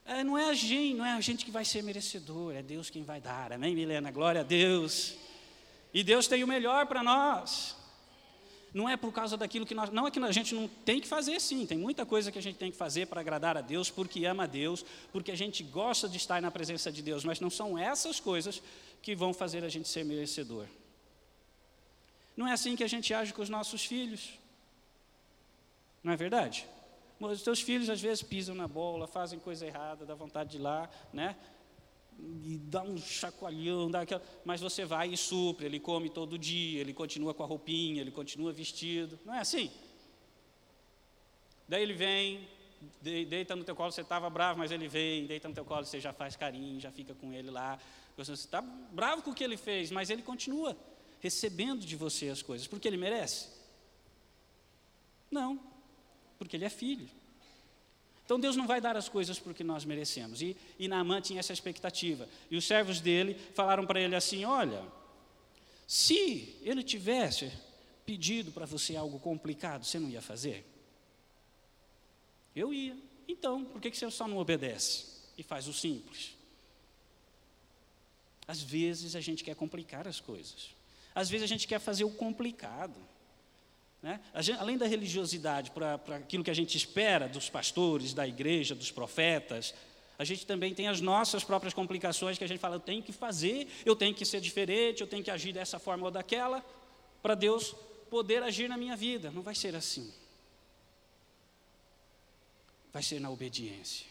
É, 0.06 0.24
não 0.24 0.38
é 0.38 0.46
a 0.46 0.54
gente, 0.54 0.94
não 0.94 1.06
é 1.06 1.12
a 1.12 1.20
gente 1.20 1.44
que 1.44 1.52
vai 1.52 1.66
ser 1.66 1.84
merecedor, 1.84 2.56
é 2.56 2.62
Deus 2.62 2.90
quem 2.90 3.04
vai 3.04 3.20
dar. 3.20 3.52
Amém, 3.52 3.76
Milena? 3.76 4.10
Glória 4.10 4.40
a 4.40 4.44
Deus. 4.46 5.16
E 5.94 6.02
Deus 6.02 6.26
tem 6.26 6.42
o 6.42 6.48
melhor 6.48 6.88
para 6.88 7.04
nós. 7.04 7.76
Não 8.74 8.88
é 8.88 8.96
por 8.96 9.12
causa 9.12 9.36
daquilo 9.36 9.66
que 9.66 9.76
nós. 9.76 9.90
Não 9.90 10.08
é 10.08 10.12
que 10.12 10.18
a 10.18 10.32
gente 10.32 10.56
não 10.56 10.66
tem 10.86 11.02
que 11.02 11.10
fazer, 11.10 11.42
sim. 11.42 11.66
Tem 11.66 11.78
muita 11.78 12.06
coisa 12.06 12.32
que 12.32 12.40
a 12.40 12.42
gente 12.42 12.56
tem 12.56 12.72
que 12.72 12.78
fazer 12.78 13.06
para 13.08 13.20
agradar 13.20 13.58
a 13.58 13.62
Deus, 13.62 13.90
porque 13.90 14.24
ama 14.24 14.44
a 14.44 14.48
Deus, 14.48 14.86
porque 15.12 15.30
a 15.30 15.36
gente 15.36 15.62
gosta 15.62 16.08
de 16.08 16.16
estar 16.16 16.42
na 16.42 16.50
presença 16.50 16.90
de 16.90 17.02
Deus. 17.02 17.26
Mas 17.26 17.42
não 17.42 17.50
são 17.50 17.78
essas 17.78 18.22
coisas 18.22 18.64
que 19.02 19.14
vão 19.14 19.34
fazer 19.34 19.62
a 19.66 19.68
gente 19.68 19.90
ser 19.90 20.06
merecedor. 20.06 20.68
Não 22.38 22.48
é 22.48 22.54
assim 22.54 22.78
que 22.78 22.84
a 22.86 22.88
gente 22.88 23.14
age 23.14 23.34
com 23.34 23.42
os 23.42 23.50
nossos 23.50 23.84
filhos. 23.84 24.42
Não 26.04 26.12
é 26.12 26.16
verdade? 26.16 26.68
Os 27.20 27.42
teus 27.42 27.62
filhos 27.62 27.90
às 27.90 28.02
vezes 28.02 28.22
pisam 28.22 28.54
na 28.54 28.68
bola, 28.68 29.08
fazem 29.08 29.40
coisa 29.40 29.66
errada, 29.66 30.06
dá 30.06 30.14
vontade 30.14 30.52
de 30.52 30.58
ir 30.58 30.62
lá, 30.62 30.90
né? 31.14 31.38
E 32.20 32.58
dá 32.58 32.84
um 32.84 32.98
chacoalhão, 32.98 33.90
dá 33.90 34.02
aquela, 34.02 34.22
mas 34.44 34.60
você 34.60 34.84
vai 34.84 35.10
e 35.10 35.18
supre, 35.18 35.66
ele 35.66 35.80
come 35.80 36.10
todo 36.10 36.38
dia, 36.38 36.82
ele 36.82 36.94
continua 36.94 37.34
com 37.34 37.44
a 37.44 37.46
roupinha, 37.46 38.02
ele 38.02 38.12
continua 38.12 38.52
vestido. 38.52 39.18
Não 39.26 39.34
é 39.34 39.40
assim? 39.40 39.72
Daí 41.68 41.82
ele 41.82 41.94
vem, 41.94 42.48
deita 43.02 43.56
no 43.56 43.64
teu 43.64 43.76
colo, 43.76 43.92
você 43.92 44.02
estava 44.02 44.30
bravo, 44.30 44.60
mas 44.60 44.72
ele 44.72 44.88
vem, 44.88 45.26
deita 45.26 45.48
no 45.48 45.56
teu 45.56 45.66
colo, 45.66 45.86
você 45.86 46.00
já 46.00 46.12
faz 46.12 46.36
carinho, 46.36 46.80
já 46.80 46.92
fica 46.92 47.16
com 47.16 47.32
ele 47.32 47.50
lá. 47.50 47.80
Você 48.18 48.34
está 48.34 48.62
bravo 48.62 49.24
com 49.24 49.32
o 49.32 49.34
que 49.34 49.44
ele 49.44 49.58
fez, 49.58 49.90
mas 49.90 50.10
ele 50.10 50.22
continua 50.22 50.78
recebendo 51.20 51.86
de 51.86 51.96
você 51.96 52.28
as 52.28 52.42
coisas, 52.42 52.68
porque 52.68 52.88
ele 52.88 52.98
merece? 52.98 53.48
Não, 55.32 55.60
porque 56.38 56.56
ele 56.58 56.66
é 56.66 56.70
filho. 56.70 57.08
Então 58.26 58.40
Deus 58.40 58.56
não 58.56 58.66
vai 58.66 58.80
dar 58.80 58.96
as 58.96 59.10
coisas 59.10 59.38
porque 59.38 59.64
nós 59.64 59.86
merecemos. 59.86 60.42
E, 60.42 60.56
e 60.80 60.88
Naamã 60.88 61.22
tinha 61.22 61.40
essa 61.40 61.54
expectativa. 61.54 62.28
E 62.50 62.56
os 62.56 62.66
servos 62.66 63.00
dele 63.02 63.36
falaram 63.54 63.86
para 63.86 64.00
ele 64.00 64.16
assim: 64.16 64.46
Olha, 64.46 64.84
se 65.88 66.58
ele 66.62 66.84
tivesse 66.84 67.52
pedido 68.06 68.52
para 68.52 68.66
você 68.66 68.96
algo 68.96 69.20
complicado, 69.20 69.86
você 69.86 70.00
não 70.00 70.10
ia 70.10 70.22
fazer? 70.22 70.66
Eu 72.56 72.74
ia. 72.74 72.98
Então, 73.28 73.64
por 73.64 73.82
que, 73.82 73.92
que 73.92 73.98
você 73.98 74.10
só 74.12 74.28
não 74.28 74.38
obedece 74.38 75.06
e 75.38 75.44
faz 75.44 75.68
o 75.68 75.74
simples? 75.74 76.36
Às 78.48 78.62
vezes 78.62 79.16
a 79.16 79.22
gente 79.22 79.44
quer 79.44 79.56
complicar 79.56 80.08
as 80.08 80.20
coisas. 80.20 80.76
Às 81.16 81.30
vezes 81.30 81.44
a 81.44 81.48
gente 81.48 81.68
quer 81.68 81.80
fazer 81.80 82.04
o 82.04 82.12
complicado. 82.12 82.96
Né? 84.04 84.20
Gente, 84.40 84.60
além 84.60 84.78
da 84.78 84.86
religiosidade, 84.86 85.72
para 85.72 85.96
aquilo 86.18 86.44
que 86.44 86.52
a 86.52 86.54
gente 86.54 86.76
espera 86.76 87.30
dos 87.30 87.50
pastores, 87.50 88.14
da 88.14 88.28
igreja, 88.28 88.76
dos 88.76 88.92
profetas, 88.92 89.74
a 90.20 90.26
gente 90.26 90.46
também 90.46 90.74
tem 90.74 90.90
as 90.90 91.00
nossas 91.00 91.42
próprias 91.42 91.74
complicações 91.74 92.38
que 92.38 92.44
a 92.44 92.48
gente 92.48 92.60
fala, 92.60 92.76
eu 92.76 92.82
tenho 92.82 93.02
que 93.02 93.14
fazer, 93.14 93.66
eu 93.86 93.96
tenho 93.96 94.14
que 94.14 94.26
ser 94.26 94.42
diferente, 94.42 95.00
eu 95.00 95.08
tenho 95.08 95.24
que 95.24 95.32
agir 95.32 95.54
dessa 95.54 95.80
forma 95.80 96.04
ou 96.04 96.12
daquela, 96.12 96.64
para 97.22 97.34
Deus 97.34 97.74
poder 98.10 98.44
agir 98.44 98.68
na 98.68 98.76
minha 98.76 98.98
vida. 98.98 99.32
Não 99.32 99.42
vai 99.42 99.56
ser 99.56 99.74
assim. 99.74 100.14
Vai 102.92 103.02
ser 103.02 103.22
na 103.22 103.30
obediência. 103.30 104.06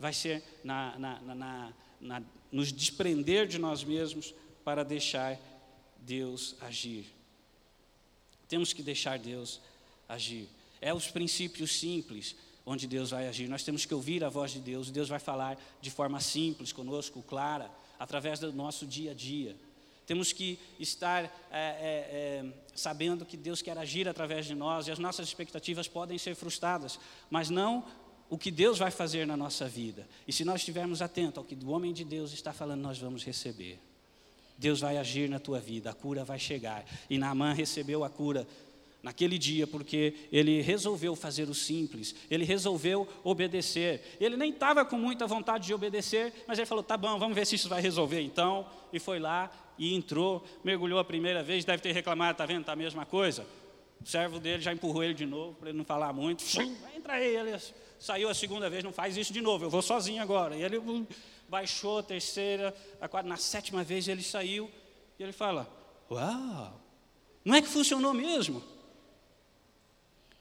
Vai 0.00 0.14
ser 0.14 0.42
na, 0.64 0.98
na, 0.98 1.20
na, 1.20 1.72
na 2.00 2.22
nos 2.50 2.72
desprender 2.72 3.46
de 3.46 3.58
nós 3.58 3.84
mesmos 3.84 4.34
para 4.64 4.82
deixar 4.82 5.38
Deus 5.98 6.56
agir 6.62 7.21
temos 8.52 8.74
que 8.74 8.82
deixar 8.82 9.18
Deus 9.18 9.62
agir. 10.06 10.46
É 10.78 10.92
os 10.92 11.10
princípios 11.10 11.74
simples 11.74 12.36
onde 12.66 12.86
Deus 12.86 13.08
vai 13.08 13.26
agir. 13.26 13.48
Nós 13.48 13.64
temos 13.64 13.86
que 13.86 13.94
ouvir 13.94 14.22
a 14.22 14.28
voz 14.28 14.50
de 14.50 14.58
Deus. 14.58 14.90
Deus 14.90 15.08
vai 15.08 15.18
falar 15.18 15.58
de 15.80 15.90
forma 15.90 16.20
simples 16.20 16.70
conosco, 16.70 17.22
clara, 17.22 17.70
através 17.98 18.40
do 18.40 18.52
nosso 18.52 18.86
dia 18.86 19.12
a 19.12 19.14
dia. 19.14 19.56
Temos 20.06 20.34
que 20.34 20.58
estar 20.78 21.24
é, 21.24 21.30
é, 21.30 22.42
é, 22.42 22.44
sabendo 22.74 23.24
que 23.24 23.38
Deus 23.38 23.62
quer 23.62 23.78
agir 23.78 24.06
através 24.06 24.44
de 24.44 24.54
nós 24.54 24.86
e 24.86 24.90
as 24.90 24.98
nossas 24.98 25.28
expectativas 25.28 25.88
podem 25.88 26.18
ser 26.18 26.34
frustradas, 26.34 27.00
mas 27.30 27.48
não 27.48 27.82
o 28.28 28.36
que 28.36 28.50
Deus 28.50 28.78
vai 28.78 28.90
fazer 28.90 29.26
na 29.26 29.34
nossa 29.34 29.66
vida. 29.66 30.06
E 30.28 30.32
se 30.32 30.44
nós 30.44 30.60
estivermos 30.60 31.00
atentos 31.00 31.38
ao 31.38 31.44
que 31.44 31.54
o 31.54 31.70
homem 31.70 31.94
de 31.94 32.04
Deus 32.04 32.34
está 32.34 32.52
falando, 32.52 32.82
nós 32.82 32.98
vamos 32.98 33.24
receber. 33.24 33.80
Deus 34.62 34.80
vai 34.80 34.96
agir 34.96 35.28
na 35.28 35.40
tua 35.40 35.58
vida, 35.58 35.90
a 35.90 35.92
cura 35.92 36.24
vai 36.24 36.38
chegar. 36.38 36.84
E 37.10 37.18
Naamã 37.18 37.52
recebeu 37.52 38.04
a 38.04 38.08
cura 38.08 38.46
naquele 39.02 39.36
dia, 39.36 39.66
porque 39.66 40.14
ele 40.30 40.60
resolveu 40.60 41.16
fazer 41.16 41.48
o 41.48 41.54
simples, 41.54 42.14
ele 42.30 42.44
resolveu 42.44 43.08
obedecer. 43.24 44.16
Ele 44.20 44.36
nem 44.36 44.50
estava 44.50 44.84
com 44.84 44.96
muita 44.96 45.26
vontade 45.26 45.66
de 45.66 45.74
obedecer, 45.74 46.32
mas 46.46 46.58
ele 46.58 46.66
falou: 46.66 46.84
tá 46.84 46.96
bom, 46.96 47.18
vamos 47.18 47.34
ver 47.34 47.44
se 47.44 47.56
isso 47.56 47.68
vai 47.68 47.82
resolver 47.82 48.20
então. 48.20 48.64
E 48.92 49.00
foi 49.00 49.18
lá 49.18 49.50
e 49.76 49.92
entrou, 49.94 50.44
mergulhou 50.62 51.00
a 51.00 51.04
primeira 51.04 51.42
vez, 51.42 51.64
deve 51.64 51.82
ter 51.82 51.92
reclamado, 51.92 52.32
está 52.32 52.46
vendo, 52.46 52.60
está 52.60 52.72
a 52.72 52.76
mesma 52.76 53.04
coisa. 53.04 53.44
O 54.00 54.06
servo 54.06 54.38
dele 54.38 54.62
já 54.62 54.72
empurrou 54.72 55.02
ele 55.02 55.14
de 55.14 55.26
novo, 55.26 55.54
para 55.54 55.70
ele 55.70 55.78
não 55.78 55.84
falar 55.84 56.12
muito. 56.12 56.44
Entra 56.96 57.14
aí, 57.14 57.36
ele 57.36 57.50
saiu 58.02 58.28
a 58.28 58.34
segunda 58.34 58.68
vez, 58.68 58.82
não 58.82 58.92
faz 58.92 59.16
isso 59.16 59.32
de 59.32 59.40
novo, 59.40 59.64
eu 59.64 59.70
vou 59.70 59.80
sozinho 59.80 60.20
agora. 60.20 60.56
E 60.56 60.62
ele 60.62 60.82
baixou 61.48 62.00
a 62.00 62.02
terceira, 62.02 62.74
a 63.00 63.06
quarta, 63.06 63.28
na 63.28 63.36
sétima 63.36 63.84
vez 63.84 64.08
ele 64.08 64.24
saiu 64.24 64.68
e 65.16 65.22
ele 65.22 65.32
fala: 65.32 65.70
Uau, 66.10 66.80
não 67.44 67.54
é 67.54 67.62
que 67.62 67.68
funcionou 67.68 68.12
mesmo? 68.12 68.60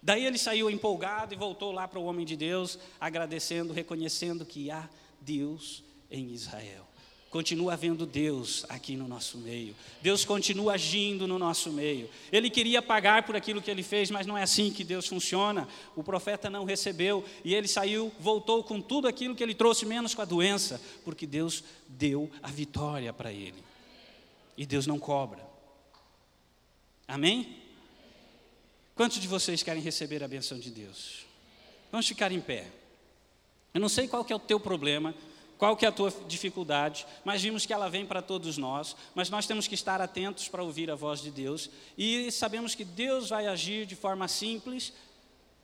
Daí 0.01 0.25
ele 0.25 0.39
saiu 0.39 0.71
empolgado 0.71 1.35
e 1.35 1.37
voltou 1.37 1.71
lá 1.71 1.87
para 1.87 1.99
o 1.99 2.05
homem 2.05 2.25
de 2.25 2.35
Deus, 2.35 2.79
agradecendo, 2.99 3.71
reconhecendo 3.71 4.43
que 4.43 4.71
há 4.71 4.89
Deus 5.21 5.83
em 6.09 6.31
Israel. 6.31 6.87
Continua 7.31 7.73
havendo 7.73 8.05
Deus 8.05 8.65
aqui 8.67 8.97
no 8.97 9.07
nosso 9.07 9.37
meio. 9.37 9.73
Deus 10.01 10.25
continua 10.25 10.73
agindo 10.73 11.25
no 11.25 11.39
nosso 11.39 11.71
meio. 11.71 12.09
Ele 12.29 12.49
queria 12.49 12.81
pagar 12.81 13.23
por 13.23 13.37
aquilo 13.37 13.61
que 13.61 13.71
ele 13.71 13.83
fez, 13.83 14.11
mas 14.11 14.27
não 14.27 14.37
é 14.37 14.43
assim 14.43 14.69
que 14.69 14.83
Deus 14.83 15.07
funciona. 15.07 15.65
O 15.95 16.03
profeta 16.03 16.49
não 16.49 16.65
recebeu 16.65 17.23
e 17.45 17.55
ele 17.55 17.69
saiu, 17.69 18.11
voltou 18.19 18.61
com 18.65 18.81
tudo 18.81 19.07
aquilo 19.07 19.33
que 19.33 19.41
ele 19.41 19.55
trouxe, 19.55 19.85
menos 19.85 20.13
com 20.13 20.21
a 20.21 20.25
doença, 20.25 20.81
porque 21.05 21.25
Deus 21.25 21.63
deu 21.87 22.29
a 22.43 22.49
vitória 22.49 23.13
para 23.13 23.31
ele. 23.31 23.63
E 24.57 24.65
Deus 24.65 24.85
não 24.85 24.99
cobra. 24.99 25.41
Amém? 27.07 27.59
Quantos 28.93 29.21
de 29.21 29.27
vocês 29.29 29.63
querem 29.63 29.81
receber 29.81 30.21
a 30.21 30.27
benção 30.27 30.59
de 30.59 30.69
Deus? 30.69 31.25
Vamos 31.89 32.05
ficar 32.05 32.29
em 32.33 32.41
pé. 32.41 32.67
Eu 33.73 33.79
não 33.79 33.87
sei 33.87 34.05
qual 34.05 34.25
que 34.25 34.33
é 34.33 34.35
o 34.35 34.39
teu 34.39 34.59
problema, 34.59 35.15
qual 35.61 35.77
que 35.77 35.85
é 35.85 35.89
a 35.89 35.91
tua 35.91 36.11
dificuldade, 36.27 37.05
mas 37.23 37.43
vimos 37.43 37.67
que 37.67 37.71
ela 37.71 37.87
vem 37.87 38.03
para 38.03 38.19
todos 38.19 38.57
nós, 38.57 38.95
mas 39.13 39.29
nós 39.29 39.45
temos 39.45 39.67
que 39.67 39.75
estar 39.75 40.01
atentos 40.01 40.47
para 40.47 40.63
ouvir 40.63 40.89
a 40.89 40.95
voz 40.95 41.21
de 41.21 41.29
Deus 41.29 41.69
e 41.95 42.31
sabemos 42.31 42.73
que 42.73 42.83
Deus 42.83 43.29
vai 43.29 43.45
agir 43.45 43.85
de 43.85 43.95
forma 43.95 44.27
simples, 44.27 44.91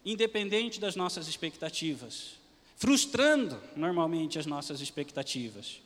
independente 0.06 0.80
das 0.80 0.95
nossas 0.95 1.28
expectativas, 1.28 2.34
frustrando 2.76 3.60
normalmente 3.76 4.38
as 4.38 4.45
nossas 4.45 4.82
expectativas. 4.82 5.82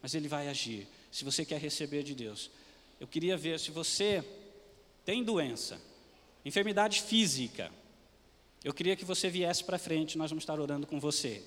Mas 0.00 0.14
Ele 0.14 0.26
vai 0.26 0.48
agir. 0.48 0.88
Se 1.12 1.22
você 1.22 1.44
quer 1.44 1.60
receber 1.60 2.02
de 2.02 2.14
Deus, 2.14 2.50
eu 2.98 3.06
queria 3.06 3.36
ver 3.36 3.60
se 3.60 3.70
você 3.70 4.24
tem 5.04 5.22
doença, 5.22 5.78
enfermidade 6.46 7.02
física. 7.02 7.70
Eu 8.64 8.72
queria 8.72 8.96
que 8.96 9.04
você 9.04 9.28
viesse 9.28 9.62
para 9.62 9.78
frente, 9.78 10.16
nós 10.16 10.30
vamos 10.30 10.44
estar 10.44 10.58
orando 10.58 10.86
com 10.86 10.98
você 10.98 11.44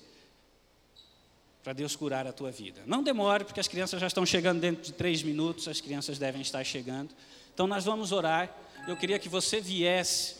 para 1.62 1.72
Deus 1.72 1.94
curar 1.94 2.26
a 2.26 2.32
tua 2.32 2.50
vida. 2.50 2.82
Não 2.86 3.02
demore, 3.02 3.44
porque 3.44 3.60
as 3.60 3.68
crianças 3.68 4.00
já 4.00 4.06
estão 4.06 4.24
chegando 4.24 4.60
dentro 4.60 4.82
de 4.82 4.92
três 4.92 5.22
minutos, 5.22 5.68
as 5.68 5.80
crianças 5.80 6.18
devem 6.18 6.40
estar 6.40 6.64
chegando. 6.64 7.14
Então 7.52 7.66
nós 7.66 7.84
vamos 7.84 8.12
orar. 8.12 8.54
Eu 8.88 8.96
queria 8.96 9.18
que 9.18 9.28
você 9.28 9.60
viesse 9.60 10.36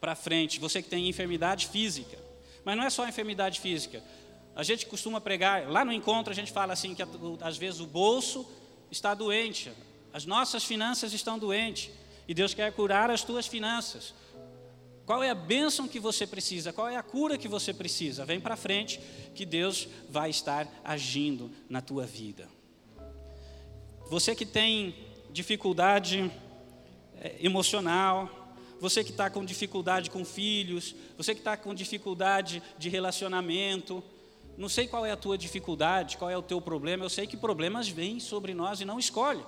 para 0.00 0.14
frente, 0.14 0.58
você 0.58 0.82
que 0.82 0.88
tem 0.88 1.08
enfermidade 1.08 1.68
física. 1.68 2.18
Mas 2.64 2.76
não 2.76 2.84
é 2.84 2.90
só 2.90 3.06
enfermidade 3.06 3.60
física. 3.60 4.02
A 4.54 4.62
gente 4.64 4.86
costuma 4.86 5.20
pregar, 5.20 5.70
lá 5.70 5.84
no 5.84 5.92
encontro 5.92 6.32
a 6.32 6.34
gente 6.34 6.50
fala 6.50 6.72
assim 6.72 6.94
que 6.94 7.02
às 7.40 7.56
vezes 7.56 7.78
o 7.78 7.86
bolso 7.86 8.44
está 8.90 9.14
doente, 9.14 9.70
as 10.12 10.24
nossas 10.24 10.64
finanças 10.64 11.12
estão 11.12 11.38
doentes, 11.38 11.90
e 12.26 12.34
Deus 12.34 12.52
quer 12.54 12.72
curar 12.72 13.10
as 13.10 13.22
tuas 13.22 13.46
finanças. 13.46 14.12
Qual 15.08 15.22
é 15.22 15.30
a 15.30 15.34
bênção 15.34 15.88
que 15.88 15.98
você 15.98 16.26
precisa? 16.26 16.70
Qual 16.70 16.86
é 16.86 16.94
a 16.94 17.02
cura 17.02 17.38
que 17.38 17.48
você 17.48 17.72
precisa? 17.72 18.26
Vem 18.26 18.38
para 18.38 18.56
frente 18.56 19.00
que 19.34 19.46
Deus 19.46 19.88
vai 20.06 20.28
estar 20.28 20.68
agindo 20.84 21.50
na 21.66 21.80
tua 21.80 22.04
vida. 22.04 22.46
Você 24.10 24.34
que 24.34 24.44
tem 24.44 24.94
dificuldade 25.30 26.30
é, 27.22 27.36
emocional, 27.40 28.52
você 28.78 29.02
que 29.02 29.10
está 29.10 29.30
com 29.30 29.42
dificuldade 29.46 30.10
com 30.10 30.26
filhos, 30.26 30.94
você 31.16 31.34
que 31.34 31.40
está 31.40 31.56
com 31.56 31.74
dificuldade 31.74 32.62
de 32.76 32.90
relacionamento, 32.90 34.04
não 34.58 34.68
sei 34.68 34.86
qual 34.86 35.06
é 35.06 35.10
a 35.10 35.16
tua 35.16 35.38
dificuldade, 35.38 36.18
qual 36.18 36.30
é 36.30 36.36
o 36.36 36.42
teu 36.42 36.60
problema, 36.60 37.06
eu 37.06 37.08
sei 37.08 37.26
que 37.26 37.38
problemas 37.38 37.88
vêm 37.88 38.20
sobre 38.20 38.52
nós 38.52 38.82
e 38.82 38.84
não 38.84 38.98
escolhe. 38.98 39.42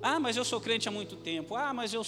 Ah, 0.00 0.20
mas 0.20 0.36
eu 0.36 0.44
sou 0.44 0.60
crente 0.60 0.88
há 0.88 0.92
muito 0.92 1.16
tempo. 1.16 1.56
Ah, 1.56 1.74
mas 1.74 1.92
eu 1.92 2.04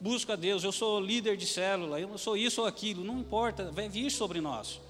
busco 0.00 0.32
a 0.32 0.36
Deus, 0.36 0.64
eu 0.64 0.72
sou 0.72 1.00
líder 1.00 1.36
de 1.36 1.46
célula, 1.46 2.00
eu 2.00 2.16
sou 2.18 2.36
isso 2.36 2.60
ou 2.62 2.66
aquilo, 2.66 3.04
não 3.04 3.18
importa, 3.18 3.70
vai 3.70 3.88
vir 3.88 4.10
sobre 4.10 4.40
nós. 4.40 4.80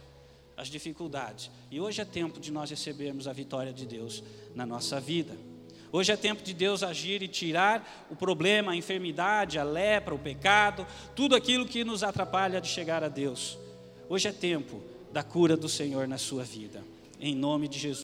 as 0.56 0.68
dificuldades. 0.68 1.50
E 1.70 1.80
hoje 1.80 2.00
é 2.00 2.04
tempo 2.04 2.38
de 2.38 2.52
nós 2.52 2.70
recebermos 2.70 3.26
a 3.26 3.32
vitória 3.32 3.72
de 3.72 3.84
Deus 3.84 4.22
na 4.54 4.64
nossa 4.64 5.00
vida. 5.00 5.36
Hoje 5.90 6.12
é 6.12 6.16
tempo 6.16 6.42
de 6.42 6.52
Deus 6.52 6.82
agir 6.82 7.22
e 7.22 7.28
tirar 7.28 8.06
o 8.10 8.16
problema, 8.16 8.72
a 8.72 8.76
enfermidade, 8.76 9.58
a 9.58 9.64
lepra, 9.64 10.14
o 10.14 10.18
pecado, 10.18 10.86
tudo 11.14 11.36
aquilo 11.36 11.66
que 11.66 11.84
nos 11.84 12.02
atrapalha 12.02 12.60
de 12.60 12.68
chegar 12.68 13.04
a 13.04 13.08
Deus. 13.08 13.58
Hoje 14.08 14.28
é 14.28 14.32
tempo 14.32 14.82
da 15.12 15.22
cura 15.22 15.56
do 15.56 15.68
Senhor 15.68 16.08
na 16.08 16.18
sua 16.18 16.42
vida. 16.42 16.82
Em 17.20 17.34
nome 17.34 17.68
de 17.68 17.78
Jesus. 17.78 18.02